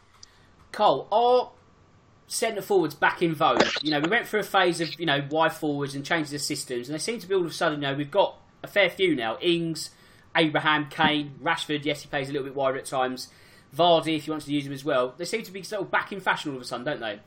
Cole, 0.72 1.08
are 1.12 1.52
centre 2.28 2.62
forwards 2.62 2.96
back 2.96 3.22
in 3.22 3.36
vogue? 3.36 3.64
You 3.82 3.92
know, 3.92 4.00
we 4.00 4.10
went 4.10 4.28
through 4.28 4.40
a 4.40 4.44
phase 4.44 4.80
of, 4.80 5.00
you 5.00 5.06
know, 5.06 5.26
wide 5.30 5.54
forwards 5.54 5.96
and 5.96 6.06
changes 6.06 6.34
of 6.34 6.42
systems, 6.42 6.88
and 6.88 6.96
they 6.96 7.00
seem 7.00 7.20
to 7.20 7.28
be 7.28 7.36
all 7.36 7.42
of 7.42 7.48
a 7.48 7.54
sudden, 7.54 7.82
you 7.82 7.88
know, 7.88 7.94
we've 7.94 8.12
got 8.12 8.38
a 8.64 8.68
fair 8.68 8.90
few 8.90 9.16
now. 9.16 9.38
Ings, 9.42 9.92
Abraham, 10.36 10.88
Kane, 10.90 11.36
Rashford, 11.44 11.84
yes, 11.84 12.02
he 12.02 12.08
plays 12.08 12.30
a 12.30 12.32
little 12.32 12.48
bit 12.48 12.56
wider 12.56 12.78
at 12.78 12.86
times. 12.86 13.28
Vardy, 13.76 14.18
if 14.18 14.28
you 14.28 14.34
want 14.34 14.44
to 14.44 14.52
use 14.52 14.66
him 14.66 14.74
as 14.74 14.84
well. 14.84 15.14
They 15.18 15.26
seem 15.26 15.44
to 15.44 15.52
be 15.52 15.64
sort 15.64 15.82
of 15.82 15.92
back 15.92 16.12
in 16.12 16.20
fashion 16.20 16.52
all 16.52 16.58
of 16.58 16.64
a 16.64 16.66
sudden, 16.66 16.86
don't 16.86 17.00
they? 17.00 17.20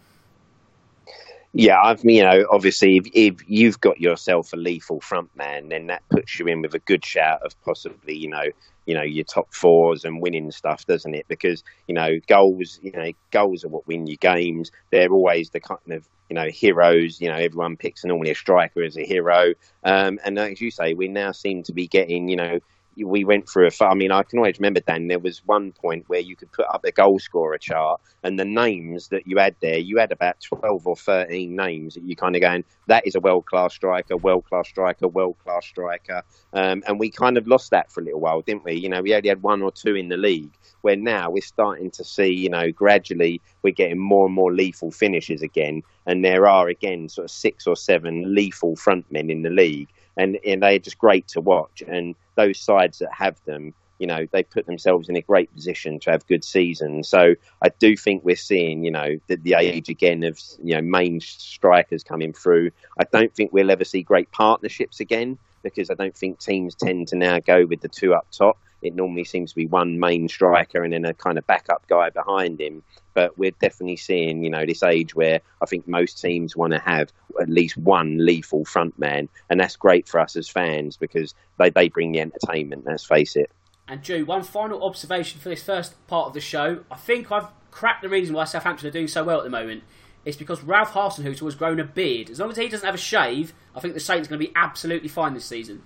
Yeah, 1.57 1.81
I've 1.81 2.05
you 2.05 2.23
know 2.23 2.47
obviously 2.51 2.97
if, 2.97 3.07
if 3.15 3.49
you've 3.49 3.81
got 3.81 4.01
yourself 4.01 4.53
a 4.53 4.57
lethal 4.57 5.01
front 5.01 5.35
man, 5.37 5.69
then 5.69 5.87
that 5.87 6.03
puts 6.09 6.39
you 6.39 6.49
in 6.49 6.63
with 6.63 6.75
a 6.75 6.81
good 6.81 7.05
shout 7.05 7.43
of 7.43 7.61
possibly 7.63 8.17
you 8.17 8.29
know 8.29 8.43
you 8.87 8.95
know 8.95 9.03
your 9.03 9.25
top 9.25 9.55
fours 9.55 10.05
and 10.05 10.21
winning 10.21 10.51
stuff, 10.51 10.85
doesn't 10.85 11.15
it? 11.15 11.27
Because 11.29 11.63
you 11.87 11.95
know 11.95 12.19
goals, 12.27 12.81
you 12.83 12.91
know 12.91 13.13
goals 13.31 13.65
are 13.65 13.69
what 13.69 13.87
win 13.87 14.09
you 14.09 14.17
games. 14.17 14.73
They're 14.91 15.13
always 15.13 15.51
the 15.51 15.61
kind 15.61 15.93
of 15.93 16.09
you 16.29 16.35
know 16.35 16.49
heroes. 16.49 17.21
You 17.21 17.29
know 17.29 17.37
everyone 17.37 17.77
picks 17.77 18.05
normally 18.05 18.33
a 18.33 18.35
striker 18.35 18.83
as 18.83 18.97
a 18.97 19.07
hero, 19.07 19.55
um, 19.85 20.19
and 20.25 20.37
as 20.37 20.61
you 20.61 20.73
say, 20.73 20.95
we 20.95 21.07
now 21.07 21.31
seem 21.31 21.63
to 21.63 21.73
be 21.73 21.87
getting 21.87 22.29
you 22.29 22.37
know 22.37 22.59
we 22.97 23.25
went 23.25 23.49
through 23.49 23.69
a. 23.69 23.85
I 23.85 23.95
mean, 23.95 24.13
I 24.13 24.23
can 24.23 24.39
always 24.39 24.59
remember 24.59 24.81
Dan. 24.81 25.09
There 25.09 25.19
was 25.19 25.43
one 25.47 25.73
point 25.73 26.05
where 26.09 26.21
you 26.21 26.37
could 26.37 26.53
put 26.53 26.67
up 26.67 26.83
the 26.83 26.93
goal 26.93 27.19
scorer 27.19 27.59
chart, 27.59 28.01
and 28.23 28.39
the 28.39 28.45
names 28.45 29.09
that 29.09 29.27
you 29.27 29.39
had 29.39 29.57
there, 29.61 29.79
you 29.79 29.99
had 29.99 30.13
about 30.13 30.41
twelve 30.41 30.87
or 30.87 30.97
thirteen 30.97 31.57
names 31.57 31.95
that 31.95 32.05
you 32.05 32.17
kind 32.17 32.37
of 32.37 32.43
going, 32.43 32.65
that 32.87 33.07
is 33.07 33.15
a 33.15 33.21
world 33.21 33.47
class 33.47 33.75
striker, 33.75 34.17
world 34.17 34.45
class 34.45 34.69
striker, 34.69 35.09
world 35.09 35.37
class 35.43 35.67
striker, 35.67 36.23
um, 36.53 36.83
and 36.87 37.01
we 37.01 37.11
kind 37.11 37.37
of 37.37 37.47
lost 37.47 37.71
that 37.71 37.91
for 37.91 38.01
a 38.01 38.05
little 38.05 38.21
while, 38.21 38.41
didn't 38.43 38.65
we? 38.65 38.75
You 38.75 38.89
know, 38.89 39.03
we 39.03 39.15
only 39.15 39.29
had 39.29 39.43
one 39.43 39.63
or 39.63 39.73
two 39.73 39.95
in 39.95 40.09
the 40.09 40.17
league. 40.17 40.53
Where 40.83 40.97
now 40.97 41.31
we're 41.31 41.41
starting 41.41 41.91
to 41.93 42.05
see, 42.05 42.31
you 42.31 42.51
know, 42.51 42.71
gradually 42.71 43.41
we're 43.63 43.73
getting 43.73 43.99
more 43.99 44.27
and 44.27 44.35
more 44.35 44.53
lethal 44.53 44.91
finishes 44.91 45.41
again, 45.41 45.83
and 46.05 46.23
there 46.23 46.47
are 46.47 46.69
again 46.69 47.09
sort 47.09 47.25
of 47.25 47.31
six 47.31 47.67
or 47.67 47.75
seven 47.75 48.35
lethal 48.35 48.77
frontmen 48.77 49.31
in 49.31 49.41
the 49.41 49.51
league 49.51 49.89
and, 50.17 50.39
and 50.47 50.63
they're 50.63 50.79
just 50.79 50.99
great 50.99 51.29
to 51.29 51.41
watch. 51.41 51.83
And 51.87 52.15
those 52.37 52.59
sides 52.59 52.99
that 52.99 53.13
have 53.13 53.37
them, 53.45 53.75
you 53.99 54.07
know, 54.07 54.27
they 54.33 54.43
put 54.43 54.67
themselves 54.67 55.09
in 55.09 55.17
a 55.17 55.23
great 55.23 55.53
position 55.55 56.01
to 56.01 56.11
have 56.11 56.27
good 56.27 56.45
seasons. 56.45 57.09
So 57.09 57.35
I 57.63 57.69
do 57.79 57.97
think 57.97 58.25
we're 58.25 58.37
seeing, 58.37 58.85
you 58.85 58.91
know, 58.91 59.19
the, 59.29 59.37
the 59.37 59.55
age 59.55 59.89
again 59.89 60.25
of, 60.25 60.39
you 60.63 60.75
know, 60.75 60.83
main 60.83 61.21
strikers 61.21 62.03
coming 62.03 62.33
through. 62.33 62.71
I 62.99 63.05
don't 63.05 63.35
think 63.35 63.53
we'll 63.53 63.71
ever 63.71 63.85
see 63.85 64.03
great 64.03 64.31
partnerships 64.33 65.01
again 65.01 65.39
because 65.63 65.91
I 65.91 65.95
don't 65.95 66.17
think 66.17 66.39
teams 66.39 66.75
tend 66.75 67.09
to 67.09 67.17
now 67.17 67.39
go 67.41 67.65
with 67.67 67.81
the 67.81 67.89
two 67.89 68.15
up 68.15 68.27
top. 68.31 68.59
It 68.85 68.95
normally 68.95 69.25
seems 69.25 69.51
to 69.51 69.57
be 69.57 69.67
one 69.67 69.99
main 69.99 70.29
striker 70.29 70.85
and 70.85 70.93
then 70.93 71.05
a 71.05 71.15
kind 71.15 71.39
of 71.39 71.47
backup 71.47 71.87
guy 71.89 72.11
behind 72.11 72.61
him. 72.61 72.83
But 73.15 73.39
we're 73.39 73.53
definitely 73.53 73.97
seeing, 73.97 74.43
you 74.43 74.51
know, 74.51 74.67
this 74.67 74.83
age 74.83 75.15
where 75.15 75.41
I 75.63 75.67
think 75.67 75.89
most 75.89 76.21
teams 76.21 76.57
want 76.57 76.73
to 76.73 76.79
have 76.81 77.13
at 77.41 77.49
least 77.49 77.77
one 77.77 78.25
lethal 78.25 78.65
front 78.65 78.99
man, 78.99 79.29
and 79.49 79.61
that's 79.61 79.77
great 79.77 80.09
for 80.09 80.21
us 80.21 80.37
as 80.37 80.49
fans 80.49 80.97
because 80.97 81.35
they, 81.59 81.71
they 81.71 81.89
bring 81.89 82.13
the 82.13 82.21
entertainment. 82.21 82.85
Let's 82.87 83.05
face 83.05 83.37
it. 83.37 83.51
And 83.87 84.03
Drew, 84.03 84.25
one 84.25 84.43
final 84.43 84.85
observation 84.85 85.41
for 85.41 85.49
this 85.49 85.63
first 85.63 85.95
part 86.07 86.29
of 86.29 86.35
the 86.35 86.41
show. 86.41 86.85
I 86.91 86.97
think 86.97 87.31
I've 87.31 87.49
cracked 87.71 88.03
the 88.03 88.09
reason 88.09 88.35
why 88.35 88.45
Southampton 88.45 88.89
are 88.89 88.93
doing 88.93 89.09
so 89.09 89.25
well 89.25 89.39
at 89.39 89.45
the 89.45 89.51
moment. 89.51 89.83
It's 90.25 90.37
because 90.37 90.63
Ralph 90.63 90.93
Hasenhüttl 90.93 91.45
has 91.45 91.55
grown 91.55 91.79
a 91.79 91.85
beard. 91.85 92.31
As 92.31 92.41
long 92.41 92.51
as 92.51 92.57
he 92.57 92.69
doesn't 92.69 92.87
have 92.87 92.95
a 92.95 92.99
shave, 92.99 93.53
I 93.77 93.81
think 93.81 93.95
the 93.95 94.01
Saints 94.01 94.27
are 94.27 94.31
going 94.31 94.41
to 94.41 94.47
be 94.47 94.53
absolutely 94.57 95.09
fine 95.09 95.35
this 95.35 95.45
season. 95.45 95.83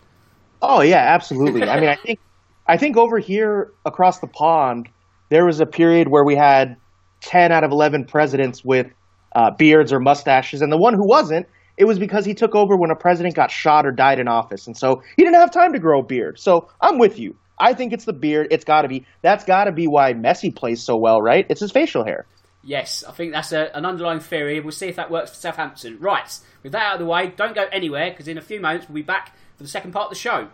Oh 0.63 0.81
yeah, 0.81 0.99
absolutely. 0.99 1.65
I 1.65 1.81
mean, 1.81 1.89
I 1.89 1.97
think 2.05 2.21
I 2.69 2.77
think 2.77 2.99
over 2.99 3.19
here 3.19 3.73
across 3.87 4.21
the 4.21 4.27
pond, 4.27 4.89
there 5.31 5.47
was 5.47 5.61
a 5.61 5.67
period 5.67 6.09
where 6.09 6.25
we 6.25 6.37
had 6.37 6.77
ten 7.21 7.51
out 7.51 7.65
of 7.65 7.71
eleven 7.73 8.05
presidents 8.05 8.63
with 8.63 8.87
uh, 9.35 9.51
beards 9.57 9.93
or 9.93 10.01
mustaches, 10.01 10.61
and 10.61 10.71
the 10.71 10.79
one 10.79 10.95
who 10.95 11.09
wasn't, 11.09 11.47
it 11.79 11.87
was 11.87 11.99
because 11.99 12.27
he 12.27 12.35
took 12.35 12.55
over 12.55 12.77
when 12.77 12.91
a 12.91 12.97
president 12.97 13.35
got 13.35 13.51
shot 13.51 13.87
or 13.87 13.93
died 13.93 14.19
in 14.21 14.29
office, 14.29 14.67
and 14.67 14.77
so 14.77 15.03
he 15.17 15.25
didn't 15.25 15.41
have 15.41 15.51
time 15.51 15.73
to 15.73 15.79
grow 15.79 16.01
a 16.01 16.05
beard. 16.05 16.39
So 16.39 16.69
I'm 16.81 16.99
with 16.99 17.19
you. 17.19 17.37
I 17.59 17.73
think 17.73 17.93
it's 17.93 18.05
the 18.05 18.13
beard. 18.13 18.49
It's 18.51 18.65
got 18.65 18.83
to 18.83 18.89
be. 18.89 19.07
That's 19.23 19.45
got 19.45 19.65
to 19.65 19.73
be 19.73 19.87
why 19.87 20.13
Messi 20.13 20.55
plays 20.55 20.83
so 20.83 20.97
well, 20.97 21.21
right? 21.21 21.47
It's 21.49 21.61
his 21.61 21.73
facial 21.73 22.05
hair. 22.05 22.27
Yes, 22.63 23.03
I 23.09 23.13
think 23.13 23.33
that's 23.33 23.53
a, 23.53 23.75
an 23.77 23.87
underlying 23.87 24.21
theory. 24.21 24.61
We'll 24.61 24.73
see 24.73 24.89
if 24.89 24.97
that 24.97 25.11
works 25.11 25.31
for 25.31 25.37
Southampton. 25.37 25.99
Right, 26.01 26.39
with 26.63 26.73
that 26.73 26.83
out 26.83 26.93
of 26.95 27.01
the 27.01 27.07
way, 27.07 27.33
don't 27.35 27.55
go 27.55 27.65
anywhere 27.73 28.11
because 28.11 28.29
in 28.29 28.37
a 28.37 28.43
few 28.43 28.61
moments 28.61 28.89
we'll 28.89 28.97
be 28.97 29.03
back 29.03 29.35
for 29.57 29.63
the 29.63 29.69
second 29.69 29.93
part 29.93 30.07
of 30.07 30.11
the 30.11 30.17
show. 30.17 30.49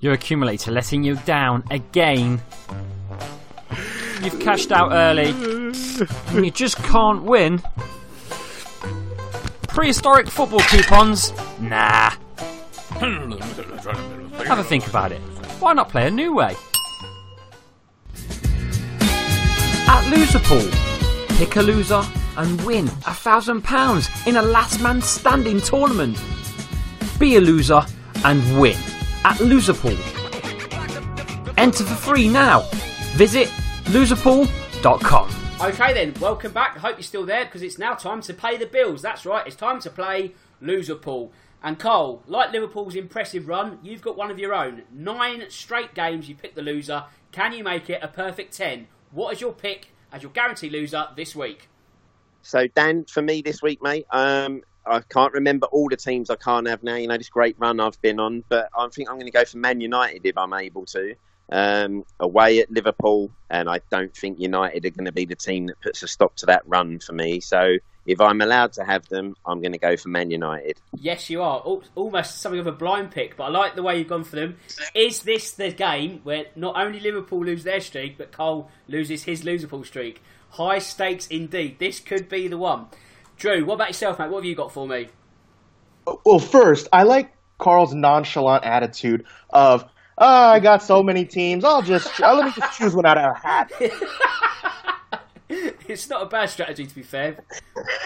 Your 0.00 0.12
accumulator 0.12 0.70
letting 0.70 1.02
you 1.02 1.16
down 1.16 1.64
again. 1.72 2.40
You've 4.22 4.38
cashed 4.38 4.70
out 4.70 4.92
early. 4.92 5.30
And 6.28 6.44
you 6.44 6.52
just 6.52 6.76
can't 6.78 7.24
win. 7.24 7.60
Prehistoric 9.66 10.28
football 10.28 10.60
coupons? 10.60 11.32
Nah. 11.60 12.10
Have 14.46 14.58
a 14.58 14.64
think 14.64 14.86
about 14.86 15.10
it. 15.10 15.20
Why 15.58 15.72
not 15.72 15.88
play 15.88 16.06
a 16.06 16.10
new 16.10 16.32
way? 16.32 16.54
At 19.90 20.04
Loserpool, 20.12 21.38
pick 21.38 21.56
a 21.56 21.62
loser 21.62 22.02
and 22.36 22.60
win 22.62 22.86
a 22.86 23.14
thousand 23.14 23.62
pounds 23.62 24.08
in 24.26 24.36
a 24.36 24.42
last 24.42 24.80
man 24.80 25.02
standing 25.02 25.60
tournament. 25.60 26.16
Be 27.18 27.36
a 27.36 27.40
loser 27.40 27.84
and 28.24 28.60
win 28.60 28.76
at 29.24 29.36
Loserpool. 29.38 29.98
Enter 31.58 31.84
for 31.84 31.94
free 31.94 32.28
now. 32.28 32.60
Visit 33.16 33.48
loserpool.com. 33.86 35.30
Okay, 35.60 35.92
then, 35.92 36.14
welcome 36.20 36.52
back. 36.52 36.76
I 36.76 36.78
hope 36.78 36.96
you're 36.96 37.02
still 37.02 37.26
there 37.26 37.44
because 37.44 37.62
it's 37.62 37.78
now 37.78 37.94
time 37.94 38.20
to 38.22 38.34
pay 38.34 38.56
the 38.56 38.66
bills. 38.66 39.02
That's 39.02 39.26
right, 39.26 39.44
it's 39.44 39.56
time 39.56 39.80
to 39.80 39.90
play 39.90 40.34
Loserpool. 40.62 41.30
And 41.62 41.78
Cole, 41.78 42.22
like 42.28 42.52
Liverpool's 42.52 42.94
impressive 42.94 43.48
run, 43.48 43.80
you've 43.82 44.02
got 44.02 44.16
one 44.16 44.30
of 44.30 44.38
your 44.38 44.54
own. 44.54 44.82
Nine 44.92 45.42
straight 45.48 45.94
games 45.94 46.28
you 46.28 46.36
pick 46.36 46.54
the 46.54 46.62
loser. 46.62 47.04
Can 47.32 47.52
you 47.52 47.64
make 47.64 47.90
it 47.90 47.98
a 48.02 48.08
perfect 48.08 48.56
10? 48.56 48.86
What 49.10 49.32
is 49.34 49.40
your 49.40 49.52
pick 49.52 49.88
as 50.12 50.22
your 50.22 50.30
guarantee 50.30 50.70
loser 50.70 51.08
this 51.16 51.34
week? 51.34 51.68
So, 52.42 52.68
Dan, 52.68 53.04
for 53.04 53.20
me 53.20 53.42
this 53.42 53.60
week, 53.60 53.82
mate, 53.82 54.06
um, 54.10 54.62
I 54.88 55.00
can't 55.00 55.32
remember 55.32 55.66
all 55.66 55.88
the 55.88 55.96
teams 55.96 56.30
I 56.30 56.36
can't 56.36 56.66
have 56.68 56.82
now. 56.82 56.96
You 56.96 57.08
know, 57.08 57.18
this 57.18 57.28
great 57.28 57.56
run 57.58 57.80
I've 57.80 58.00
been 58.00 58.18
on, 58.18 58.44
but 58.48 58.68
I 58.76 58.88
think 58.88 59.08
I'm 59.08 59.16
going 59.16 59.26
to 59.26 59.32
go 59.32 59.44
for 59.44 59.58
Man 59.58 59.80
United 59.80 60.24
if 60.24 60.36
I'm 60.36 60.52
able 60.52 60.86
to 60.86 61.14
um, 61.50 62.04
away 62.20 62.60
at 62.60 62.70
Liverpool, 62.70 63.30
and 63.50 63.68
I 63.68 63.80
don't 63.90 64.14
think 64.14 64.38
United 64.38 64.84
are 64.84 64.90
going 64.90 65.06
to 65.06 65.12
be 65.12 65.24
the 65.24 65.36
team 65.36 65.66
that 65.66 65.80
puts 65.80 66.02
a 66.02 66.08
stop 66.08 66.36
to 66.36 66.46
that 66.46 66.62
run 66.66 66.98
for 66.98 67.12
me. 67.12 67.40
So 67.40 67.76
if 68.06 68.20
I'm 68.20 68.40
allowed 68.40 68.72
to 68.74 68.84
have 68.84 69.06
them, 69.08 69.36
I'm 69.46 69.60
going 69.60 69.72
to 69.72 69.78
go 69.78 69.96
for 69.96 70.08
Man 70.08 70.30
United. 70.30 70.78
Yes, 70.96 71.30
you 71.30 71.42
are. 71.42 71.58
Almost 71.94 72.40
something 72.40 72.60
of 72.60 72.66
a 72.66 72.72
blind 72.72 73.10
pick, 73.10 73.36
but 73.36 73.44
I 73.44 73.48
like 73.48 73.74
the 73.74 73.82
way 73.82 73.98
you've 73.98 74.08
gone 74.08 74.24
for 74.24 74.36
them. 74.36 74.56
Is 74.94 75.22
this 75.22 75.52
the 75.52 75.70
game 75.70 76.20
where 76.22 76.46
not 76.56 76.76
only 76.76 77.00
Liverpool 77.00 77.44
lose 77.44 77.64
their 77.64 77.80
streak, 77.80 78.18
but 78.18 78.32
Cole 78.32 78.70
loses 78.86 79.24
his 79.24 79.42
Loserpool 79.42 79.86
streak? 79.86 80.22
High 80.52 80.78
stakes 80.78 81.26
indeed. 81.26 81.78
This 81.78 82.00
could 82.00 82.28
be 82.28 82.48
the 82.48 82.58
one. 82.58 82.86
Drew, 83.38 83.64
what 83.64 83.74
about 83.74 83.88
yourself, 83.88 84.18
mate? 84.18 84.30
What 84.30 84.38
have 84.38 84.44
you 84.44 84.54
got 84.54 84.72
for 84.72 84.86
me? 84.86 85.08
Well, 86.24 86.38
first, 86.38 86.88
I 86.92 87.04
like 87.04 87.32
Carl's 87.58 87.94
nonchalant 87.94 88.64
attitude 88.64 89.24
of 89.50 89.84
oh, 90.18 90.26
I 90.26 90.60
got 90.60 90.82
so 90.82 91.02
many 91.02 91.24
teams. 91.24 91.64
I'll 91.64 91.82
just 91.82 92.20
uh, 92.20 92.34
let 92.34 92.46
me 92.46 92.52
just 92.52 92.78
choose 92.78 92.94
one 92.94 93.06
out 93.06 93.18
of 93.18 93.36
a 93.36 93.38
hat. 93.38 93.72
it's 95.48 96.08
not 96.08 96.22
a 96.22 96.26
bad 96.26 96.50
strategy, 96.50 96.86
to 96.86 96.94
be 96.94 97.02
fair. 97.02 97.44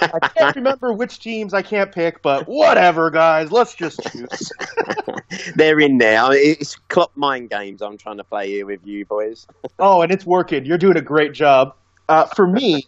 I 0.00 0.28
can't 0.28 0.56
remember 0.56 0.92
which 0.92 1.20
teams 1.20 1.54
I 1.54 1.62
can't 1.62 1.92
pick, 1.92 2.22
but 2.22 2.46
whatever, 2.46 3.10
guys. 3.10 3.50
Let's 3.50 3.74
just 3.74 4.00
choose. 4.10 4.52
They're 5.56 5.80
in 5.80 5.98
there. 5.98 6.32
It's 6.32 6.76
Klopp 6.88 7.16
mind 7.16 7.50
games 7.50 7.80
I'm 7.80 7.96
trying 7.96 8.18
to 8.18 8.24
play 8.24 8.48
here 8.48 8.66
with 8.66 8.86
you 8.86 9.06
boys. 9.06 9.46
oh, 9.78 10.02
and 10.02 10.12
it's 10.12 10.26
working. 10.26 10.66
You're 10.66 10.78
doing 10.78 10.96
a 10.96 11.02
great 11.02 11.32
job. 11.32 11.74
Uh, 12.08 12.26
for 12.26 12.46
me, 12.46 12.86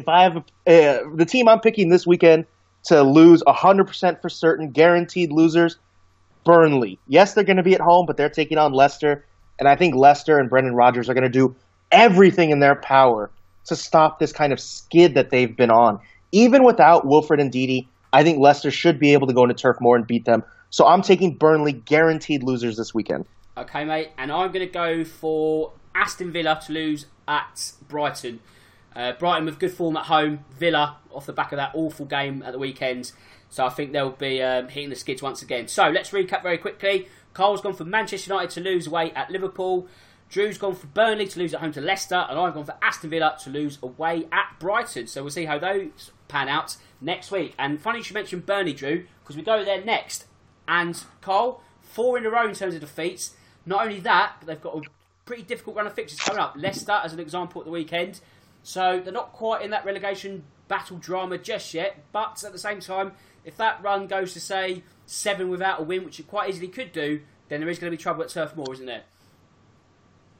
if 0.00 0.08
I 0.08 0.22
have 0.22 0.36
a, 0.66 0.88
uh, 0.88 1.02
the 1.14 1.24
team 1.24 1.48
I'm 1.48 1.60
picking 1.60 1.90
this 1.90 2.06
weekend 2.06 2.46
to 2.84 3.02
lose 3.02 3.42
100% 3.46 4.22
for 4.22 4.28
certain, 4.28 4.70
guaranteed 4.70 5.30
losers, 5.30 5.76
Burnley. 6.44 6.98
Yes, 7.06 7.34
they're 7.34 7.44
going 7.44 7.58
to 7.58 7.62
be 7.62 7.74
at 7.74 7.80
home, 7.80 8.06
but 8.06 8.16
they're 8.16 8.30
taking 8.30 8.58
on 8.58 8.72
Leicester. 8.72 9.24
And 9.58 9.68
I 9.68 9.76
think 9.76 9.94
Leicester 9.94 10.38
and 10.38 10.48
Brendan 10.48 10.74
Rodgers 10.74 11.10
are 11.10 11.14
going 11.14 11.24
to 11.24 11.28
do 11.28 11.54
everything 11.92 12.50
in 12.50 12.60
their 12.60 12.76
power 12.76 13.30
to 13.66 13.76
stop 13.76 14.18
this 14.18 14.32
kind 14.32 14.52
of 14.52 14.58
skid 14.58 15.14
that 15.14 15.28
they've 15.30 15.54
been 15.54 15.70
on. 15.70 16.00
Even 16.32 16.64
without 16.64 17.06
Wilfred 17.06 17.40
Ndidi, 17.40 17.86
I 18.12 18.24
think 18.24 18.38
Leicester 18.38 18.70
should 18.70 18.98
be 18.98 19.12
able 19.12 19.26
to 19.26 19.34
go 19.34 19.42
into 19.42 19.54
Turf 19.54 19.76
Moor 19.80 19.96
and 19.96 20.06
beat 20.06 20.24
them. 20.24 20.42
So 20.70 20.86
I'm 20.86 21.02
taking 21.02 21.34
Burnley 21.34 21.72
guaranteed 21.72 22.42
losers 22.42 22.76
this 22.76 22.94
weekend. 22.94 23.26
Okay, 23.58 23.84
mate. 23.84 24.12
And 24.16 24.32
I'm 24.32 24.50
going 24.50 24.66
to 24.66 24.72
go 24.72 25.04
for 25.04 25.72
Aston 25.94 26.32
Villa 26.32 26.58
to 26.66 26.72
lose 26.72 27.06
at 27.28 27.72
Brighton. 27.88 28.40
Uh, 28.94 29.12
Brighton 29.12 29.44
with 29.44 29.58
good 29.58 29.72
form 29.72 29.96
at 29.96 30.06
home. 30.06 30.44
Villa 30.58 30.96
off 31.12 31.26
the 31.26 31.32
back 31.32 31.52
of 31.52 31.56
that 31.56 31.72
awful 31.74 32.06
game 32.06 32.42
at 32.42 32.52
the 32.52 32.58
weekend. 32.58 33.12
So 33.48 33.66
I 33.66 33.68
think 33.68 33.92
they'll 33.92 34.10
be 34.10 34.42
um, 34.42 34.68
hitting 34.68 34.90
the 34.90 34.96
skids 34.96 35.22
once 35.22 35.42
again. 35.42 35.68
So 35.68 35.88
let's 35.88 36.10
recap 36.10 36.42
very 36.42 36.58
quickly. 36.58 37.08
Carl's 37.32 37.60
gone 37.60 37.74
for 37.74 37.84
Manchester 37.84 38.32
United 38.32 38.50
to 38.54 38.60
lose 38.60 38.86
away 38.86 39.12
at 39.12 39.30
Liverpool. 39.30 39.88
Drew's 40.28 40.58
gone 40.58 40.76
for 40.76 40.86
Burnley 40.86 41.26
to 41.26 41.38
lose 41.40 41.52
at 41.54 41.60
home 41.60 41.72
to 41.72 41.80
Leicester, 41.80 42.24
and 42.28 42.38
I've 42.38 42.54
gone 42.54 42.64
for 42.64 42.76
Aston 42.80 43.10
Villa 43.10 43.36
to 43.42 43.50
lose 43.50 43.78
away 43.82 44.28
at 44.30 44.54
Brighton. 44.60 45.08
So 45.08 45.22
we'll 45.22 45.32
see 45.32 45.44
how 45.44 45.58
those 45.58 46.12
pan 46.28 46.48
out 46.48 46.76
next 47.00 47.32
week. 47.32 47.54
And 47.58 47.80
funny 47.80 47.98
you 47.98 48.04
should 48.04 48.14
mention 48.14 48.40
Burnley, 48.40 48.72
Drew, 48.72 49.06
because 49.22 49.36
we 49.36 49.42
go 49.42 49.64
there 49.64 49.84
next. 49.84 50.26
And 50.68 51.02
Carl, 51.20 51.62
four 51.82 52.16
in 52.16 52.24
a 52.24 52.30
row 52.30 52.48
in 52.48 52.54
terms 52.54 52.74
of 52.74 52.80
defeats. 52.80 53.34
Not 53.66 53.84
only 53.84 53.98
that, 54.00 54.36
but 54.38 54.46
they've 54.46 54.60
got 54.60 54.76
a 54.76 54.82
pretty 55.24 55.42
difficult 55.42 55.76
run 55.76 55.88
of 55.88 55.94
fixtures 55.94 56.20
coming 56.20 56.40
up. 56.40 56.54
Leicester, 56.56 57.00
as 57.04 57.12
an 57.12 57.18
example, 57.18 57.60
at 57.60 57.64
the 57.64 57.72
weekend. 57.72 58.20
So 58.62 59.00
they're 59.02 59.12
not 59.12 59.32
quite 59.32 59.62
in 59.62 59.70
that 59.70 59.84
relegation 59.84 60.44
battle 60.68 60.98
drama 60.98 61.38
just 61.38 61.74
yet, 61.74 61.96
but 62.12 62.42
at 62.44 62.52
the 62.52 62.58
same 62.58 62.80
time, 62.80 63.12
if 63.44 63.56
that 63.56 63.82
run 63.82 64.06
goes 64.06 64.32
to 64.34 64.40
say 64.40 64.82
seven 65.06 65.48
without 65.48 65.80
a 65.80 65.82
win, 65.82 66.04
which 66.04 66.20
it 66.20 66.28
quite 66.28 66.50
easily 66.50 66.68
could 66.68 66.92
do, 66.92 67.20
then 67.48 67.60
there 67.60 67.68
is 67.68 67.78
going 67.78 67.90
to 67.90 67.96
be 67.96 68.00
trouble 68.00 68.22
at 68.22 68.28
Turf 68.28 68.54
Moor, 68.54 68.72
isn't 68.72 68.86
there? 68.86 69.02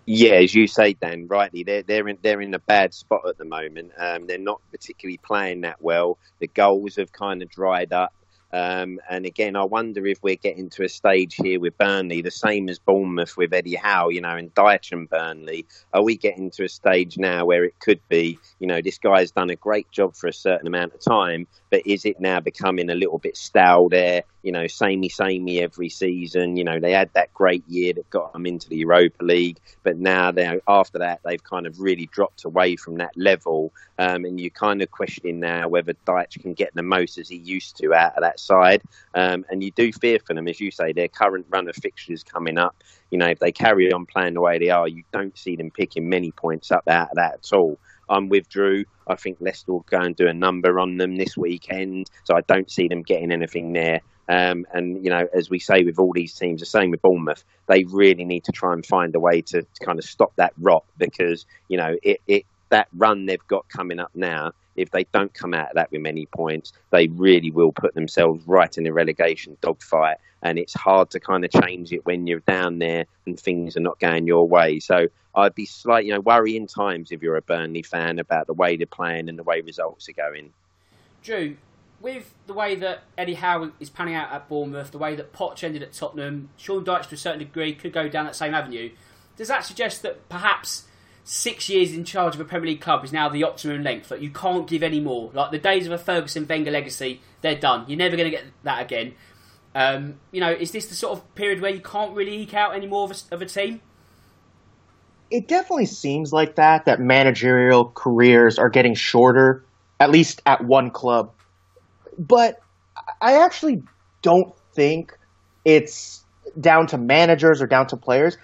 Yeah, 0.07 0.35
as 0.35 0.55
you 0.55 0.66
say, 0.66 0.95
Dan, 0.95 1.29
rightly, 1.29 1.62
they're 1.62 1.83
they're 1.83 2.09
in 2.09 2.18
they're 2.23 2.41
in 2.41 2.55
a 2.55 2.59
bad 2.59 2.95
spot 2.95 3.23
at 3.29 3.39
the 3.39 3.45
moment. 3.45 3.93
Um, 3.97 4.27
they're 4.27 4.39
not 4.39 4.61
particularly 4.71 5.18
playing 5.18 5.61
that 5.61 5.81
well. 5.81 6.18
The 6.41 6.49
goals 6.49 6.97
have 6.97 7.12
kind 7.12 7.43
of 7.43 7.51
dried 7.51 7.93
up. 7.93 8.12
Um, 8.53 8.98
and 9.09 9.26
again, 9.26 9.57
I 9.57 9.64
wonder 9.64 10.07
if 10.07 10.22
we're 10.22 10.36
getting 10.36 10.70
to 10.70 10.84
a 10.84 10.88
stage 10.88 11.36
here 11.36 11.61
with 11.61 11.78
Burnley, 11.78 12.22
the 12.22 12.30
same 12.30 12.68
as 12.68 12.78
Bournemouth 12.78 13.36
with 13.36 13.53
Eddie 13.53 13.76
Howe, 13.76 14.09
you 14.09 14.20
know, 14.20 14.36
and 14.36 14.55
Dyche 14.55 14.92
and 14.92 15.09
Burnley. 15.09 15.66
Are 15.92 16.03
we 16.03 16.16
getting 16.16 16.51
to 16.53 16.64
a 16.64 16.68
stage 16.68 17.16
now 17.18 17.44
where 17.44 17.64
it 17.64 17.78
could 17.78 18.01
be, 18.09 18.38
you 18.59 18.66
know, 18.66 18.80
this 18.80 18.98
guy's 18.98 19.30
done 19.30 19.51
a 19.51 19.57
great 19.57 19.90
job 19.90 20.16
for 20.16 20.26
a 20.26 20.32
certain 20.32 20.66
amount 20.66 20.94
of 20.94 21.01
time, 21.01 21.46
but 21.70 21.86
is 21.86 22.05
it 22.05 22.20
now 22.20 22.40
becoming 22.40 22.90
a 22.90 22.94
little 22.94 23.18
bit 23.18 23.36
stale 23.36 23.88
there? 23.88 24.24
You 24.43 24.53
know, 24.53 24.66
samey, 24.66 25.09
samey 25.09 25.61
every 25.61 25.88
season. 25.88 26.57
You 26.57 26.64
know, 26.64 26.80
they 26.80 26.93
had 26.93 27.11
that 27.14 27.32
great 27.34 27.66
year 27.68 27.93
that 27.95 28.09
got 28.11 28.32
them 28.32 28.47
into 28.47 28.68
the 28.68 28.76
Europa 28.76 29.24
League, 29.24 29.59
but 29.82 29.99
now 29.99 30.30
they 30.32 30.61
after 30.66 30.99
that 31.01 31.20
they've 31.24 31.43
kind 31.43 31.66
of 31.66 31.80
really 31.80 32.07
dropped 32.07 32.45
away 32.45 32.76
from 32.76 32.97
that 32.97 33.16
level. 33.16 33.72
Um, 33.99 34.24
and 34.24 34.41
you're 34.41 34.51
kind 34.51 34.80
of 34.82 34.91
questioning 34.91 35.41
now 35.41 35.68
whether 35.68 35.93
Dyche 36.07 36.41
can 36.41 36.55
get 36.55 36.74
the 36.74 36.82
most 36.82 37.18
as 37.18 37.28
he 37.28 37.36
used 37.36 37.76
to 37.78 37.93
out 37.93 38.16
of 38.16 38.22
that 38.22 38.41
side. 38.41 38.82
Um, 39.14 39.45
and 39.51 39.62
you 39.62 39.70
do 39.70 39.93
fear 39.93 40.18
for 40.26 40.34
them, 40.34 40.49
as 40.49 40.61
you 40.61 40.70
say, 40.70 40.93
their 40.93 41.09
current 41.09 41.47
run 41.51 41.68
of 41.68 41.76
fixtures 41.76 42.22
coming 42.22 42.59
up. 42.59 42.82
You 43.11 43.18
know, 43.18 43.26
if 43.26 43.38
they 43.38 43.53
carry 43.53 43.93
on 43.93 44.07
playing 44.07 44.34
the 44.34 44.41
way 44.41 44.59
they 44.59 44.70
are, 44.70 44.88
you 44.88 45.03
don't 45.12 45.36
see 45.36 45.57
them 45.57 45.70
picking 45.70 46.09
many 46.09 46.30
points 46.30 46.70
up 46.70 46.88
out 46.88 47.11
of 47.11 47.16
that 47.16 47.34
at 47.34 47.53
all. 47.53 47.78
I'm 48.11 48.28
with 48.28 48.49
Drew. 48.49 48.84
I 49.07 49.14
think 49.14 49.38
Leicester 49.41 49.72
will 49.72 49.86
go 49.88 50.01
and 50.01 50.16
do 50.16 50.26
a 50.26 50.34
number 50.34 50.80
on 50.80 50.97
them 50.97 51.16
this 51.16 51.36
weekend, 51.36 52.11
so 52.24 52.36
I 52.36 52.41
don't 52.43 52.70
see 52.70 52.88
them 52.88 53.03
getting 53.03 53.32
anything 53.32 53.72
there. 53.72 54.01
Um, 54.31 54.64
and 54.72 55.03
you 55.05 55.11
know, 55.11 55.26
as 55.35 55.51
we 55.51 55.59
say 55.59 55.83
with 55.83 55.99
all 55.99 56.12
these 56.12 56.35
teams, 56.35 56.61
the 56.61 56.66
same 56.66 56.91
with 56.91 57.03
Bournemouth, 57.03 57.43
they 57.66 57.85
really 57.85 58.24
need 58.24 58.45
to 58.45 58.53
try 58.53 58.72
and 58.72 58.87
find 58.87 59.14
a 59.16 59.20
way 59.20 59.41
to, 59.43 59.62
to 59.62 59.85
kind 59.85 59.99
of 59.99 60.05
stop 60.05 60.33
that 60.37 60.53
rot 60.59 60.85
because 60.99 61.47
you 61.68 61.76
know 61.76 61.97
it, 62.03 62.20
it 62.28 62.45
that 62.68 62.87
run 62.97 63.26
they've 63.26 63.47
got 63.49 63.68
coming 63.68 63.99
up 63.99 64.12
now 64.14 64.53
if 64.76 64.91
they 64.91 65.05
don't 65.12 65.33
come 65.35 65.55
out 65.55 65.70
of 65.70 65.74
that 65.74 65.91
with 65.91 66.01
many 66.01 66.26
points, 66.26 66.72
they 66.91 67.09
really 67.09 67.51
will 67.51 67.72
put 67.72 67.95
themselves 67.95 68.43
right 68.47 68.76
in 68.78 68.87
a 68.87 68.93
relegation 68.93 69.57
dogfight. 69.61 70.18
And 70.43 70.59
it's 70.59 70.72
hard 70.72 71.11
to 71.11 71.20
kind 71.20 71.45
of 71.45 71.51
change 71.51 71.93
it 71.93 72.07
when 72.07 72.26
you're 72.26 72.41
down 72.41 72.78
there 72.78 73.05
and 73.26 73.39
things 73.39 73.76
are 73.76 73.81
not 73.81 73.99
going 73.99 74.26
your 74.26 74.49
way. 74.49 74.81
So 74.81 75.09
I'd 75.35 75.55
be 75.55 75.66
slightly, 75.66 76.09
you 76.09 76.14
know, 76.14 76.20
worrying 76.20 76.66
times 76.66 77.12
if 77.12 77.22
you're 77.22 77.37
a 77.37 77.43
Burnley 77.43 77.83
fan 77.83 78.18
about 78.18 78.47
the 78.47 78.55
way 78.55 78.76
they're 78.76 78.87
playing 78.87 79.28
and 79.28 79.39
the 79.39 79.43
way 79.43 79.61
results 79.61 80.09
are 80.09 80.12
going. 80.12 80.53
Drew, 81.22 81.57
with 82.01 82.34
the 82.46 82.55
way 82.55 82.74
that 82.76 83.05
Eddie 83.18 83.34
Howe 83.34 83.72
is 83.78 83.90
panning 83.90 84.14
out 84.14 84.32
at 84.32 84.48
Bournemouth, 84.48 84.90
the 84.90 84.98
way 84.98 85.14
that 85.16 85.32
Poch 85.32 85.62
ended 85.62 85.82
at 85.82 85.92
Tottenham, 85.92 86.48
Sean 86.57 86.84
Dyche 86.84 87.09
to 87.09 87.14
a 87.14 87.18
certain 87.18 87.40
degree 87.40 87.74
could 87.74 87.92
go 87.92 88.09
down 88.09 88.24
that 88.24 88.36
same 88.36 88.55
avenue. 88.55 88.90
Does 89.36 89.48
that 89.48 89.64
suggest 89.64 90.03
that 90.03 90.28
perhaps 90.28 90.86
six 91.24 91.68
years 91.68 91.92
in 91.92 92.05
charge 92.05 92.34
of 92.34 92.40
a 92.40 92.44
Premier 92.44 92.70
League 92.70 92.80
club 92.80 93.05
is 93.05 93.12
now 93.12 93.28
the 93.28 93.44
optimum 93.44 93.82
length. 93.82 94.11
Like 94.11 94.20
you 94.20 94.30
can't 94.30 94.66
give 94.66 94.82
any 94.82 95.01
more. 95.01 95.30
Like 95.32 95.51
the 95.51 95.59
days 95.59 95.86
of 95.86 95.92
a 95.92 95.98
Ferguson 95.98 96.46
Wenger 96.46 96.70
legacy, 96.70 97.20
they're 97.40 97.59
done. 97.59 97.84
You're 97.88 97.98
never 97.98 98.16
going 98.16 98.30
to 98.30 98.36
get 98.36 98.44
that 98.64 98.82
again. 98.82 99.14
Um, 99.74 100.18
you 100.32 100.40
know, 100.40 100.51
is 100.51 100.72
this 100.72 100.86
the 100.86 100.94
sort 100.94 101.16
of 101.16 101.34
period 101.34 101.61
where 101.61 101.70
you 101.70 101.80
can't 101.80 102.14
really 102.14 102.36
eke 102.38 102.55
out 102.55 102.74
any 102.74 102.86
more 102.86 103.05
of 103.05 103.12
a, 103.12 103.34
of 103.34 103.42
a 103.42 103.46
team? 103.46 103.80
It 105.30 105.46
definitely 105.46 105.86
seems 105.86 106.32
like 106.32 106.57
that. 106.57 106.86
That 106.86 106.98
managerial 106.98 107.84
careers 107.84 108.59
are 108.59 108.68
getting 108.68 108.94
shorter, 108.94 109.64
at 110.01 110.11
least 110.11 110.42
at 110.44 110.64
one 110.64 110.90
club. 110.90 111.32
But 112.18 112.61
I 113.20 113.42
actually 113.44 113.82
don't 114.22 114.54
think 114.74 115.16
it's 115.64 116.24
down 116.58 116.86
to 116.88 116.98
managers 116.98 117.62
or 117.62 117.66
down 117.66 117.86
to 117.88 117.96
players. 117.96 118.36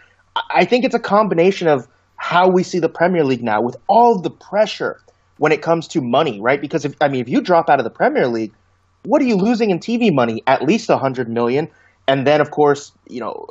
I 0.55 0.65
think 0.65 0.85
it's 0.85 0.95
a 0.95 1.01
combination 1.01 1.69
of 1.69 1.87
how 2.17 2.51
we 2.51 2.63
see 2.63 2.79
the 2.79 2.89
Premier 2.89 3.25
League 3.25 3.43
now 3.43 3.63
with 3.63 3.77
all 3.89 4.21
the 4.21 4.31
pressure 4.31 5.01
when 5.39 5.53
it 5.53 5.63
comes 5.63 5.89
to 5.89 6.01
money, 6.01 6.41
right? 6.41 6.61
Because 6.61 6.85
if 6.85 6.95
I 7.01 7.09
mean, 7.09 7.21
if 7.21 7.29
you 7.29 7.41
drop 7.41 7.69
out 7.69 7.79
of 7.79 7.85
the 7.85 7.91
Premier 7.91 8.27
League, 8.27 8.53
what 9.05 9.21
are 9.23 9.27
you 9.27 9.37
losing 9.37 9.71
in 9.71 9.79
TV 9.79 10.13
money? 10.13 10.43
At 10.47 10.63
least 10.63 10.91
a 10.91 10.97
hundred 10.97 11.29
million, 11.29 11.69
and 12.09 12.27
then 12.27 12.41
of 12.41 12.51
course, 12.51 12.93
you 13.09 13.21
know, 13.21 13.47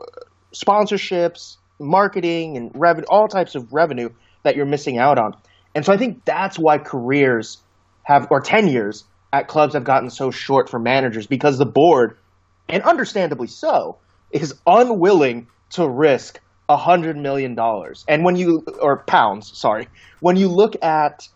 sponsorships, 0.53 1.57
marketing, 1.80 2.57
and 2.57 2.72
revenue, 2.76 3.05
all 3.09 3.28
types 3.28 3.55
of 3.55 3.72
revenue 3.74 4.09
that 4.43 4.55
you're 4.55 4.66
missing 4.66 4.97
out 4.97 5.18
on. 5.18 5.36
And 5.74 5.86
so 5.86 5.93
I 5.93 5.97
think 5.97 6.24
that's 6.26 6.57
why 6.57 6.78
careers 6.78 7.57
have 8.03 8.28
or 8.32 8.41
tenures 8.41 9.03
at 9.36 9.48
clubs 9.48 9.74
have 9.74 9.84
gotten 9.84 10.10
so 10.10 10.32
short 10.32 10.70
for 10.70 10.80
managers 10.80 11.28
because 11.28 11.58
the 11.58 11.66
board, 11.66 12.18
and 12.70 12.84
understandably 12.84 13.48
so, 13.48 13.98
is 14.32 14.54
unwilling 14.66 15.48
to 15.72 15.88
risk 15.88 16.40
a 16.70 16.78
hundred 16.78 17.18
million 17.18 17.56
dollars. 17.56 18.06
And 18.08 18.24
when 18.24 18.36
you 18.36 18.64
or 18.82 19.04
pounds, 19.04 19.58
sorry, 19.58 19.88
when 20.20 20.36
you 20.36 20.48
look 20.48 20.76
at 20.84 21.28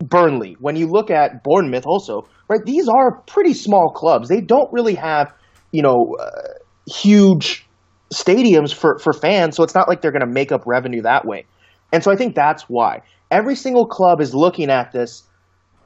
Burnley, 0.00 0.56
when 0.60 0.76
you 0.76 0.86
look 0.86 1.10
at 1.10 1.42
Bournemouth, 1.42 1.86
also 1.86 2.28
right, 2.48 2.64
these 2.64 2.88
are 2.88 3.20
pretty 3.22 3.54
small 3.54 3.90
clubs. 3.90 4.28
They 4.28 4.40
don't 4.40 4.70
really 4.72 4.94
have 4.94 5.32
you 5.72 5.82
know 5.82 6.16
uh, 6.20 6.90
huge 6.90 7.66
stadiums 8.12 8.74
for 8.74 8.98
for 8.98 9.12
fans, 9.12 9.56
so 9.56 9.62
it's 9.62 9.74
not 9.74 9.88
like 9.88 10.02
they're 10.02 10.12
going 10.12 10.26
to 10.26 10.32
make 10.32 10.52
up 10.52 10.62
revenue 10.66 11.02
that 11.02 11.24
way. 11.24 11.46
And 11.92 12.02
so 12.02 12.10
I 12.10 12.16
think 12.16 12.34
that's 12.34 12.64
why 12.64 13.02
every 13.30 13.54
single 13.56 13.86
club 13.86 14.20
is 14.20 14.34
looking 14.34 14.70
at 14.70 14.92
this, 14.92 15.22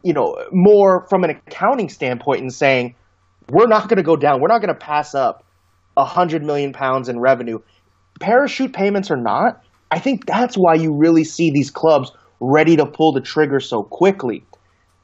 you 0.02 0.12
know, 0.12 0.36
more 0.52 1.06
from 1.08 1.24
an 1.24 1.30
accounting 1.30 1.88
standpoint 1.88 2.40
and 2.40 2.52
saying 2.52 2.94
we're 3.48 3.66
not 3.66 3.88
going 3.88 3.96
to 3.96 4.02
go 4.02 4.16
down. 4.16 4.40
We're 4.40 4.48
not 4.48 4.60
going 4.60 4.74
to 4.74 4.80
pass 4.80 5.14
up 5.14 5.44
a 5.96 6.04
hundred 6.04 6.42
million 6.42 6.72
pounds 6.72 7.08
in 7.08 7.18
revenue 7.18 7.58
parachute 8.20 8.72
payments 8.72 9.10
or 9.10 9.16
not, 9.16 9.64
I 9.90 9.98
think 9.98 10.26
that's 10.26 10.54
why 10.54 10.74
you 10.74 10.94
really 10.94 11.24
see 11.24 11.50
these 11.50 11.70
clubs 11.70 12.12
ready 12.38 12.76
to 12.76 12.86
pull 12.86 13.12
the 13.12 13.20
trigger 13.20 13.58
so 13.58 13.82
quickly. 13.82 14.44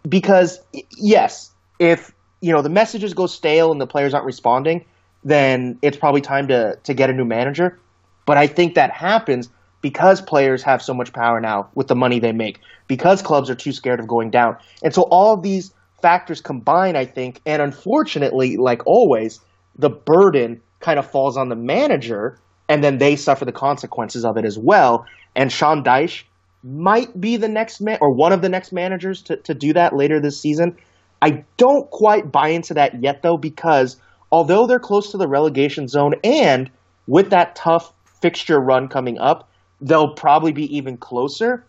Because 0.09 0.61
yes, 0.97 1.51
if 1.81 2.13
you 2.41 2.53
know 2.53 2.63
the 2.63 2.69
messages 2.69 3.13
go 3.15 3.27
stale 3.27 3.73
and 3.73 3.81
the 3.81 3.87
players 3.87 4.15
aren't 4.15 4.27
responding, 4.27 4.85
then 5.25 5.79
it's 5.83 5.97
probably 5.97 6.21
time 6.21 6.47
to 6.49 6.79
to 6.85 6.95
get 6.95 7.11
a 7.11 7.13
new 7.13 7.25
manager. 7.25 7.81
But 8.27 8.37
I 8.37 8.47
think 8.47 8.75
that 8.75 8.93
happens 8.93 9.49
because 9.87 10.20
players 10.20 10.64
have 10.64 10.82
so 10.82 10.93
much 10.93 11.12
power 11.12 11.41
now 11.41 11.68
with 11.76 11.87
the 11.87 11.95
money 11.95 12.18
they 12.18 12.32
make, 12.32 12.59
because 12.89 13.22
clubs 13.22 13.49
are 13.49 13.55
too 13.55 13.70
scared 13.70 14.01
of 14.01 14.09
going 14.09 14.30
down. 14.30 14.57
And 14.82 14.93
so 14.93 15.03
all 15.12 15.37
these 15.41 15.72
factors 16.03 16.41
combine, 16.41 16.97
I 16.97 17.05
think, 17.05 17.41
and 17.47 17.62
unfortunately, 17.62 18.57
like 18.57 18.84
always, 18.84 19.39
the 19.78 19.89
burden 19.89 20.61
kind 20.80 20.99
of 20.99 21.09
falls 21.09 21.37
on 21.37 21.51
the 21.51 21.55
manager 21.55 22.37
and 22.68 22.82
then 22.82 22.99
they 22.99 23.14
suffer 23.14 23.45
the 23.45 23.53
consequences 23.53 24.24
of 24.24 24.37
it 24.37 24.45
as 24.45 24.59
well. 24.59 25.07
And 25.37 25.53
Sean 25.53 25.84
Dyche 25.84 26.24
might 26.64 27.20
be 27.20 27.37
the 27.37 27.49
next 27.49 27.80
man 27.80 27.99
or 28.01 28.12
one 28.12 28.32
of 28.32 28.43
the 28.43 28.49
next 28.49 28.72
managers 28.72 29.22
to, 29.22 29.37
to 29.37 29.55
do 29.55 29.72
that 29.74 29.95
later 29.95 30.20
this 30.20 30.41
season. 30.41 30.76
I 31.22 31.45
don't 31.59 31.89
quite 31.91 32.32
buy 32.32 32.49
into 32.49 32.74
that 32.74 33.01
yet, 33.01 33.22
though, 33.22 33.37
because 33.37 34.01
although 34.32 34.66
they're 34.66 34.80
close 34.80 35.12
to 35.12 35.16
the 35.16 35.28
relegation 35.28 35.87
zone 35.87 36.14
and 36.24 36.72
with 37.07 37.30
that 37.30 37.55
tough 37.55 37.93
fixture 38.20 38.59
run 38.59 38.89
coming 38.89 39.18
up, 39.18 39.49
they'll 39.81 40.14
probably 40.14 40.53
be 40.53 40.77
even 40.77 40.97
closer. 40.97 41.64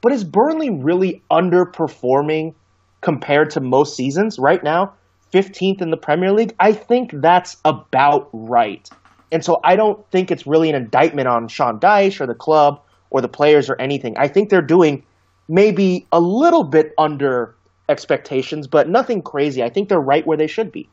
But 0.00 0.12
is 0.12 0.24
Burnley 0.24 0.70
really 0.70 1.22
underperforming 1.30 2.54
compared 3.00 3.50
to 3.50 3.60
most 3.60 3.96
seasons 3.96 4.38
right 4.38 4.62
now? 4.62 4.94
15th 5.32 5.80
in 5.80 5.90
the 5.90 5.96
Premier 5.96 6.32
League? 6.32 6.54
I 6.58 6.72
think 6.72 7.12
that's 7.14 7.56
about 7.64 8.28
right. 8.32 8.88
And 9.30 9.44
so 9.44 9.60
I 9.64 9.76
don't 9.76 10.04
think 10.10 10.30
it's 10.30 10.46
really 10.46 10.68
an 10.68 10.74
indictment 10.74 11.28
on 11.28 11.48
Sean 11.48 11.80
Dyche 11.80 12.20
or 12.20 12.26
the 12.26 12.34
club 12.34 12.82
or 13.10 13.20
the 13.20 13.28
players 13.28 13.70
or 13.70 13.80
anything. 13.80 14.16
I 14.18 14.28
think 14.28 14.50
they're 14.50 14.60
doing 14.60 15.04
maybe 15.48 16.06
a 16.12 16.20
little 16.20 16.64
bit 16.64 16.92
under 16.98 17.54
expectations, 17.88 18.66
but 18.66 18.88
nothing 18.88 19.22
crazy. 19.22 19.62
I 19.62 19.70
think 19.70 19.88
they're 19.88 20.00
right 20.00 20.26
where 20.26 20.36
they 20.36 20.46
should 20.46 20.70
be. 20.70 20.88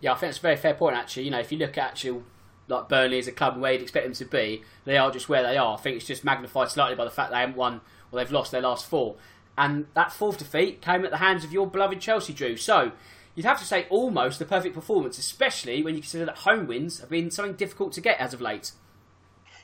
Yeah, 0.00 0.12
I 0.12 0.16
think 0.16 0.30
it's 0.30 0.38
a 0.38 0.42
very 0.42 0.56
fair 0.56 0.74
point, 0.74 0.96
actually. 0.96 1.24
You 1.24 1.30
know, 1.30 1.40
if 1.40 1.50
you 1.52 1.58
look 1.58 1.76
at 1.76 1.90
actual 1.90 2.22
like 2.70 2.88
Burnley 2.88 3.18
as 3.18 3.28
a 3.28 3.32
club 3.32 3.58
where 3.58 3.72
you'd 3.72 3.82
expect 3.82 4.06
them 4.06 4.14
to 4.14 4.24
be, 4.24 4.62
they 4.84 4.96
are 4.96 5.10
just 5.10 5.28
where 5.28 5.42
they 5.42 5.58
are. 5.58 5.76
I 5.76 5.80
think 5.80 5.96
it's 5.96 6.06
just 6.06 6.24
magnified 6.24 6.70
slightly 6.70 6.96
by 6.96 7.04
the 7.04 7.10
fact 7.10 7.30
they 7.30 7.38
haven't 7.38 7.56
won 7.56 7.80
or 8.10 8.18
they've 8.18 8.32
lost 8.32 8.52
their 8.52 8.62
last 8.62 8.86
four. 8.86 9.16
And 9.58 9.86
that 9.94 10.12
fourth 10.12 10.38
defeat 10.38 10.80
came 10.80 11.04
at 11.04 11.10
the 11.10 11.18
hands 11.18 11.44
of 11.44 11.52
your 11.52 11.66
beloved 11.66 12.00
Chelsea, 12.00 12.32
Drew. 12.32 12.56
So 12.56 12.92
you'd 13.34 13.46
have 13.46 13.58
to 13.58 13.64
say 13.64 13.86
almost 13.90 14.38
the 14.38 14.44
perfect 14.44 14.74
performance, 14.74 15.18
especially 15.18 15.82
when 15.82 15.94
you 15.94 16.00
consider 16.00 16.24
that 16.24 16.38
home 16.38 16.66
wins 16.66 17.00
have 17.00 17.10
been 17.10 17.30
something 17.30 17.56
difficult 17.56 17.92
to 17.92 18.00
get 18.00 18.18
as 18.18 18.32
of 18.32 18.40
late. 18.40 18.72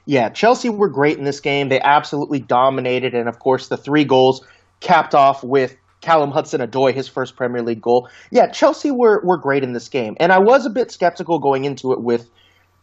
Yeah, 0.04 0.28
Chelsea 0.28 0.68
were 0.68 0.88
great 0.88 1.18
in 1.18 1.24
this 1.24 1.40
game. 1.40 1.68
They 1.68 1.80
absolutely 1.80 2.40
dominated, 2.40 3.14
and 3.14 3.28
of 3.28 3.38
course, 3.38 3.68
the 3.68 3.76
three 3.76 4.04
goals 4.04 4.46
capped 4.80 5.14
off 5.14 5.42
with 5.42 5.76
Callum 6.00 6.30
Hudson-Odoi, 6.30 6.94
his 6.94 7.08
first 7.08 7.34
Premier 7.34 7.62
League 7.62 7.80
goal. 7.80 8.08
Yeah, 8.30 8.48
Chelsea 8.48 8.92
were 8.92 9.20
were 9.24 9.38
great 9.38 9.64
in 9.64 9.72
this 9.72 9.88
game, 9.88 10.14
and 10.20 10.30
I 10.30 10.38
was 10.38 10.64
a 10.64 10.70
bit 10.70 10.92
skeptical 10.92 11.40
going 11.40 11.64
into 11.64 11.92
it. 11.92 12.00
With, 12.00 12.30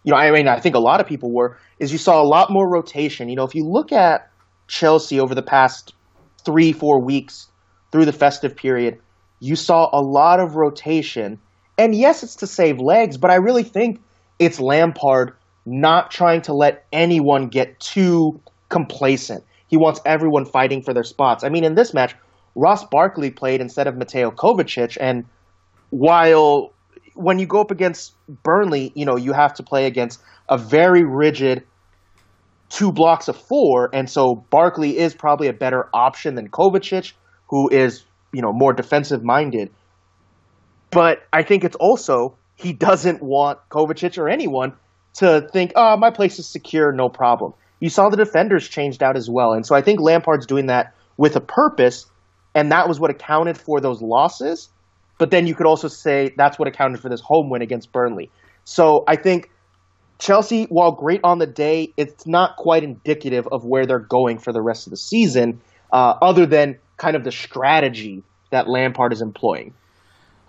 you 0.04 0.12
know, 0.12 0.18
I 0.18 0.32
mean, 0.32 0.48
I 0.48 0.60
think 0.60 0.76
a 0.76 0.80
lot 0.80 1.00
of 1.00 1.08
people 1.08 1.32
were. 1.32 1.58
Is 1.80 1.92
you 1.92 1.98
saw 1.98 2.22
a 2.22 2.24
lot 2.24 2.52
more 2.52 2.70
rotation. 2.70 3.30
You 3.30 3.36
know, 3.36 3.44
if 3.44 3.56
you 3.56 3.66
look 3.66 3.92
at 3.92 4.30
Chelsea 4.68 5.20
over 5.20 5.34
the 5.34 5.42
past 5.42 5.94
three, 6.44 6.74
four 6.74 7.00
weeks 7.00 7.48
through 7.92 8.06
the 8.06 8.14
festive 8.14 8.56
period, 8.56 9.00
you 9.40 9.56
saw 9.56 9.90
a 9.94 10.02
lot 10.02 10.40
of 10.40 10.56
rotation. 10.56 11.40
And 11.78 11.96
yes, 11.96 12.24
it's 12.24 12.36
to 12.38 12.48
save 12.48 12.80
legs, 12.80 13.18
but 13.18 13.32
I 13.32 13.36
really 13.36 13.64
think 13.64 14.00
it's 14.40 14.60
Lampard 14.60 15.34
not 15.66 16.12
trying 16.12 16.42
to 16.44 16.54
let 16.54 16.86
anyone 16.92 17.48
get 17.48 17.80
too 17.80 18.40
complacent. 18.70 19.44
He 19.68 19.78
wants 19.78 20.02
everyone 20.06 20.46
fighting 20.46 20.82
for 20.84 20.94
their 20.94 21.04
spots. 21.04 21.44
I 21.44 21.50
mean, 21.50 21.64
in 21.64 21.76
this 21.76 21.94
match, 21.94 22.16
Ross 22.56 22.84
Barkley 22.84 23.32
played 23.32 23.62
instead 23.62 23.88
of 23.88 23.98
Mateo 23.98 24.30
Kovacic, 24.32 24.98
and 25.00 25.26
while 25.90 26.73
when 27.16 27.40
you 27.40 27.46
go 27.46 27.62
up 27.62 27.72
against 27.72 28.14
Burnley, 28.28 28.92
you 28.96 29.06
know, 29.06 29.18
you 29.18 29.34
have 29.34 29.54
to 29.56 29.64
play 29.64 29.86
against 29.86 30.22
a 30.50 30.58
very 30.58 31.04
rigid 31.04 31.64
two 32.70 32.92
blocks 32.92 33.28
of 33.28 33.38
four, 33.38 33.90
and 33.94 34.10
so 34.10 34.36
Barkley 34.36 34.98
is 34.98 35.14
probably 35.14 35.48
a 35.48 35.54
better 35.54 35.88
option 35.94 36.36
than 36.36 36.50
Kovacic, 36.50 37.14
who 37.48 37.70
is, 37.70 38.04
you 38.32 38.42
know, 38.42 38.52
more 38.52 38.74
defensive 38.74 39.24
minded. 39.24 39.72
But 40.90 41.24
I 41.32 41.44
think 41.44 41.64
it's 41.64 41.76
also 41.76 42.36
he 42.56 42.74
doesn't 42.74 43.22
want 43.22 43.60
Kovacic 43.70 44.18
or 44.18 44.28
anyone 44.28 44.74
to 45.16 45.48
think, 45.54 45.74
oh, 45.76 45.98
my 45.98 46.10
place 46.10 46.40
is 46.40 46.48
secure, 46.48 46.92
no 46.92 47.10
problem. 47.10 47.54
You 47.80 47.90
saw 47.90 48.10
the 48.10 48.18
defenders 48.18 48.68
changed 48.68 49.04
out 49.04 49.18
as 49.18 49.30
well. 49.30 49.54
And 49.54 49.66
so 49.66 49.76
I 49.76 49.82
think 49.82 50.00
Lampard's 50.00 50.46
doing 50.46 50.68
that 50.68 50.96
with 51.18 51.36
a 51.36 51.42
purpose, 51.42 52.08
and 52.56 52.72
that 52.72 52.88
was 52.88 53.00
what 53.00 53.12
accounted 53.12 53.58
for 53.58 53.82
those 53.82 54.02
losses. 54.02 54.70
But 55.24 55.32
then 55.32 55.48
you 55.48 55.56
could 55.56 55.68
also 55.68 55.88
say 55.88 56.34
that's 56.36 56.60
what 56.60 56.68
accounted 56.68 57.00
for 57.00 57.08
this 57.08 57.22
home 57.22 57.50
win 57.50 57.62
against 57.62 57.94
Burnley. 57.94 58.30
So 58.66 59.06
I 59.08 59.16
think 59.16 59.50
Chelsea, 60.20 60.66
while 60.66 60.92
great 60.92 61.22
on 61.24 61.38
the 61.38 61.48
day, 61.48 61.94
it's 61.96 62.28
not 62.28 62.58
quite 62.58 62.84
indicative 62.84 63.48
of 63.50 63.64
where 63.64 63.86
they're 63.86 64.00
going 64.00 64.38
for 64.38 64.52
the 64.52 64.62
rest 64.62 64.86
of 64.86 64.92
the 64.92 64.98
season, 64.98 65.62
uh, 65.94 66.16
other 66.22 66.46
than 66.46 66.78
kind 66.98 67.16
of 67.16 67.24
the 67.24 67.32
strategy 67.32 68.22
that 68.52 68.68
Lampard 68.68 69.14
is 69.14 69.22
employing. 69.22 69.74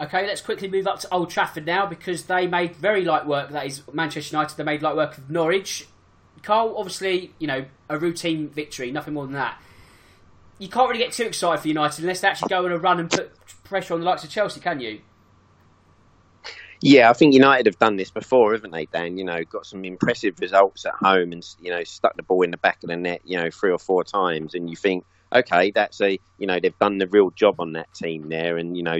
Okay, 0.00 0.26
let's 0.26 0.40
quickly 0.40 0.68
move 0.68 0.88
up 0.88 0.98
to 0.98 1.14
Old 1.14 1.30
Trafford 1.30 1.66
now 1.66 1.86
because 1.86 2.24
they 2.24 2.48
made 2.48 2.74
very 2.74 3.04
light 3.04 3.28
work. 3.28 3.50
That 3.50 3.66
is 3.66 3.80
Manchester 3.92 4.34
United. 4.34 4.56
They 4.56 4.64
made 4.64 4.82
light 4.82 4.96
work 4.96 5.16
of 5.16 5.30
Norwich. 5.30 5.86
Carl, 6.42 6.74
obviously, 6.76 7.32
you 7.38 7.46
know, 7.46 7.64
a 7.88 7.96
routine 7.96 8.48
victory, 8.48 8.90
nothing 8.90 9.14
more 9.14 9.24
than 9.24 9.34
that. 9.34 9.56
You 10.58 10.68
can't 10.68 10.88
really 10.90 11.04
get 11.04 11.12
too 11.12 11.26
excited 11.26 11.62
for 11.62 11.68
United 11.68 12.00
unless 12.00 12.22
they 12.22 12.26
actually 12.26 12.48
go 12.48 12.64
on 12.64 12.72
a 12.72 12.78
run 12.78 12.98
and 12.98 13.08
put 13.08 13.30
pressure 13.64 13.94
on 13.94 14.00
the 14.00 14.06
likes 14.06 14.22
of 14.24 14.30
Chelsea, 14.30 14.60
can 14.60 14.80
you? 14.80 15.00
Yeah, 16.80 17.08
I 17.08 17.14
think 17.14 17.32
United 17.32 17.66
have 17.66 17.78
done 17.78 17.96
this 17.96 18.10
before, 18.10 18.52
haven't 18.52 18.72
they, 18.72 18.84
Dan? 18.86 19.16
You 19.16 19.24
know, 19.24 19.42
got 19.44 19.64
some 19.64 19.84
impressive 19.84 20.38
results 20.38 20.84
at 20.84 20.92
home 20.92 21.32
and, 21.32 21.42
you 21.60 21.70
know, 21.70 21.82
stuck 21.82 22.14
the 22.16 22.22
ball 22.22 22.42
in 22.42 22.50
the 22.50 22.58
back 22.58 22.82
of 22.82 22.90
the 22.90 22.96
net, 22.96 23.22
you 23.24 23.38
know, 23.38 23.48
three 23.50 23.70
or 23.70 23.78
four 23.78 24.04
times. 24.04 24.54
And 24.54 24.68
you 24.68 24.76
think, 24.76 25.04
okay, 25.34 25.70
that's 25.70 26.00
a, 26.02 26.18
you 26.38 26.46
know, 26.46 26.60
they've 26.60 26.78
done 26.78 26.98
the 26.98 27.06
real 27.06 27.30
job 27.30 27.58
on 27.58 27.72
that 27.72 27.92
team 27.94 28.28
there 28.28 28.58
and, 28.58 28.76
you 28.76 28.82
know, 28.82 28.98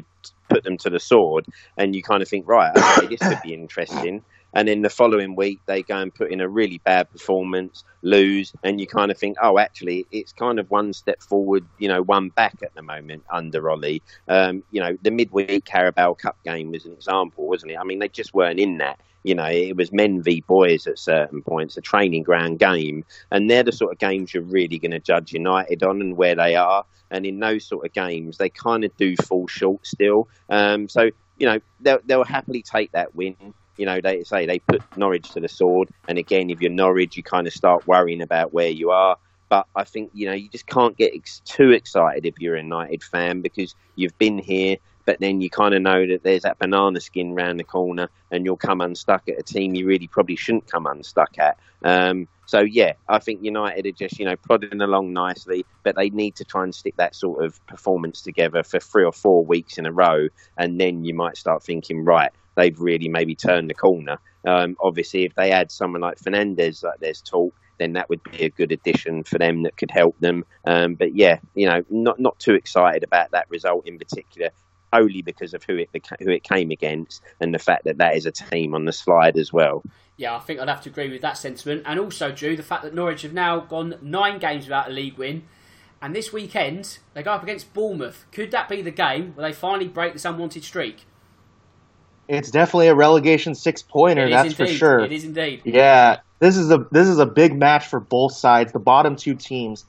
put 0.49 0.65
them 0.65 0.79
to 0.79 0.89
the 0.89 0.99
sword. 0.99 1.47
And 1.77 1.95
you 1.95 2.03
kind 2.03 2.23
of 2.23 2.29
think, 2.29 2.49
right, 2.49 2.75
okay, 2.75 3.07
this 3.07 3.21
could 3.21 3.43
be 3.43 3.53
interesting 3.53 4.23
and 4.55 4.69
then 4.69 4.83
the 4.83 4.91
following 4.91 5.35
week 5.35 5.61
they 5.67 5.83
go 5.83 5.99
and 5.99 6.15
put 6.15 6.31
in 6.31 6.41
a 6.41 6.49
really 6.49 6.79
bad 6.79 7.11
performance, 7.11 7.85
lose, 8.03 8.53
and 8.63 8.81
you 8.81 8.87
kind 8.87 9.11
of 9.11 9.19
think, 9.19 9.37
oh, 9.43 9.59
actually, 9.59 10.07
it's 10.13 10.33
kind 10.33 10.59
of 10.59 10.71
one 10.71 10.93
step 10.93 11.21
forward, 11.23 11.65
you 11.79 11.89
know, 11.89 12.03
one 12.03 12.29
back 12.29 12.57
at 12.63 12.75
the 12.75 12.83
moment 12.83 13.25
under 13.31 13.69
Ole. 13.69 13.99
Um, 14.29 14.63
you 14.71 14.81
know, 14.81 14.97
the 15.03 15.11
midweek 15.11 15.65
Carabao 15.65 16.15
Cup 16.15 16.37
game 16.45 16.71
was 16.71 16.85
an 16.85 16.93
example, 16.93 17.49
wasn't 17.49 17.73
it? 17.73 17.79
I 17.79 17.85
mean, 17.85 17.99
they 17.99 18.09
just 18.09 18.33
weren't 18.33 18.61
in 18.61 18.79
that. 18.79 19.01
You 19.25 19.35
know, 19.35 19.47
it 19.47 19.77
was 19.77 19.91
men 19.91 20.23
v 20.23 20.43
boys 20.47 20.87
at 20.87 20.99
certain 20.99 21.43
points, 21.43 21.77
a 21.77 21.81
training 21.81 22.23
ground 22.25 22.59
game, 22.59 23.05
and 23.31 23.51
they're 23.51 23.63
the 23.63 23.73
sort 23.73 23.93
of 23.93 23.99
games 23.99 24.35
you're 24.35 24.43
really 24.43 24.79
going 24.79 24.91
to 24.91 25.01
judge 25.01 25.33
United 25.33 25.83
on 25.83 26.01
and 26.01 26.17
where 26.17 26.35
they 26.35 26.57
are. 26.57 26.85
And 27.11 27.25
in 27.25 27.41
those 27.41 27.65
sort 27.65 27.87
of 27.87 27.93
games, 27.93 28.39
they 28.39 28.51
kind 28.51 28.85
of 28.85 28.95
do 28.97 29.17
fall 29.17 29.47
short 29.47 29.87
still. 29.87 30.29
Um, 30.51 30.89
so 30.89 31.11
you 31.39 31.47
know, 31.47 31.59
they'll, 31.81 32.01
they'll 32.05 32.25
happily 32.25 32.63
take 32.63 32.93
that 32.93 33.15
win 33.15 33.55
you 33.77 33.87
know, 33.87 34.01
they 34.01 34.25
say 34.25 34.47
they 34.47 34.59
put 34.59 34.83
Norwich 34.97 35.31
to 35.31 35.41
the 35.41 35.49
sword. 35.49 35.89
And 36.09 36.19
again, 36.19 36.51
if 36.51 36.61
you're 36.61 36.71
Norwich, 36.71 37.17
you 37.17 37.23
kind 37.23 37.47
of 37.47 37.53
start 37.53 37.87
worrying 37.87 38.23
about 38.23 38.53
where 38.53 38.69
you 38.69 38.91
are. 38.91 39.17
But 39.49 39.67
I 39.77 39.85
think, 39.85 40.11
you 40.15 40.27
know, 40.27 40.33
you 40.33 40.49
just 40.49 40.67
can't 40.67 40.97
get 40.97 41.13
ex- 41.15 41.41
too 41.45 41.71
excited 41.71 42.27
if 42.27 42.35
you're 42.39 42.57
a 42.57 42.63
United 42.63 43.03
fan 43.03 43.41
because 43.41 43.75
you've 43.95 44.17
been 44.19 44.39
here, 44.39 44.79
but 45.05 45.21
then 45.21 45.41
you 45.41 45.51
kind 45.51 45.75
of 45.75 45.83
know 45.83 46.07
that 46.07 46.23
there's 46.23 46.43
that 46.43 46.59
banana 46.59 47.01
skin 47.01 47.35
round 47.35 47.61
the 47.61 47.65
corner 47.65 48.09
and 48.31 48.45
you'll 48.45 48.57
come 48.57 48.81
unstuck 48.81 49.29
at 49.29 49.39
a 49.39 49.43
team 49.43 49.75
you 49.75 49.87
really 49.87 50.09
probably 50.09 50.37
shouldn't 50.37 50.67
come 50.67 50.87
unstuck 50.87 51.39
at. 51.39 51.59
Um, 51.83 52.27
so, 52.47 52.61
yeah, 52.61 52.95
I 53.09 53.19
think 53.19 53.43
United 53.43 53.87
are 53.87 53.93
just, 53.93 54.19
you 54.19 54.25
know, 54.25 54.37
plodding 54.37 54.81
along 54.81 55.13
nicely, 55.13 55.65
but 55.83 55.97
they 55.97 56.11
need 56.11 56.37
to 56.37 56.45
try 56.45 56.63
and 56.63 56.75
stick 56.75 56.97
that 56.97 57.15
sort 57.15 57.45
of 57.45 57.65
performance 57.67 58.23
together 58.23 58.63
for 58.63 58.81
three 58.81 59.05
or 59.05 59.13
four 59.13 59.45
weeks 59.45 59.79
in 59.79 59.87
a 59.87 59.93
row. 59.93 60.29
And 60.57 60.81
then 60.81 61.05
you 61.05 61.15
might 61.15 61.37
start 61.37 61.63
thinking, 61.63 62.05
right, 62.05 62.33
they've 62.57 62.79
really 62.79 63.09
maybe 63.09 63.35
turned 63.35 63.71
the 63.71 63.75
corner. 63.75 64.19
Um, 64.47 64.77
obviously, 64.81 65.25
if 65.25 65.35
they 65.35 65.51
add 65.51 65.71
someone 65.71 66.03
like 66.03 66.19
Fernandes, 66.19 66.83
like 66.83 67.01
there's 67.01 67.21
talk, 67.21 67.55
then 67.79 67.95
that 67.95 68.09
would 68.09 68.23
be 68.25 68.45
a 68.45 68.51
good 68.51 68.73
addition 68.73 69.25
for 69.25 69.39
them 69.39 69.63
that 69.63 69.77
could 69.77 69.91
help 69.91 70.19
them. 70.21 70.45
Um, 70.65 70.95
but 70.95 71.15
yeah, 71.15 71.39
you 71.55 71.67
know, 71.67 71.83
not 71.91 72.21
not 72.21 72.39
too 72.39 72.55
excited 72.55 73.03
about 73.03 73.33
that 73.33 73.51
result 73.51 73.87
in 73.87 73.99
particular, 73.99 74.51
only 74.93 75.23
because 75.23 75.55
of 75.55 75.65
who 75.65 75.77
it 75.77 75.91
who 76.21 76.31
it 76.31 76.45
came 76.45 76.71
against 76.71 77.23
and 77.41 77.53
the 77.53 77.59
fact 77.59 77.85
that 77.85 77.99
that 77.99 78.17
is 78.17 78.27
a 78.27 78.33
team 78.33 78.75
on 78.75 78.85
the 78.85 78.93
slide 78.93 79.37
as 79.37 79.53
well. 79.53 79.83
Yeah, 80.17 80.37
I 80.37 80.39
think 80.39 80.61
I'd 80.61 80.69
have 80.69 80.83
to 80.83 80.91
agree 80.91 81.11
with 81.11 81.23
that 81.23 81.37
sentiment, 81.37 81.83
and 81.87 81.99
also 81.99 82.31
Drew, 82.31 82.57
the 82.57 82.63
fact 82.63 82.85
that 82.85 82.95
Norwich 82.95 83.23
have 83.23 83.33
now 83.33 83.61
gone 83.61 83.97
nine 84.01 84.39
games 84.39 84.65
without 84.65 84.89
a 84.89 84.93
league 84.93 85.19
win. 85.19 85.45
And 86.01 86.15
this 86.15 86.35
weekend, 86.35 86.99
they 87.15 87.23
go 87.23 87.33
up 87.33 87.43
against 87.43 87.73
Bournemouth. 87.73 88.27
Could 88.31 88.51
that 88.51 88.69
be 88.69 88.83
the 88.83 88.91
game 88.91 89.33
where 89.35 89.49
they 89.49 89.55
finally 89.55 89.89
break 89.89 90.13
this 90.13 90.27
unwanted 90.27 90.63
streak? 90.63 91.07
It's 92.29 92.51
definitely 92.51 92.89
a 92.89 92.95
relegation 92.95 93.55
six 93.55 93.83
pointer, 93.83 94.29
that's 94.29 94.53
indeed. 94.53 94.57
for 94.57 94.67
sure. 94.67 95.01
It 95.01 95.13
is 95.13 95.25
indeed. 95.25 95.63
Yeah, 95.65 96.19
this 96.39 96.57
is 96.57 96.71
a 96.71 96.87
this 96.91 97.09
is 97.09 97.19
a 97.19 97.27
big 97.27 97.57
match 97.57 97.87
for 97.87 98.01
both 98.01 98.35
sides, 98.35 98.73
the 98.73 98.79
bottom 98.79 99.17
two 99.17 99.35
teams. 99.35 99.85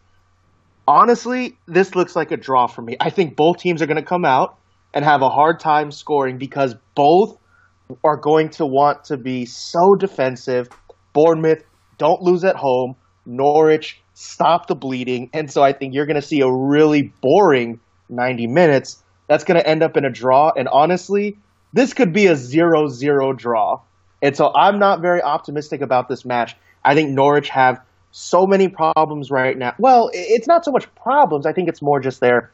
Honestly, 0.87 1.57
this 1.67 1.95
looks 1.95 2.15
like 2.15 2.31
a 2.31 2.37
draw 2.37 2.67
for 2.67 2.81
me. 2.81 2.95
I 2.99 3.09
think 3.09 3.35
both 3.35 3.57
teams 3.57 3.81
are 3.81 3.87
going 3.87 3.97
to 3.97 4.03
come 4.03 4.25
out 4.25 4.57
and 4.93 5.03
have 5.03 5.21
a 5.21 5.29
hard 5.29 5.59
time 5.59 5.91
scoring 5.91 6.37
because 6.37 6.75
both 6.93 7.37
are 8.03 8.17
going 8.17 8.49
to 8.49 8.65
want 8.65 9.05
to 9.05 9.17
be 9.17 9.45
so 9.45 9.95
defensive. 9.95 10.69
Bournemouth 11.13 11.63
don't 11.97 12.21
lose 12.21 12.43
at 12.43 12.55
home. 12.55 12.95
Norwich 13.25 14.01
stop 14.13 14.67
the 14.67 14.75
bleeding, 14.75 15.29
and 15.33 15.51
so 15.51 15.61
I 15.61 15.73
think 15.73 15.93
you're 15.93 16.05
going 16.05 16.15
to 16.15 16.21
see 16.21 16.41
a 16.41 16.51
really 16.51 17.13
boring 17.21 17.79
90 18.09 18.47
minutes. 18.47 19.03
That's 19.27 19.43
going 19.43 19.59
to 19.59 19.67
end 19.67 19.83
up 19.83 19.97
in 19.97 20.05
a 20.05 20.11
draw, 20.11 20.51
and 20.55 20.67
honestly, 20.67 21.37
this 21.75 21.93
could 21.93 22.13
be 22.13 22.27
a 22.27 22.37
zero-zero 22.37 23.33
draw. 23.33 23.81
And 24.21 24.35
so 24.35 24.51
I'm 24.55 24.79
not 24.79 25.01
very 25.01 25.21
optimistic 25.21 25.81
about 25.81 26.07
this 26.07 26.23
match. 26.23 26.55
I 26.85 26.95
think 26.95 27.09
Norwich 27.11 27.49
have 27.49 27.81
so 28.11 28.47
many 28.47 28.69
problems 28.69 29.29
right 29.29 29.57
now. 29.57 29.73
Well, 29.77 30.09
it's 30.13 30.47
not 30.47 30.63
so 30.63 30.71
much 30.71 30.87
problems. 30.95 31.45
I 31.45 31.51
think 31.51 31.67
it's 31.67 31.81
more 31.81 31.99
just 31.99 32.21
they're 32.21 32.49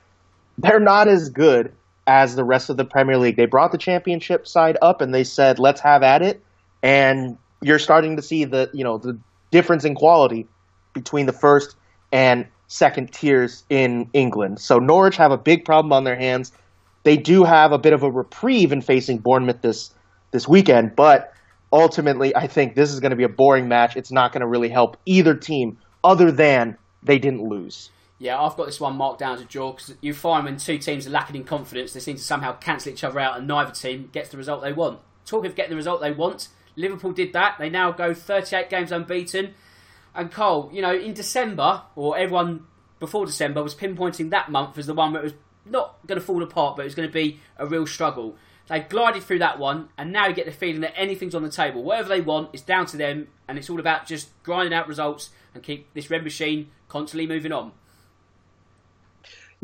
they're 0.58 0.80
not 0.80 1.08
as 1.08 1.30
good 1.30 1.72
as 2.08 2.36
the 2.36 2.44
rest 2.44 2.72
of 2.72 2.78
the 2.78 2.84
Premier 2.84 3.18
League. 3.18 3.38
They 3.38 3.46
brought 3.46 3.72
the 3.72 3.78
championship 3.78 4.48
side 4.48 4.78
up 4.82 5.02
and 5.02 5.14
they 5.14 5.24
said, 5.24 5.60
"Let's 5.60 5.82
have 5.82 6.02
at 6.02 6.24
it." 6.24 6.44
And 6.82 7.38
you're 7.62 7.80
starting 7.80 8.16
to 8.16 8.24
see 8.24 8.46
the, 8.46 8.72
you 8.74 8.84
know, 8.84 8.98
the 8.98 9.20
difference 9.52 9.86
in 9.86 9.94
quality 9.94 10.48
between 10.94 11.28
the 11.28 11.34
first 11.34 11.76
and 12.12 12.48
second 12.68 13.14
tiers 13.14 13.64
in 13.70 14.10
England. 14.14 14.60
So 14.60 14.80
Norwich 14.80 15.18
have 15.18 15.32
a 15.32 15.38
big 15.38 15.64
problem 15.64 15.94
on 15.94 16.06
their 16.06 16.16
hands. 16.18 16.52
They 17.04 17.18
do 17.18 17.44
have 17.44 17.72
a 17.72 17.78
bit 17.78 17.94
of 17.94 18.04
a 18.04 18.12
reprieve 18.12 18.72
in 18.72 18.82
facing 18.82 19.20
Bournemouth 19.20 19.62
this 19.62 19.94
this 20.32 20.48
weekend, 20.48 20.96
but 20.96 21.34
ultimately, 21.74 22.36
I 22.36 22.48
think 22.48 22.76
this 22.76 22.92
is 22.92 23.00
going 23.00 23.10
to 23.10 23.16
be 23.16 23.24
a 23.24 23.30
boring 23.30 23.68
match. 23.68 23.98
It's 23.98 24.12
not 24.12 24.32
going 24.32 24.42
to 24.42 24.48
really 24.48 24.70
help 24.70 24.98
either 25.06 25.36
team, 25.36 25.78
other 26.04 26.32
than 26.32 26.78
they 27.04 27.20
didn't 27.20 27.44
lose. 27.44 27.90
Yeah, 28.18 28.40
I've 28.40 28.56
got 28.56 28.68
this 28.68 28.80
one 28.80 28.98
marked 28.98 29.20
down 29.20 29.34
as 29.34 29.42
a 29.42 29.46
draw 29.46 29.72
because 29.72 29.96
you 30.00 30.14
find 30.14 30.46
when 30.46 30.58
two 30.58 30.78
teams 30.78 31.08
are 31.08 31.10
lacking 31.10 31.36
in 31.36 31.44
confidence, 31.44 31.94
they 31.94 32.00
seem 32.00 32.18
to 32.18 32.24
somehow 32.24 32.54
cancel 32.54 32.92
each 32.92 33.04
other 33.04 33.20
out, 33.20 33.38
and 33.38 33.48
neither 33.48 33.72
team 33.72 34.10
gets 34.14 34.30
the 34.30 34.38
result 34.38 34.62
they 34.62 34.74
want. 34.74 35.00
Talk 35.26 35.46
of 35.46 35.56
getting 35.56 35.72
the 35.72 35.76
result 35.76 36.02
they 36.02 36.12
want, 36.12 36.48
Liverpool 36.76 37.12
did 37.12 37.34
that. 37.34 37.56
They 37.60 37.70
now 37.70 37.92
go 37.92 38.14
38 38.14 38.70
games 38.70 38.92
unbeaten. 38.92 39.54
And 40.14 40.32
Cole, 40.32 40.70
you 40.74 40.82
know, 40.82 40.94
in 40.94 41.14
December, 41.14 41.84
or 41.96 42.18
everyone 42.18 42.66
before 43.00 43.26
December 43.26 43.64
was 43.64 43.74
pinpointing 43.74 44.30
that 44.32 44.52
month 44.52 44.78
as 44.78 44.88
the 44.88 44.94
one 44.94 45.14
where 45.14 45.22
it 45.22 45.26
was 45.26 45.34
not 45.66 45.96
going 46.08 46.20
to 46.20 46.26
fall 46.26 46.44
apart, 46.44 46.76
but 46.76 46.86
it's 46.86 46.96
going 46.96 47.08
to 47.08 47.14
be 47.14 47.40
a 47.58 47.66
real 47.66 47.86
struggle. 47.86 48.36
They 48.68 48.80
glided 48.80 49.24
through 49.24 49.40
that 49.40 49.60
one, 49.60 49.90
and 49.98 50.12
now 50.12 50.28
you 50.28 50.34
get 50.34 50.46
the 50.46 50.52
feeling 50.52 50.82
that 50.82 50.98
anything's 50.98 51.36
on 51.36 51.44
the 51.44 51.50
table. 51.50 51.84
Whatever 51.84 52.10
they 52.10 52.22
want 52.22 52.50
is 52.54 52.62
down 52.62 52.86
to 52.88 52.98
them, 52.98 53.28
and 53.48 53.58
it's 53.58 53.70
all 53.70 53.80
about 53.80 54.06
just 54.06 54.30
grinding 54.44 54.74
out 54.74 54.88
results 54.88 55.30
and 55.54 55.62
keep 55.62 55.94
this 55.94 56.10
red 56.10 56.24
machine 56.24 56.70
constantly 56.88 57.28
moving 57.28 57.52
on. 57.52 57.74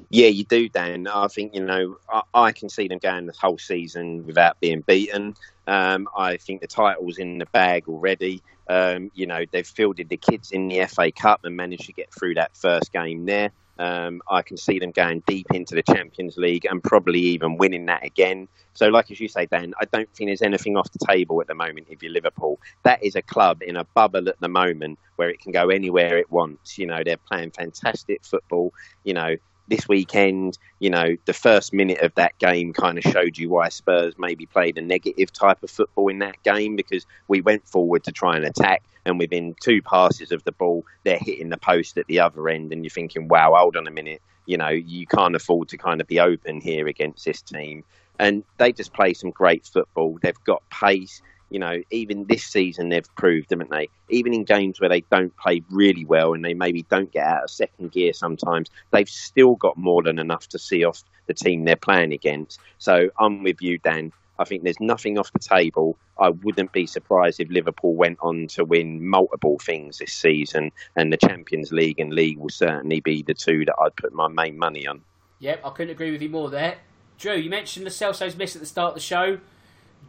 Yeah, 0.10 0.28
you 0.28 0.44
do, 0.44 0.70
Dan. 0.70 1.08
I 1.08 1.28
think 1.28 1.56
you 1.56 1.64
know 1.64 1.98
I, 2.10 2.22
I 2.34 2.52
can 2.52 2.70
see 2.70 2.88
them 2.88 3.00
going 3.00 3.26
the 3.26 3.34
whole 3.34 3.58
season 3.58 4.26
without 4.26 4.60
being 4.60 4.82
beaten. 4.82 5.36
Um, 5.66 6.08
I 6.16 6.38
think 6.38 6.62
the 6.62 6.68
title's 6.68 7.18
in 7.18 7.40
the 7.40 7.48
bag 7.48 7.86
already. 7.88 8.44
Um, 8.70 9.12
you 9.16 9.26
know 9.26 9.44
they've 9.52 9.66
fielded 9.66 10.10
the 10.10 10.18
kids 10.18 10.52
in 10.52 10.68
the 10.68 10.86
FA 10.86 11.12
Cup 11.12 11.46
and 11.46 11.56
managed 11.56 11.86
to 11.86 11.94
get 11.94 12.14
through 12.14 12.36
that 12.36 12.56
first 12.56 12.94
game 12.94 13.26
there. 13.26 13.52
Um, 13.80 14.22
I 14.30 14.42
can 14.42 14.58
see 14.58 14.80
them 14.80 14.92
going 14.92 15.24
deep 15.28 15.48
into 15.54 15.76
the 15.76 15.84
Champions 15.84 16.38
League 16.38 16.66
and 16.66 16.84
probably 16.84 17.20
even 17.20 17.58
winning 17.58 17.86
that 17.88 18.06
again. 18.06 18.48
So, 18.74 18.88
like 18.88 19.12
as 19.12 19.20
you 19.20 19.28
say, 19.28 19.46
Dan, 19.46 19.74
I 19.80 19.86
don't 19.86 20.10
think 20.14 20.30
there's 20.30 20.42
anything 20.42 20.78
off 20.78 20.92
the 20.92 21.06
table 21.06 21.42
at 21.42 21.48
the 21.48 21.56
moment 21.56 21.88
if 21.90 22.04
you're 22.04 22.12
Liverpool. 22.12 22.60
That 22.84 23.04
is 23.04 23.16
a 23.16 23.22
club 23.22 23.62
in 23.62 23.76
a 23.76 23.84
bubble 23.84 24.30
at 24.30 24.40
the 24.40 24.48
moment 24.48 25.00
where 25.16 25.30
it 25.30 25.40
can 25.40 25.52
go 25.52 25.70
anywhere 25.70 26.18
it 26.18 26.32
wants. 26.32 26.78
You 26.78 26.88
know, 26.88 27.02
they're 27.04 27.18
playing 27.18 27.52
fantastic 27.52 28.24
football. 28.24 28.74
You 29.04 29.14
know, 29.14 29.36
this 29.68 29.88
weekend, 29.88 30.58
you 30.80 30.90
know, 30.90 31.16
the 31.26 31.34
first 31.34 31.74
minute 31.74 32.00
of 32.02 32.14
that 32.16 32.38
game 32.40 32.74
kind 32.74 32.98
of 32.98 33.04
showed 33.04 33.38
you 33.38 33.50
why 33.50 33.70
Spurs 33.70 34.16
maybe 34.18 34.46
played 34.46 34.78
a 34.78 34.82
negative 34.82 35.32
type 35.32 35.62
of 35.64 35.70
football 35.70 36.08
in 36.08 36.20
that 36.20 36.42
game 36.44 36.76
because 36.76 37.06
we 37.28 37.42
went 37.42 37.68
forward 37.68 38.04
to 38.06 38.12
try 38.12 38.36
and 38.36 38.46
attack, 38.46 38.84
and 39.08 39.18
within 39.18 39.56
two 39.60 39.82
passes 39.82 40.32
of 40.32 40.44
the 40.44 40.52
ball, 40.52 40.86
they're 41.04 41.20
hitting 41.20 41.50
the 41.50 41.58
post 41.58 41.98
at 41.98 42.08
the 42.08 42.20
other 42.20 42.48
end, 42.50 42.72
and 42.72 42.84
you're 42.84 42.90
thinking, 42.90 43.28
wow, 43.28 43.56
hold 43.56 43.76
on 43.76 43.88
a 43.88 43.92
minute, 43.92 44.22
you 44.46 44.58
know, 44.58 44.70
you 44.70 45.08
can't 45.08 45.36
afford 45.36 45.70
to 45.70 45.78
kind 45.78 46.02
of 46.02 46.08
be 46.08 46.20
open 46.20 46.62
here 46.62 46.88
against 46.88 47.26
this 47.26 47.42
team. 47.42 47.84
And 48.20 48.44
they 48.58 48.72
just 48.72 48.94
play 48.94 49.14
some 49.14 49.32
great 49.32 49.66
football. 49.66 50.18
They've 50.22 50.44
got 50.44 50.68
pace 50.70 51.22
you 51.50 51.60
know, 51.60 51.82
even 51.92 52.26
this 52.26 52.44
season 52.44 52.90
they've 52.90 53.16
proved, 53.16 53.50
haven't 53.52 53.70
they? 53.70 53.90
Even 54.10 54.34
in 54.34 54.44
games 54.44 54.80
where 54.80 54.90
they 54.90 55.02
don't 55.02 55.36
play 55.38 55.64
really 55.70 56.06
well 56.06 56.34
and 56.34 56.44
they 56.44 56.54
maybe 56.54 56.84
don't 56.84 57.12
get 57.12 57.26
out 57.26 57.44
of 57.44 57.50
second 57.50 57.92
gear 57.92 58.14
sometimes, 58.14 58.70
they've 58.92 59.10
still 59.10 59.56
got 59.56 59.78
more 59.78 60.04
than 60.04 60.20
enough 60.20 60.48
to 60.50 60.60
see 60.60 60.84
off 60.84 61.04
the 61.28 61.34
team 61.34 61.64
they're 61.64 61.76
playing 61.76 62.14
against. 62.14 62.60
So 62.80 63.10
I'm 63.20 63.44
with 63.44 63.62
you, 63.62 63.78
Dan. 63.78 64.12
I 64.40 64.46
think 64.46 64.64
there's 64.64 64.80
nothing 64.80 65.18
off 65.18 65.32
the 65.34 65.40
table. 65.40 65.98
I 66.20 66.30
wouldn't 66.30 66.72
be 66.72 66.86
surprised 66.86 67.40
if 67.40 67.50
Liverpool 67.50 67.96
went 67.96 68.18
on 68.22 68.48
to 68.50 68.64
win 68.64 69.08
multiple 69.08 69.58
things 69.60 69.98
this 69.98 70.14
season, 70.14 70.72
and 70.96 71.12
the 71.12 71.18
Champions 71.18 71.72
League 71.72 72.00
and 72.00 72.14
League 72.14 72.38
will 72.38 72.50
certainly 72.50 73.00
be 73.00 73.24
the 73.24 73.34
two 73.34 73.66
that 73.66 73.76
I'd 73.84 73.96
put 73.96 74.14
my 74.14 74.28
main 74.28 74.58
money 74.58 74.88
on. 74.88 75.02
Yep, 75.40 75.62
I 75.64 75.70
couldn't 75.72 75.92
agree 75.92 76.12
with 76.12 76.22
you 76.22 76.30
more 76.30 76.50
there. 76.50 76.78
Drew, 77.18 77.36
you 77.36 77.50
mentioned 77.50 77.86
the 77.86 77.92
Celso's 77.92 78.36
miss 78.36 78.56
at 78.56 78.62
the 78.62 78.68
start 78.68 78.90
of 78.90 78.96
the 78.96 79.02
show. 79.02 79.38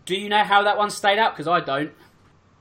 Do 0.04 0.14
you 0.14 0.28
know 0.28 0.44
how 0.44 0.64
that 0.64 0.76
one 0.76 0.90
stayed 0.90 1.18
out? 1.18 1.34
Because 1.34 1.48
I 1.48 1.60
don't. 1.60 1.92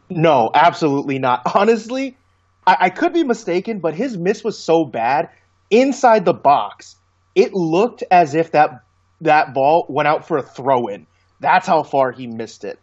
No, 0.10 0.52
absolutely 0.54 1.20
not. 1.20 1.42
Honestly, 1.56 2.18
I, 2.66 2.78
I 2.82 2.90
could 2.90 3.14
be 3.14 3.24
mistaken, 3.24 3.80
but 3.80 3.94
his 3.94 4.18
miss 4.18 4.44
was 4.44 4.58
so 4.58 4.86
bad 4.86 5.30
inside 5.70 6.26
the 6.26 6.34
box. 6.34 6.96
It 7.36 7.54
looked 7.54 8.04
as 8.10 8.36
if 8.36 8.52
that 8.52 8.84
that 9.22 9.54
ball 9.54 9.86
went 9.90 10.08
out 10.08 10.28
for 10.28 10.38
a 10.38 10.44
throw 10.44 10.88
in. 10.88 11.08
That's 11.40 11.68
how 11.68 11.84
far 11.84 12.12
he 12.12 12.28
missed 12.28 12.64
it. 12.64 12.80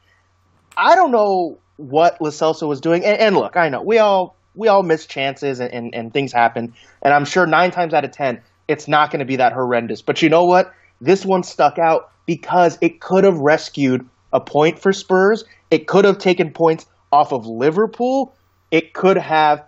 I 0.77 0.95
don't 0.95 1.11
know 1.11 1.59
what 1.77 2.21
Lo 2.21 2.31
Celso 2.31 2.69
was 2.69 2.81
doing. 2.81 3.05
And, 3.05 3.19
and, 3.19 3.37
look, 3.37 3.57
I 3.57 3.69
know 3.69 3.83
we 3.83 3.99
all 3.99 4.37
we 4.55 4.69
all 4.69 4.83
miss 4.83 5.07
chances 5.07 5.61
and, 5.61 5.73
and, 5.73 5.95
and 5.95 6.13
things 6.13 6.33
happen. 6.33 6.75
And 7.03 7.13
I'm 7.13 7.25
sure 7.25 7.47
nine 7.47 7.71
times 7.71 7.93
out 7.93 8.05
of 8.05 8.13
ten, 8.13 8.41
it's 8.69 8.87
not 8.87 9.11
going 9.11 9.21
to 9.21 9.25
be 9.25 9.37
that 9.37 9.53
horrendous. 9.53 10.03
But 10.03 10.23
you 10.23 10.29
know 10.29 10.45
what? 10.45 10.73
This 11.01 11.25
one 11.25 11.43
stuck 11.43 11.79
out 11.79 12.11
because 12.27 12.79
it 12.81 13.01
could 13.01 13.25
have 13.25 13.39
rescued 13.39 14.09
a 14.33 14.41
point 14.41 14.79
for 14.79 14.93
Spurs. 14.93 15.45
It 15.71 15.87
could 15.87 16.05
have 16.05 16.19
taken 16.19 16.53
points 16.53 16.87
off 17.13 17.33
of 17.33 17.47
Liverpool. 17.47 18.35
It 18.71 18.95
could 18.95 19.17
have, 19.17 19.65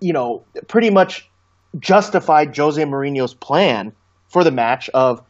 you 0.00 0.12
know, 0.12 0.44
pretty 0.68 0.90
much 0.90 1.28
justified 1.78 2.56
Jose 2.56 2.82
Mourinho's 2.82 3.34
plan 3.34 3.92
for 4.28 4.44
the 4.44 4.50
match 4.50 4.90
of 4.94 5.22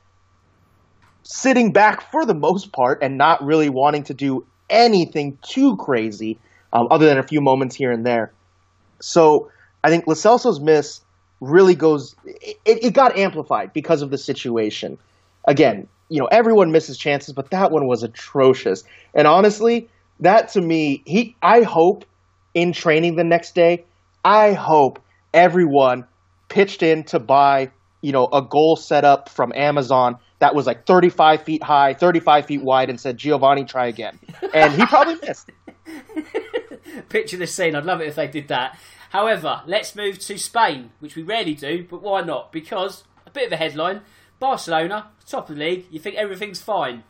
sitting 1.22 1.72
back 1.72 2.10
for 2.10 2.26
the 2.26 2.34
most 2.34 2.72
part 2.72 3.02
and 3.02 3.16
not 3.16 3.42
really 3.42 3.68
wanting 3.68 4.04
to 4.04 4.14
do 4.14 4.44
anything 4.68 5.38
too 5.42 5.76
crazy, 5.76 6.38
um, 6.72 6.86
other 6.90 7.06
than 7.06 7.18
a 7.18 7.22
few 7.22 7.40
moments 7.40 7.76
here 7.76 7.92
and 7.92 8.04
there. 8.04 8.32
So 9.00 9.50
I 9.84 9.90
think 9.90 10.06
Lo 10.06 10.14
Celso's 10.14 10.60
miss 10.60 11.00
really 11.40 11.74
goes. 11.74 12.14
It, 12.24 12.56
it 12.64 12.94
got 12.94 13.18
amplified 13.18 13.72
because 13.72 14.02
of 14.02 14.10
the 14.10 14.18
situation. 14.18 14.98
Again, 15.46 15.88
you 16.08 16.20
know, 16.20 16.28
everyone 16.30 16.70
misses 16.70 16.96
chances, 16.98 17.34
but 17.34 17.50
that 17.50 17.70
one 17.70 17.86
was 17.86 18.02
atrocious. 18.02 18.84
And 19.14 19.26
honestly, 19.26 19.88
that 20.20 20.48
to 20.50 20.60
me, 20.60 21.02
he 21.04 21.36
I 21.42 21.62
hope 21.62 22.04
in 22.54 22.72
training 22.72 23.16
the 23.16 23.24
next 23.24 23.54
day, 23.54 23.84
I 24.24 24.52
hope 24.52 25.00
everyone 25.34 26.04
pitched 26.48 26.82
in 26.82 27.04
to 27.04 27.18
buy, 27.18 27.70
you 28.02 28.12
know, 28.12 28.28
a 28.32 28.42
goal 28.42 28.76
set 28.76 29.04
up 29.04 29.28
from 29.28 29.52
Amazon 29.54 30.16
that 30.43 30.57
was 30.57 30.66
like 30.66 30.86
35 30.86 31.45
feet 31.45 31.62
high, 31.62 31.95
35 31.95 32.47
feet 32.47 32.62
wide, 32.62 32.90
and 32.90 33.01
said, 33.01 33.16
Giovanni, 33.16 33.64
try 33.64 33.86
again. 33.86 34.18
And 34.53 34.74
he 34.74 34.84
probably 34.86 35.14
missed. 35.22 35.51
Picture 37.09 37.36
this 37.36 37.55
scene. 37.55 37.76
I'd 37.76 37.84
love 37.84 38.01
it 38.01 38.09
if 38.09 38.16
they 38.16 38.26
did 38.26 38.49
that. 38.49 38.76
However, 39.11 39.62
let's 39.66 39.95
move 39.95 40.18
to 40.18 40.36
Spain, 40.36 40.90
which 40.99 41.14
we 41.14 41.22
rarely 41.22 41.55
do, 41.55 41.86
but 41.88 42.03
why 42.03 42.22
not? 42.22 42.51
Because 42.51 43.05
a 43.24 43.30
bit 43.30 43.47
of 43.47 43.53
a 43.53 43.57
headline 43.57 44.01
Barcelona, 44.40 45.11
top 45.24 45.49
of 45.49 45.55
the 45.55 45.64
league, 45.64 45.86
you 45.93 46.01
think 46.01 46.16
everything's 46.16 46.61
fine. 46.61 47.05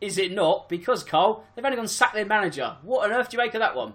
Is 0.00 0.16
it 0.16 0.30
not? 0.30 0.68
Because, 0.68 1.02
Cole, 1.02 1.42
they've 1.56 1.64
only 1.64 1.76
gone 1.76 1.88
sack 1.88 2.14
their 2.14 2.24
manager. 2.24 2.76
What 2.82 3.04
on 3.04 3.10
earth 3.10 3.30
do 3.30 3.36
you 3.36 3.42
make 3.42 3.54
of 3.54 3.60
that 3.62 3.74
one? 3.74 3.94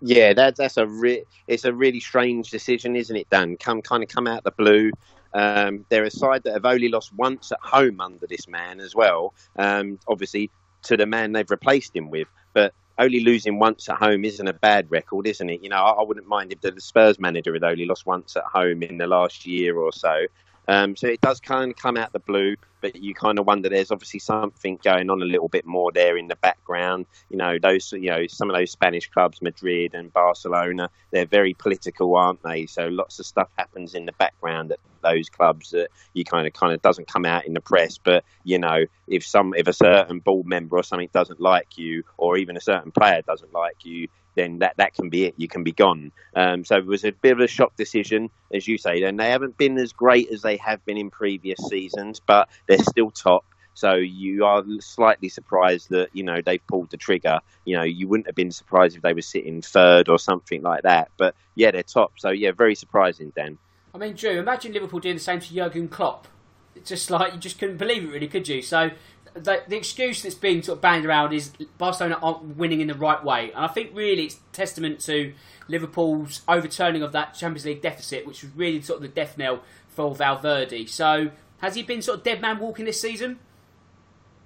Yeah, 0.00 0.34
that, 0.34 0.54
that's 0.54 0.76
a 0.76 0.86
re- 0.86 1.24
it's 1.48 1.64
a 1.64 1.72
really 1.72 1.98
strange 1.98 2.50
decision, 2.50 2.94
isn't 2.94 3.16
it, 3.16 3.28
Dan? 3.28 3.56
Come 3.56 3.82
kind 3.82 4.04
of 4.04 4.08
come 4.08 4.28
out 4.28 4.44
the 4.44 4.52
blue. 4.52 4.92
Um, 5.34 5.84
they're 5.88 6.04
a 6.04 6.10
side 6.10 6.44
that 6.44 6.52
have 6.52 6.64
only 6.64 6.88
lost 6.88 7.12
once 7.12 7.52
at 7.52 7.58
home 7.60 8.00
under 8.00 8.26
this 8.26 8.48
man 8.48 8.80
as 8.80 8.94
well. 8.94 9.34
Um, 9.56 9.98
obviously, 10.08 10.50
to 10.84 10.96
the 10.96 11.06
man 11.06 11.32
they've 11.32 11.50
replaced 11.50 11.94
him 11.94 12.10
with, 12.10 12.28
but 12.52 12.72
only 12.98 13.20
losing 13.20 13.58
once 13.58 13.88
at 13.88 13.96
home 13.96 14.24
isn't 14.24 14.46
a 14.46 14.52
bad 14.52 14.90
record, 14.90 15.26
isn't 15.26 15.50
it? 15.50 15.62
You 15.62 15.68
know, 15.68 15.76
I, 15.76 15.90
I 15.90 16.02
wouldn't 16.02 16.28
mind 16.28 16.52
if 16.52 16.60
the 16.60 16.80
Spurs 16.80 17.18
manager 17.18 17.52
had 17.52 17.64
only 17.64 17.86
lost 17.86 18.06
once 18.06 18.36
at 18.36 18.44
home 18.44 18.82
in 18.82 18.98
the 18.98 19.06
last 19.06 19.46
year 19.46 19.76
or 19.76 19.92
so. 19.92 20.26
Um, 20.66 20.96
so 20.96 21.06
it 21.08 21.20
does 21.20 21.40
kind 21.40 21.70
of 21.70 21.76
come 21.76 21.96
out 21.96 22.12
the 22.12 22.20
blue, 22.20 22.56
but 22.80 22.96
you 22.96 23.14
kind 23.14 23.38
of 23.38 23.46
wonder 23.46 23.68
there's 23.68 23.90
obviously 23.90 24.20
something 24.20 24.78
going 24.82 25.10
on 25.10 25.20
a 25.22 25.26
little 25.26 25.48
bit 25.48 25.66
more 25.66 25.92
there 25.92 26.16
in 26.16 26.28
the 26.28 26.36
background. 26.36 27.06
You 27.28 27.36
know, 27.36 27.58
those, 27.58 27.92
you 27.92 28.10
know, 28.10 28.26
some 28.26 28.50
of 28.50 28.56
those 28.56 28.70
Spanish 28.70 29.08
clubs, 29.10 29.42
Madrid 29.42 29.94
and 29.94 30.12
Barcelona, 30.12 30.90
they're 31.10 31.26
very 31.26 31.54
political, 31.54 32.16
aren't 32.16 32.42
they? 32.42 32.66
So 32.66 32.88
lots 32.88 33.18
of 33.18 33.26
stuff 33.26 33.48
happens 33.56 33.94
in 33.94 34.06
the 34.06 34.12
background 34.12 34.72
at 34.72 34.80
those 35.02 35.28
clubs 35.28 35.70
that 35.70 35.88
you 36.14 36.24
kind 36.24 36.46
of 36.46 36.52
kind 36.54 36.72
of 36.72 36.80
doesn't 36.82 37.08
come 37.08 37.26
out 37.26 37.46
in 37.46 37.54
the 37.54 37.60
press. 37.60 37.98
But 37.98 38.24
you 38.42 38.58
know, 38.58 38.86
if 39.06 39.26
some 39.26 39.54
if 39.54 39.68
a 39.68 39.72
certain 39.72 40.18
board 40.20 40.46
member 40.46 40.76
or 40.76 40.82
something 40.82 41.10
doesn't 41.12 41.40
like 41.40 41.76
you, 41.76 42.04
or 42.16 42.36
even 42.38 42.56
a 42.56 42.60
certain 42.60 42.90
player 42.90 43.22
doesn't 43.22 43.52
like 43.52 43.84
you, 43.84 44.08
then 44.34 44.58
that, 44.60 44.76
that 44.76 44.94
can 44.94 45.08
be 45.08 45.24
it. 45.24 45.34
You 45.36 45.48
can 45.48 45.64
be 45.64 45.72
gone. 45.72 46.12
Um, 46.34 46.64
so 46.64 46.76
it 46.76 46.86
was 46.86 47.04
a 47.04 47.12
bit 47.12 47.32
of 47.32 47.40
a 47.40 47.46
shock 47.46 47.76
decision, 47.76 48.30
as 48.52 48.66
you 48.66 48.78
say. 48.78 49.02
And 49.02 49.18
they 49.18 49.30
haven't 49.30 49.56
been 49.56 49.78
as 49.78 49.92
great 49.92 50.30
as 50.30 50.42
they 50.42 50.56
have 50.58 50.84
been 50.84 50.96
in 50.96 51.10
previous 51.10 51.58
seasons, 51.68 52.20
but 52.24 52.48
they're 52.66 52.78
still 52.78 53.10
top. 53.10 53.44
So 53.74 53.94
you 53.94 54.44
are 54.44 54.62
slightly 54.80 55.28
surprised 55.28 55.90
that 55.90 56.10
you 56.12 56.22
know 56.22 56.40
they've 56.40 56.64
pulled 56.66 56.90
the 56.90 56.96
trigger. 56.96 57.40
You 57.64 57.76
know 57.76 57.82
you 57.82 58.06
wouldn't 58.06 58.26
have 58.26 58.36
been 58.36 58.52
surprised 58.52 58.96
if 58.96 59.02
they 59.02 59.12
were 59.12 59.20
sitting 59.20 59.62
third 59.62 60.08
or 60.08 60.18
something 60.18 60.62
like 60.62 60.82
that. 60.82 61.10
But 61.16 61.34
yeah, 61.56 61.72
they're 61.72 61.82
top. 61.82 62.12
So 62.16 62.30
yeah, 62.30 62.52
very 62.52 62.76
surprising, 62.76 63.32
Dan. 63.34 63.58
I 63.92 63.98
mean, 63.98 64.14
Drew, 64.14 64.38
imagine 64.38 64.72
Liverpool 64.72 65.00
doing 65.00 65.16
the 65.16 65.20
same 65.20 65.40
to 65.40 65.54
Jurgen 65.54 65.88
Klopp. 65.88 66.28
It's 66.74 66.88
just 66.88 67.10
like 67.10 67.32
you 67.32 67.38
just 67.38 67.58
couldn't 67.58 67.76
believe 67.76 68.04
it, 68.04 68.08
really, 68.08 68.28
could 68.28 68.48
you? 68.48 68.62
So 68.62 68.90
the, 69.34 69.62
the 69.66 69.76
excuse 69.76 70.22
that's 70.22 70.34
being 70.34 70.62
sort 70.62 70.78
of 70.78 70.82
bandied 70.82 71.06
around 71.06 71.32
is 71.32 71.50
Barcelona 71.76 72.18
aren't 72.22 72.56
winning 72.56 72.80
in 72.80 72.88
the 72.88 72.94
right 72.94 73.22
way, 73.22 73.50
and 73.54 73.64
I 73.64 73.68
think 73.68 73.90
really 73.94 74.24
it's 74.24 74.38
testament 74.52 75.00
to 75.00 75.34
Liverpool's 75.68 76.42
overturning 76.46 77.02
of 77.02 77.12
that 77.12 77.34
Champions 77.34 77.64
League 77.64 77.82
deficit, 77.82 78.26
which 78.26 78.42
was 78.42 78.52
really 78.54 78.80
sort 78.80 78.98
of 78.98 79.02
the 79.02 79.08
death 79.08 79.36
knell 79.36 79.60
for 79.88 80.14
Valverde. 80.14 80.86
So, 80.86 81.30
has 81.58 81.74
he 81.74 81.82
been 81.82 82.00
sort 82.00 82.18
of 82.18 82.24
dead 82.24 82.40
man 82.40 82.58
walking 82.58 82.84
this 82.84 83.00
season? 83.00 83.38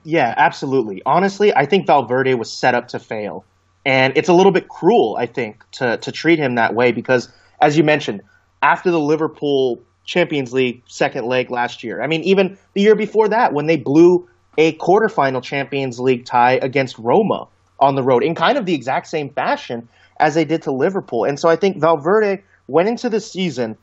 Yeah, 0.05 0.33
absolutely. 0.37 1.03
Honestly, 1.05 1.55
I 1.55 1.67
think 1.67 1.87
Valverde 1.87 2.35
was 2.35 2.51
set 2.51 2.75
up 2.75 2.89
to 2.89 2.99
fail, 2.99 3.45
and 3.85 4.17
it's 4.17 4.29
a 4.29 4.35
little 4.35 4.53
bit 4.53 4.69
cruel, 4.69 5.17
I 5.19 5.27
think, 5.27 5.65
to 5.73 5.99
to 5.99 6.11
treat 6.13 6.39
him 6.39 6.55
that 6.55 6.75
way 6.75 6.93
because, 6.93 7.29
as 7.61 7.77
you 7.77 7.85
mentioned, 7.85 8.23
after 8.63 8.91
the 8.91 9.01
Liverpool 9.01 9.83
Champions 10.07 10.55
League 10.55 10.83
second 10.87 11.27
leg 11.27 11.51
last 11.51 11.85
year, 11.85 12.01
I 12.01 12.07
mean, 12.07 12.23
even 12.23 12.57
the 12.73 12.81
year 12.81 12.95
before 12.95 13.29
that, 13.29 13.53
when 13.53 13.67
they 13.67 13.77
blew 13.77 14.27
a 14.59 14.73
quarterfinal 14.75 15.43
Champions 15.43 15.99
League 15.99 16.27
tie 16.27 16.59
against 16.61 16.99
Roma 16.99 17.47
on 17.81 17.95
the 17.95 18.03
road 18.03 18.25
in 18.25 18.35
kind 18.35 18.59
of 18.59 18.67
the 18.67 18.75
exact 18.75 19.07
same 19.07 19.31
fashion 19.31 19.89
as 20.19 20.35
they 20.35 20.45
did 20.45 20.63
to 20.63 20.73
Liverpool. 20.73 21.25
And 21.25 21.39
so 21.39 21.49
I 21.49 21.57
think 21.57 21.81
Valverde 21.81 22.43
went 22.67 22.89
into 22.89 23.09
the 23.09 23.21
season 23.21 23.77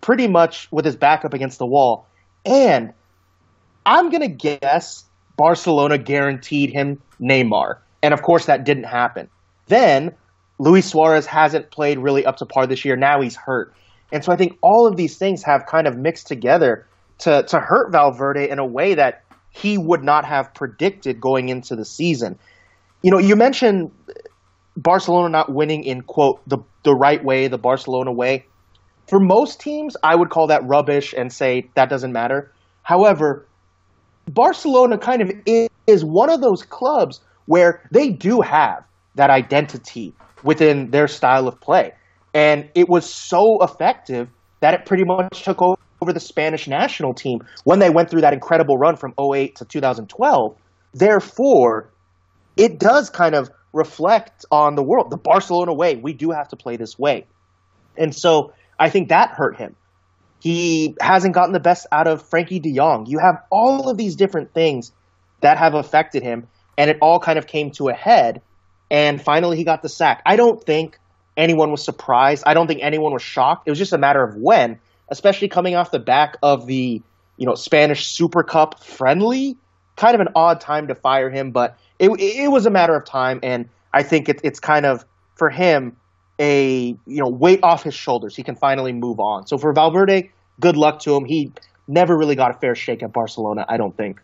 pretty 0.00 0.26
much 0.26 0.68
with 0.72 0.86
his 0.86 0.96
back 0.96 1.24
up 1.24 1.34
against 1.34 1.58
the 1.58 1.66
wall. 1.66 2.06
And 2.46 2.94
I'm 3.84 4.08
going 4.08 4.22
to 4.22 4.58
guess 4.58 5.04
Barcelona 5.36 5.98
guaranteed 5.98 6.72
him 6.72 7.00
Neymar. 7.20 7.76
And 8.02 8.14
of 8.14 8.22
course, 8.22 8.46
that 8.46 8.64
didn't 8.64 8.84
happen. 8.84 9.28
Then 9.66 10.16
Luis 10.58 10.86
Suarez 10.86 11.26
hasn't 11.26 11.70
played 11.70 11.98
really 11.98 12.24
up 12.24 12.36
to 12.38 12.46
par 12.46 12.66
this 12.66 12.84
year. 12.84 12.96
Now 12.96 13.20
he's 13.20 13.36
hurt. 13.36 13.74
And 14.12 14.24
so 14.24 14.32
I 14.32 14.36
think 14.36 14.58
all 14.62 14.86
of 14.88 14.96
these 14.96 15.18
things 15.18 15.42
have 15.44 15.66
kind 15.66 15.86
of 15.86 15.96
mixed 15.96 16.26
together 16.26 16.86
to, 17.18 17.42
to 17.42 17.58
hurt 17.58 17.92
Valverde 17.92 18.48
in 18.48 18.58
a 18.58 18.66
way 18.66 18.94
that 18.94 19.22
he 19.52 19.78
would 19.78 20.02
not 20.02 20.24
have 20.24 20.52
predicted 20.54 21.20
going 21.20 21.48
into 21.48 21.76
the 21.76 21.84
season. 21.84 22.38
You 23.02 23.10
know, 23.10 23.18
you 23.18 23.36
mentioned 23.36 23.90
Barcelona 24.76 25.28
not 25.28 25.52
winning 25.52 25.84
in 25.84 26.02
quote 26.02 26.40
the 26.48 26.58
the 26.84 26.94
right 26.94 27.22
way, 27.24 27.48
the 27.48 27.58
Barcelona 27.58 28.12
way. 28.12 28.46
For 29.08 29.20
most 29.20 29.60
teams, 29.60 29.96
I 30.02 30.16
would 30.16 30.30
call 30.30 30.48
that 30.48 30.62
rubbish 30.64 31.14
and 31.16 31.32
say 31.32 31.68
that 31.74 31.88
doesn't 31.88 32.12
matter. 32.12 32.52
However, 32.82 33.46
Barcelona 34.28 34.98
kind 34.98 35.22
of 35.22 35.30
is 35.86 36.02
one 36.04 36.30
of 36.30 36.40
those 36.40 36.62
clubs 36.62 37.20
where 37.46 37.82
they 37.90 38.08
do 38.08 38.40
have 38.40 38.84
that 39.16 39.30
identity 39.30 40.14
within 40.42 40.90
their 40.90 41.06
style 41.06 41.46
of 41.46 41.60
play. 41.60 41.92
And 42.34 42.70
it 42.74 42.88
was 42.88 43.12
so 43.12 43.58
effective 43.60 44.28
that 44.60 44.74
it 44.74 44.86
pretty 44.86 45.04
much 45.04 45.42
took 45.42 45.60
over 45.60 45.76
over 46.02 46.12
the 46.12 46.20
Spanish 46.20 46.66
national 46.66 47.14
team 47.14 47.46
when 47.62 47.78
they 47.78 47.88
went 47.88 48.10
through 48.10 48.22
that 48.22 48.32
incredible 48.32 48.76
run 48.76 48.96
from 48.96 49.14
08 49.18 49.54
to 49.56 49.64
2012. 49.64 50.56
Therefore, 50.92 51.90
it 52.56 52.78
does 52.78 53.08
kind 53.08 53.36
of 53.36 53.50
reflect 53.72 54.44
on 54.50 54.74
the 54.74 54.82
world. 54.82 55.10
The 55.10 55.16
Barcelona 55.16 55.72
way, 55.72 55.94
we 55.94 56.12
do 56.12 56.32
have 56.32 56.48
to 56.48 56.56
play 56.56 56.76
this 56.76 56.98
way. 56.98 57.26
And 57.96 58.14
so 58.14 58.52
I 58.78 58.90
think 58.90 59.10
that 59.10 59.30
hurt 59.30 59.56
him. 59.56 59.76
He 60.40 60.96
hasn't 61.00 61.34
gotten 61.34 61.52
the 61.52 61.60
best 61.60 61.86
out 61.92 62.08
of 62.08 62.28
Frenkie 62.28 62.60
de 62.60 62.74
Jong. 62.74 63.06
You 63.06 63.20
have 63.20 63.44
all 63.48 63.88
of 63.88 63.96
these 63.96 64.16
different 64.16 64.52
things 64.52 64.90
that 65.40 65.56
have 65.56 65.74
affected 65.74 66.24
him, 66.24 66.48
and 66.76 66.90
it 66.90 66.98
all 67.00 67.20
kind 67.20 67.38
of 67.38 67.46
came 67.46 67.70
to 67.72 67.88
a 67.88 67.94
head. 67.94 68.42
And 68.90 69.22
finally, 69.22 69.56
he 69.56 69.62
got 69.62 69.82
the 69.82 69.88
sack. 69.88 70.20
I 70.26 70.34
don't 70.34 70.60
think 70.62 70.98
anyone 71.36 71.70
was 71.70 71.84
surprised. 71.84 72.42
I 72.44 72.54
don't 72.54 72.66
think 72.66 72.80
anyone 72.82 73.12
was 73.12 73.22
shocked. 73.22 73.68
It 73.68 73.70
was 73.70 73.78
just 73.78 73.92
a 73.92 73.98
matter 73.98 74.22
of 74.22 74.34
when, 74.36 74.80
especially 75.12 75.46
coming 75.46 75.76
off 75.76 75.90
the 75.90 76.00
back 76.00 76.38
of 76.42 76.66
the 76.66 77.00
you 77.36 77.46
know 77.46 77.54
Spanish 77.54 78.06
Super 78.06 78.42
Cup 78.42 78.82
friendly. 78.82 79.56
Kind 79.96 80.14
of 80.14 80.20
an 80.22 80.28
odd 80.34 80.60
time 80.60 80.88
to 80.88 80.94
fire 80.94 81.28
him, 81.28 81.50
but 81.50 81.76
it, 81.98 82.10
it 82.18 82.50
was 82.50 82.64
a 82.64 82.70
matter 82.70 82.96
of 82.96 83.04
time, 83.04 83.38
and 83.42 83.68
I 83.92 84.02
think 84.02 84.28
it, 84.28 84.40
it's 84.42 84.58
kind 84.58 84.86
of 84.86 85.04
for 85.34 85.50
him 85.50 85.94
a 86.38 86.96
you 87.06 87.22
know 87.22 87.28
weight 87.28 87.60
off 87.62 87.82
his 87.82 87.94
shoulders. 87.94 88.34
He 88.34 88.42
can 88.42 88.56
finally 88.56 88.92
move 88.92 89.20
on. 89.20 89.46
So 89.46 89.58
for 89.58 89.72
Valverde, 89.72 90.30
good 90.60 90.76
luck 90.76 90.98
to 91.00 91.14
him. 91.14 91.26
He 91.26 91.52
never 91.86 92.16
really 92.16 92.34
got 92.34 92.50
a 92.50 92.54
fair 92.54 92.74
shake 92.74 93.02
at 93.02 93.12
Barcelona, 93.12 93.66
I 93.68 93.76
don't 93.76 93.96
think. 93.96 94.20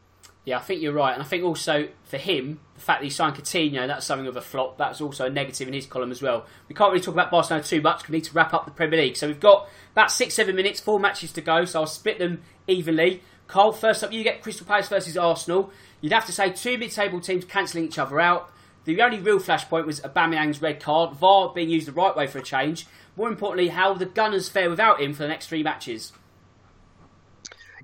Yeah, 0.49 0.57
I 0.57 0.63
think 0.63 0.81
you're 0.81 0.95
right, 0.95 1.13
and 1.13 1.23
I 1.23 1.27
think 1.27 1.45
also 1.45 1.89
for 2.05 2.17
him, 2.17 2.61
the 2.75 2.81
fact 2.81 3.01
that 3.01 3.05
he 3.05 3.11
signed 3.11 3.37
Coutinho, 3.37 3.87
that's 3.87 4.07
something 4.07 4.27
of 4.27 4.35
a 4.35 4.41
flop. 4.41 4.79
That's 4.79 4.99
also 4.99 5.27
a 5.27 5.31
negative 5.31 5.69
in 5.69 5.75
his 5.75 5.85
column 5.85 6.11
as 6.11 6.23
well. 6.23 6.47
We 6.71 6.75
can't 6.75 6.91
really 6.91 7.05
talk 7.05 7.13
about 7.13 7.31
Barcelona 7.31 7.63
too 7.63 7.83
much. 7.83 8.09
We 8.09 8.15
need 8.15 8.25
to 8.25 8.33
wrap 8.33 8.55
up 8.55 8.65
the 8.65 8.71
Premier 8.71 8.99
League. 8.99 9.17
So 9.19 9.27
we've 9.27 9.39
got 9.39 9.69
about 9.93 10.11
six, 10.11 10.33
seven 10.33 10.57
minutes, 10.57 10.81
four 10.81 10.99
matches 10.99 11.33
to 11.33 11.43
go. 11.43 11.67
So 11.67 11.81
I'll 11.81 11.87
split 11.87 12.19
them 12.19 12.41
evenly. 12.67 13.23
Carl, 13.47 13.73
first 13.73 14.03
up, 14.03 14.11
you 14.11 14.25
get 14.25 14.41
Crystal 14.41 14.67
Palace 14.67 14.89
versus 14.89 15.19
Arsenal. 15.19 15.71
You'd 16.01 16.15
have 16.15 16.25
to 16.25 16.33
say 16.33 16.51
two 16.51 16.79
mid-table 16.79 17.21
teams 17.21 17.45
cancelling 17.45 17.85
each 17.85 17.99
other 17.99 18.19
out. 18.19 18.51
The 18.87 19.03
only 19.03 19.19
real 19.19 19.41
flashpoint 19.41 19.85
was 19.85 20.01
Aubameyang's 20.01 20.63
red 20.63 20.81
card. 20.81 21.15
VAR 21.15 21.53
being 21.53 21.69
used 21.69 21.89
the 21.89 21.93
right 21.93 22.17
way 22.17 22.27
for 22.27 22.39
a 22.39 22.43
change. 22.43 22.87
More 23.17 23.29
importantly, 23.29 23.69
how 23.69 23.93
the 23.93 24.07
Gunners 24.07 24.49
fare 24.49 24.71
without 24.71 24.99
him 24.99 25.13
for 25.13 25.25
the 25.25 25.29
next 25.29 25.49
three 25.49 25.63
matches 25.63 26.13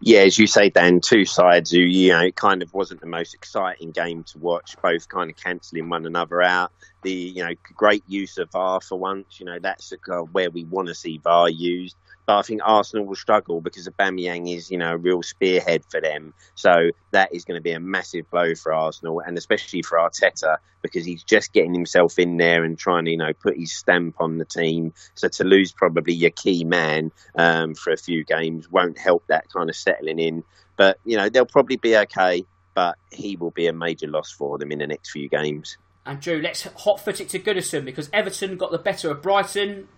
yeah, 0.01 0.21
as 0.21 0.39
you 0.39 0.47
say, 0.47 0.71
Dan, 0.71 1.01
two 1.01 1.25
sides 1.25 1.71
who, 1.71 1.79
you 1.79 2.13
know, 2.13 2.21
it 2.21 2.37
kind 2.37 2.63
of 2.63 2.73
wasn't 2.75 3.01
the 3.01 3.07
most 3.07 3.35
exciting 3.35 3.91
game 3.91 4.25
to 4.25 4.39
watch, 4.39 4.77
both 4.83 5.09
kind 5.09 5.31
of 5.31 5.37
cancelling 5.37 5.89
one 5.89 6.07
another 6.07 6.43
out. 6.43 6.73
The, 7.03 7.13
you 7.13 7.45
know, 7.45 7.55
great 7.75 8.03
use 8.07 8.39
of 8.39 8.51
VAR 8.51 8.81
for 8.81 8.99
once, 8.99 9.39
you 9.39 9.47
know, 9.47 9.59
that's 9.59 9.93
uh, 9.93 10.21
where 10.21 10.51
we 10.51 10.65
want 10.65 10.89
to 10.89 10.95
see 10.95 11.19
VAR 11.19 11.49
used. 11.49 11.97
But 12.27 12.39
I 12.39 12.43
think 12.43 12.63
Arsenal 12.65 13.05
will 13.05 13.15
struggle 13.15 13.61
because 13.61 13.87
Aubameyang 13.87 14.55
is, 14.55 14.71
you 14.71 14.79
know, 14.79 14.93
a 14.93 14.97
real 14.97 15.23
spearhead 15.23 15.85
for 15.91 16.01
them. 16.01 16.33
So 16.55 16.73
that 17.11 17.35
is 17.35 17.45
going 17.45 17.59
to 17.59 17.63
be 17.63 17.73
a 17.73 17.81
massive 17.81 18.31
blow 18.31 18.55
for 18.55 18.73
Arsenal, 18.73 19.21
and 19.21 19.37
especially 19.37 19.83
for 19.83 19.99
Arteta 19.99 20.57
because 20.81 21.05
he's 21.05 21.23
just 21.23 21.53
getting 21.53 21.75
himself 21.75 22.19
in 22.19 22.37
there 22.37 22.65
and 22.65 22.79
trying 22.79 23.05
to, 23.07 23.11
you 23.11 23.17
know, 23.17 23.33
put 23.33 23.57
his 23.57 23.73
stamp 23.73 24.17
on 24.21 24.39
the 24.39 24.45
team. 24.45 24.95
So 25.15 25.29
to 25.29 25.45
lose 25.45 25.73
probably 25.73 26.15
your 26.15 26.31
key 26.31 26.65
man 26.65 27.13
um, 27.37 27.75
for 27.75 27.93
a 27.93 27.97
few 27.97 28.25
games 28.25 28.71
won't 28.71 28.99
help 28.99 29.27
that 29.29 29.45
kind 29.53 29.69
of 29.69 29.77
settling 29.77 30.19
in. 30.19 30.45
But 30.77 30.99
you 31.05 31.17
know, 31.17 31.29
they'll 31.29 31.47
probably 31.47 31.77
be 31.77 31.97
okay. 31.97 32.45
But 32.75 32.99
he 33.13 33.37
will 33.37 33.53
be 33.53 33.69
a 33.69 33.73
major 33.73 34.09
loss 34.09 34.33
for 34.33 34.59
them 34.59 34.73
in 34.73 34.81
the 34.81 34.87
next 34.89 35.11
few 35.11 35.29
games. 35.29 35.79
And 36.05 36.21
Drew, 36.21 36.41
let's 36.41 36.63
hot 36.63 37.01
foot 37.01 37.21
it 37.21 37.29
to 37.31 37.39
Goodison 37.39 37.85
because 37.85 38.11
Everton 38.13 38.57
got 38.57 38.73
the 38.73 38.79
better 38.79 39.11
of 39.11 39.23
Brighton 39.23 39.89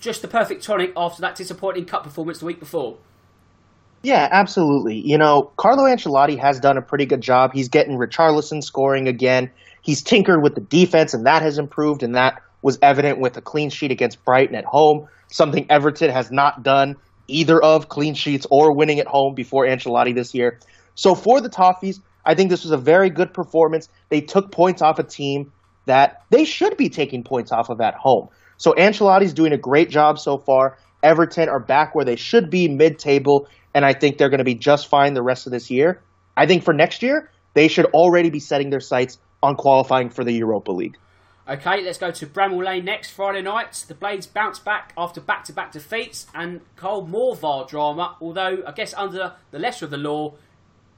just 0.00 0.22
the 0.22 0.28
perfect 0.28 0.64
tonic 0.64 0.92
after 0.96 1.20
that 1.22 1.36
disappointing 1.36 1.84
cup 1.84 2.04
performance 2.04 2.40
the 2.40 2.46
week 2.46 2.58
before. 2.58 2.98
Yeah, 4.02 4.26
absolutely. 4.30 5.02
You 5.04 5.18
know, 5.18 5.52
Carlo 5.56 5.84
Ancelotti 5.84 6.38
has 6.38 6.58
done 6.58 6.78
a 6.78 6.82
pretty 6.82 7.04
good 7.04 7.20
job. 7.20 7.50
He's 7.52 7.68
getting 7.68 7.98
Richarlison 7.98 8.62
scoring 8.62 9.08
again. 9.08 9.50
He's 9.82 10.02
tinkered 10.02 10.42
with 10.42 10.54
the 10.54 10.62
defense, 10.62 11.12
and 11.12 11.26
that 11.26 11.42
has 11.42 11.58
improved, 11.58 12.02
and 12.02 12.14
that 12.14 12.42
was 12.62 12.78
evident 12.82 13.20
with 13.20 13.36
a 13.36 13.42
clean 13.42 13.70
sheet 13.70 13.90
against 13.90 14.24
Brighton 14.24 14.54
at 14.54 14.64
home, 14.64 15.08
something 15.30 15.66
Everton 15.70 16.10
has 16.10 16.30
not 16.30 16.62
done 16.62 16.96
either 17.28 17.62
of 17.62 17.88
clean 17.88 18.14
sheets 18.14 18.46
or 18.50 18.76
winning 18.76 18.98
at 19.00 19.06
home 19.06 19.34
before 19.34 19.66
Ancelotti 19.66 20.14
this 20.14 20.34
year. 20.34 20.58
So 20.94 21.14
for 21.14 21.40
the 21.40 21.48
Toffees, 21.48 22.00
I 22.24 22.34
think 22.34 22.50
this 22.50 22.64
was 22.64 22.72
a 22.72 22.76
very 22.76 23.08
good 23.08 23.32
performance. 23.32 23.88
They 24.08 24.20
took 24.20 24.50
points 24.50 24.82
off 24.82 24.98
a 24.98 25.04
team 25.04 25.52
that 25.86 26.22
they 26.30 26.44
should 26.44 26.76
be 26.76 26.88
taking 26.88 27.24
points 27.24 27.52
off 27.52 27.70
of 27.70 27.80
at 27.80 27.94
home. 27.94 28.28
So 28.60 28.74
Ancelotti's 28.74 29.32
doing 29.32 29.54
a 29.54 29.56
great 29.56 29.88
job 29.88 30.18
so 30.18 30.36
far. 30.36 30.76
Everton 31.02 31.48
are 31.48 31.58
back 31.58 31.94
where 31.94 32.04
they 32.04 32.16
should 32.16 32.50
be 32.50 32.68
mid 32.68 32.98
table, 32.98 33.48
and 33.72 33.86
I 33.86 33.94
think 33.94 34.18
they're 34.18 34.28
going 34.28 34.36
to 34.36 34.44
be 34.44 34.54
just 34.54 34.88
fine 34.88 35.14
the 35.14 35.22
rest 35.22 35.46
of 35.46 35.52
this 35.52 35.70
year. 35.70 36.02
I 36.36 36.44
think 36.44 36.62
for 36.62 36.74
next 36.74 37.02
year, 37.02 37.30
they 37.54 37.68
should 37.68 37.86
already 37.86 38.28
be 38.28 38.38
setting 38.38 38.68
their 38.68 38.80
sights 38.80 39.16
on 39.42 39.56
qualifying 39.56 40.10
for 40.10 40.24
the 40.24 40.32
Europa 40.32 40.72
League. 40.72 40.98
Okay, 41.48 41.82
let's 41.82 41.96
go 41.96 42.10
to 42.10 42.26
Bramall 42.26 42.62
Lane 42.62 42.84
next 42.84 43.12
Friday 43.12 43.40
night. 43.40 43.72
The 43.88 43.94
Blades 43.94 44.26
bounce 44.26 44.58
back 44.58 44.92
after 44.94 45.22
back 45.22 45.44
to 45.44 45.54
back 45.54 45.72
defeats 45.72 46.26
and 46.34 46.60
Cole 46.76 47.06
more 47.06 47.34
VAR 47.34 47.64
drama, 47.64 48.18
although 48.20 48.58
I 48.66 48.72
guess 48.72 48.92
under 48.92 49.36
the 49.52 49.58
lesser 49.58 49.86
of 49.86 49.90
the 49.90 49.96
law, 49.96 50.34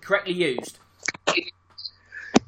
correctly 0.01 0.35
used. 0.35 0.81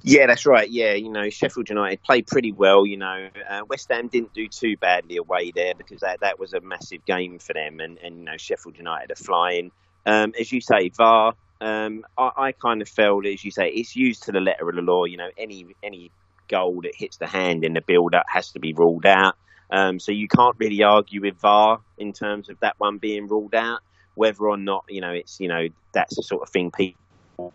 Yeah, 0.07 0.27
that's 0.27 0.45
right. 0.45 0.69
Yeah, 0.69 0.93
you 0.93 1.09
know, 1.09 1.31
Sheffield 1.31 1.71
United 1.71 2.03
played 2.03 2.27
pretty 2.27 2.53
well. 2.53 2.85
You 2.85 2.99
know, 2.99 3.29
uh, 3.49 3.63
West 3.67 3.89
Ham 3.91 4.09
didn't 4.09 4.35
do 4.35 4.49
too 4.49 4.77
badly 4.77 5.17
away 5.17 5.51
there 5.51 5.73
because 5.75 6.01
that, 6.01 6.21
that 6.21 6.39
was 6.39 6.53
a 6.53 6.61
massive 6.61 7.07
game 7.07 7.39
for 7.39 7.55
them. 7.55 7.81
And, 7.81 7.97
and 8.05 8.19
you 8.19 8.25
know, 8.25 8.37
Sheffield 8.37 8.77
United 8.77 9.13
are 9.13 9.17
flying. 9.17 9.71
Um, 10.05 10.35
as 10.39 10.53
you 10.53 10.61
say, 10.61 10.91
VAR, 10.91 11.33
um, 11.63 12.05
I, 12.19 12.31
I, 12.37 12.53
kind 12.53 12.83
of 12.83 12.89
felt, 12.91 13.25
as 13.25 13.43
you 13.43 13.51
say, 13.51 13.69
it's 13.69 13.97
used 13.97 14.25
to 14.25 14.33
the 14.33 14.41
letter 14.41 14.69
of 14.69 14.75
the 14.75 14.83
law. 14.83 15.07
You 15.07 15.17
know, 15.17 15.31
any 15.39 15.69
any 15.83 16.11
goal 16.49 16.83
that 16.83 16.95
hits 16.95 17.17
the 17.17 17.27
hand 17.27 17.65
in 17.65 17.73
the 17.73 17.81
build 17.81 18.15
up 18.15 18.27
has 18.29 18.53
to 18.53 18.61
be 18.61 18.75
ruled 18.75 19.07
out. 19.07 19.37
Um, 19.71 19.99
so 19.99 20.13
you 20.13 20.29
can't 20.29 20.57
really 20.59 20.83
argue 20.83 21.23
with 21.23 21.41
VAR 21.41 21.81
in 21.97 22.13
terms 22.13 22.51
of 22.51 22.61
that 22.61 22.75
one 22.77 22.99
being 22.99 23.27
ruled 23.27 23.55
out. 23.55 23.81
Whether 24.17 24.47
or 24.47 24.59
not, 24.59 24.85
you 24.91 25.01
know, 25.01 25.13
it's, 25.13 25.41
you 25.41 25.49
know, 25.49 25.69
that's 25.93 26.17
the 26.17 26.23
sort 26.23 26.43
of 26.43 26.51
thing 26.51 26.71
people 26.71 27.55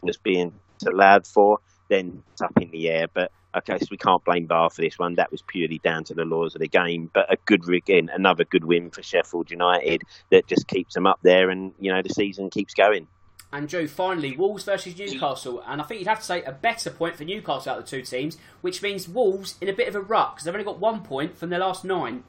was 0.00 0.16
being 0.22 0.52
allowed 0.86 1.26
for 1.26 1.58
then 1.88 2.22
it's 2.32 2.42
up 2.42 2.52
in 2.60 2.70
the 2.70 2.88
air. 2.88 3.06
But 3.12 3.30
okay, 3.56 3.78
so 3.78 3.86
we 3.90 3.96
can't 3.96 4.24
blame 4.24 4.46
VAR 4.46 4.70
for 4.70 4.82
this 4.82 4.98
one. 4.98 5.14
That 5.14 5.30
was 5.30 5.42
purely 5.42 5.78
down 5.78 6.04
to 6.04 6.14
the 6.14 6.24
laws 6.24 6.54
of 6.54 6.60
the 6.60 6.68
game. 6.68 7.10
But 7.12 7.32
a 7.32 7.36
good 7.46 7.68
again, 7.68 8.10
another 8.12 8.44
good 8.44 8.64
win 8.64 8.90
for 8.90 9.02
Sheffield 9.02 9.50
United 9.50 10.02
that 10.30 10.46
just 10.46 10.66
keeps 10.66 10.94
them 10.94 11.06
up 11.06 11.18
there, 11.22 11.50
and 11.50 11.72
you 11.78 11.92
know 11.92 12.02
the 12.02 12.10
season 12.10 12.50
keeps 12.50 12.74
going. 12.74 13.06
And 13.50 13.66
Joe, 13.66 13.86
finally, 13.86 14.36
Wolves 14.36 14.64
versus 14.64 14.98
Newcastle, 14.98 15.62
and 15.66 15.80
I 15.80 15.84
think 15.84 16.00
you'd 16.00 16.08
have 16.08 16.18
to 16.18 16.24
say 16.24 16.42
a 16.42 16.52
better 16.52 16.90
point 16.90 17.16
for 17.16 17.24
Newcastle 17.24 17.72
out 17.72 17.78
of 17.78 17.84
the 17.84 17.90
two 17.90 18.02
teams, 18.02 18.36
which 18.60 18.82
means 18.82 19.08
Wolves 19.08 19.56
in 19.62 19.70
a 19.70 19.72
bit 19.72 19.88
of 19.88 19.94
a 19.94 20.00
rut 20.00 20.34
because 20.34 20.44
they've 20.44 20.54
only 20.54 20.64
got 20.64 20.78
one 20.78 21.02
point 21.02 21.38
from 21.38 21.48
their 21.48 21.60
last 21.60 21.84
nine. 21.84 22.24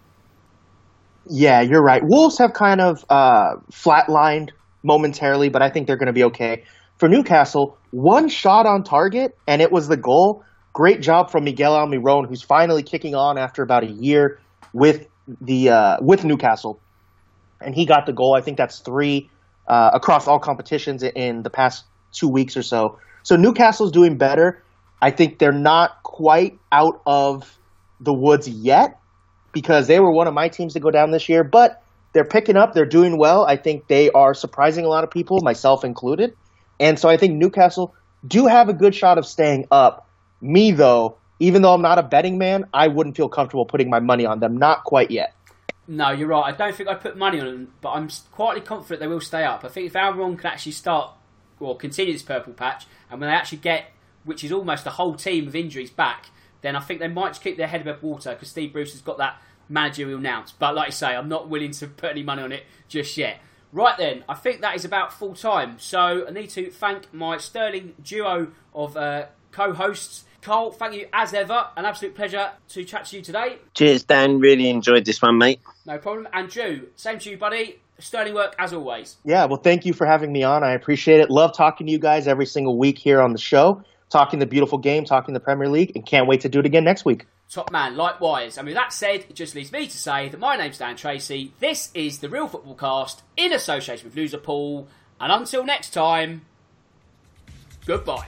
Yeah, 1.25 1.59
you're 1.61 1.83
right. 1.83 2.01
Wolves 2.03 2.37
have 2.37 2.53
kind 2.53 2.79
of 2.79 3.03
uh, 3.09 3.55
flatlined 3.69 4.51
momentarily, 4.81 5.49
but 5.49 5.61
I 5.61 5.69
think 5.69 5.87
they're 5.87 5.97
going 5.97 6.07
to 6.07 6.13
be 6.13 6.23
okay 6.25 6.63
for 6.99 7.07
Newcastle, 7.07 7.77
one 7.91 8.27
shot 8.27 8.65
on 8.65 8.83
target, 8.83 9.35
and 9.47 9.61
it 9.61 9.71
was 9.71 9.87
the 9.87 9.97
goal. 9.97 10.43
Great 10.73 11.01
job 11.01 11.31
from 11.31 11.45
Miguel 11.45 11.73
Almiron, 11.73 12.27
who's 12.27 12.43
finally 12.43 12.83
kicking 12.83 13.15
on 13.15 13.37
after 13.37 13.63
about 13.63 13.83
a 13.83 13.89
year 13.89 14.39
with 14.73 15.07
the 15.41 15.69
uh, 15.69 15.97
with 16.01 16.23
Newcastle, 16.25 16.79
and 17.61 17.73
he 17.73 17.85
got 17.85 18.05
the 18.05 18.13
goal. 18.13 18.35
I 18.35 18.41
think 18.41 18.57
that's 18.57 18.79
three 18.79 19.29
uh, 19.67 19.91
across 19.93 20.27
all 20.27 20.39
competitions 20.39 21.01
in 21.01 21.41
the 21.41 21.49
past 21.49 21.85
two 22.11 22.27
weeks 22.27 22.57
or 22.57 22.63
so. 22.63 22.99
So 23.23 23.35
Newcastle's 23.35 23.91
doing 23.91 24.17
better. 24.17 24.61
I 25.01 25.11
think 25.11 25.39
they're 25.39 25.51
not 25.51 26.03
quite 26.03 26.59
out 26.71 27.01
of 27.05 27.57
the 28.01 28.13
woods 28.13 28.47
yet 28.47 28.99
because 29.53 29.87
they 29.87 29.99
were 29.99 30.11
one 30.11 30.27
of 30.27 30.33
my 30.33 30.49
teams 30.49 30.73
to 30.73 30.79
go 30.79 30.91
down 30.91 31.11
this 31.11 31.29
year, 31.29 31.43
but 31.43 31.81
they're 32.13 32.25
picking 32.25 32.57
up. 32.57 32.73
They're 32.73 32.85
doing 32.85 33.17
well. 33.17 33.45
I 33.45 33.55
think 33.55 33.87
they 33.87 34.09
are 34.11 34.33
surprising 34.33 34.83
a 34.83 34.89
lot 34.89 35.03
of 35.03 35.11
people, 35.11 35.39
myself 35.41 35.85
included. 35.85 36.35
And 36.79 36.97
so 36.97 37.09
I 37.09 37.17
think 37.17 37.35
Newcastle 37.35 37.93
do 38.27 38.47
have 38.47 38.69
a 38.69 38.73
good 38.73 38.95
shot 38.95 39.17
of 39.17 39.25
staying 39.25 39.67
up. 39.71 40.07
Me, 40.41 40.71
though, 40.71 41.17
even 41.39 41.61
though 41.61 41.73
I'm 41.73 41.81
not 41.81 41.99
a 41.99 42.03
betting 42.03 42.37
man, 42.37 42.65
I 42.73 42.87
wouldn't 42.87 43.15
feel 43.15 43.29
comfortable 43.29 43.65
putting 43.65 43.89
my 43.89 43.99
money 43.99 44.25
on 44.25 44.39
them. 44.39 44.57
Not 44.57 44.83
quite 44.83 45.11
yet. 45.11 45.33
No, 45.87 46.11
you're 46.11 46.27
right. 46.27 46.53
I 46.53 46.55
don't 46.55 46.75
think 46.75 46.87
I'd 46.87 47.01
put 47.01 47.17
money 47.17 47.39
on 47.39 47.47
them, 47.47 47.73
but 47.81 47.91
I'm 47.91 48.09
quietly 48.31 48.61
confident 48.61 48.99
they 48.99 49.07
will 49.07 49.21
stay 49.21 49.43
up. 49.43 49.65
I 49.65 49.69
think 49.69 49.87
if 49.87 49.93
Almiron 49.93 50.37
can 50.37 50.51
actually 50.51 50.73
start 50.73 51.11
or 51.59 51.75
continue 51.75 52.13
this 52.13 52.21
purple 52.21 52.53
patch, 52.53 52.85
and 53.09 53.19
when 53.19 53.29
they 53.29 53.35
actually 53.35 53.57
get, 53.57 53.91
which 54.23 54.43
is 54.43 54.51
almost 54.51 54.83
the 54.83 54.91
whole 54.91 55.15
team 55.15 55.47
of 55.47 55.55
injuries 55.55 55.89
back, 55.89 56.27
then 56.61 56.75
I 56.75 56.79
think 56.79 56.99
they 56.99 57.07
might 57.07 57.29
just 57.29 57.41
keep 57.41 57.57
their 57.57 57.67
head 57.67 57.81
above 57.81 58.03
water 58.03 58.31
because 58.33 58.49
Steve 58.49 58.71
Bruce 58.71 58.91
has 58.91 59.01
got 59.01 59.17
that 59.17 59.41
managerial 59.67 60.19
nous. 60.19 60.51
But 60.51 60.75
like 60.75 60.87
I 60.87 60.91
say, 60.91 61.15
I'm 61.15 61.29
not 61.29 61.49
willing 61.49 61.71
to 61.71 61.87
put 61.87 62.11
any 62.11 62.23
money 62.23 62.43
on 62.43 62.51
it 62.51 62.65
just 62.87 63.17
yet. 63.17 63.39
Right 63.71 63.97
then, 63.97 64.23
I 64.27 64.33
think 64.33 64.61
that 64.61 64.75
is 64.75 64.83
about 64.85 65.13
full 65.13 65.35
time. 65.35 65.77
So 65.77 66.25
I 66.27 66.31
need 66.31 66.49
to 66.51 66.71
thank 66.71 67.13
my 67.13 67.37
sterling 67.37 67.93
duo 68.03 68.47
of 68.73 68.97
uh, 68.97 69.25
co 69.51 69.73
hosts. 69.73 70.25
Carl, 70.41 70.71
thank 70.71 70.95
you 70.95 71.07
as 71.13 71.33
ever. 71.33 71.67
An 71.75 71.85
absolute 71.85 72.15
pleasure 72.15 72.51
to 72.69 72.83
chat 72.83 73.05
to 73.07 73.17
you 73.17 73.21
today. 73.21 73.57
Cheers, 73.75 74.03
Dan. 74.03 74.39
Really 74.39 74.69
enjoyed 74.69 75.05
this 75.05 75.21
one, 75.21 75.37
mate. 75.37 75.59
No 75.85 75.97
problem. 75.97 76.27
And 76.33 76.49
Drew, 76.49 76.87
same 76.95 77.19
to 77.19 77.29
you, 77.31 77.37
buddy. 77.37 77.79
sterling 77.99 78.33
work 78.33 78.55
as 78.57 78.73
always. 78.73 79.17
Yeah, 79.25 79.45
well, 79.45 79.59
thank 79.61 79.85
you 79.85 79.93
for 79.93 80.07
having 80.07 80.31
me 80.31 80.43
on. 80.43 80.63
I 80.63 80.71
appreciate 80.71 81.19
it. 81.19 81.29
Love 81.29 81.55
talking 81.55 81.87
to 81.87 81.91
you 81.91 81.99
guys 81.99 82.27
every 82.27 82.45
single 82.45 82.77
week 82.77 82.97
here 82.97 83.21
on 83.21 83.33
the 83.33 83.39
show, 83.39 83.83
talking 84.09 84.39
the 84.39 84.45
beautiful 84.45 84.77
game, 84.77 85.03
talking 85.05 85.33
the 85.33 85.39
Premier 85.41 85.67
League, 85.69 85.91
and 85.95 86.05
can't 86.05 86.27
wait 86.27 86.41
to 86.41 86.49
do 86.49 86.59
it 86.59 86.65
again 86.65 86.85
next 86.85 87.05
week. 87.05 87.27
Top 87.51 87.71
man, 87.71 87.97
likewise. 87.97 88.57
And 88.57 88.67
with 88.67 88.75
that 88.75 88.93
said, 88.93 89.21
it 89.21 89.35
just 89.35 89.55
leaves 89.55 89.71
me 89.71 89.87
to 89.87 89.97
say 89.97 90.29
that 90.29 90.39
my 90.39 90.55
name's 90.55 90.77
Dan 90.77 90.95
Tracy. 90.95 91.51
This 91.59 91.89
is 91.95 92.19
the 92.19 92.29
Real 92.29 92.47
Football 92.47 92.75
Cast 92.75 93.23
in 93.35 93.51
association 93.53 94.07
with 94.07 94.15
Loserpool. 94.15 94.85
And 95.19 95.31
until 95.31 95.65
next 95.65 95.89
time, 95.89 96.45
goodbye. 97.87 98.27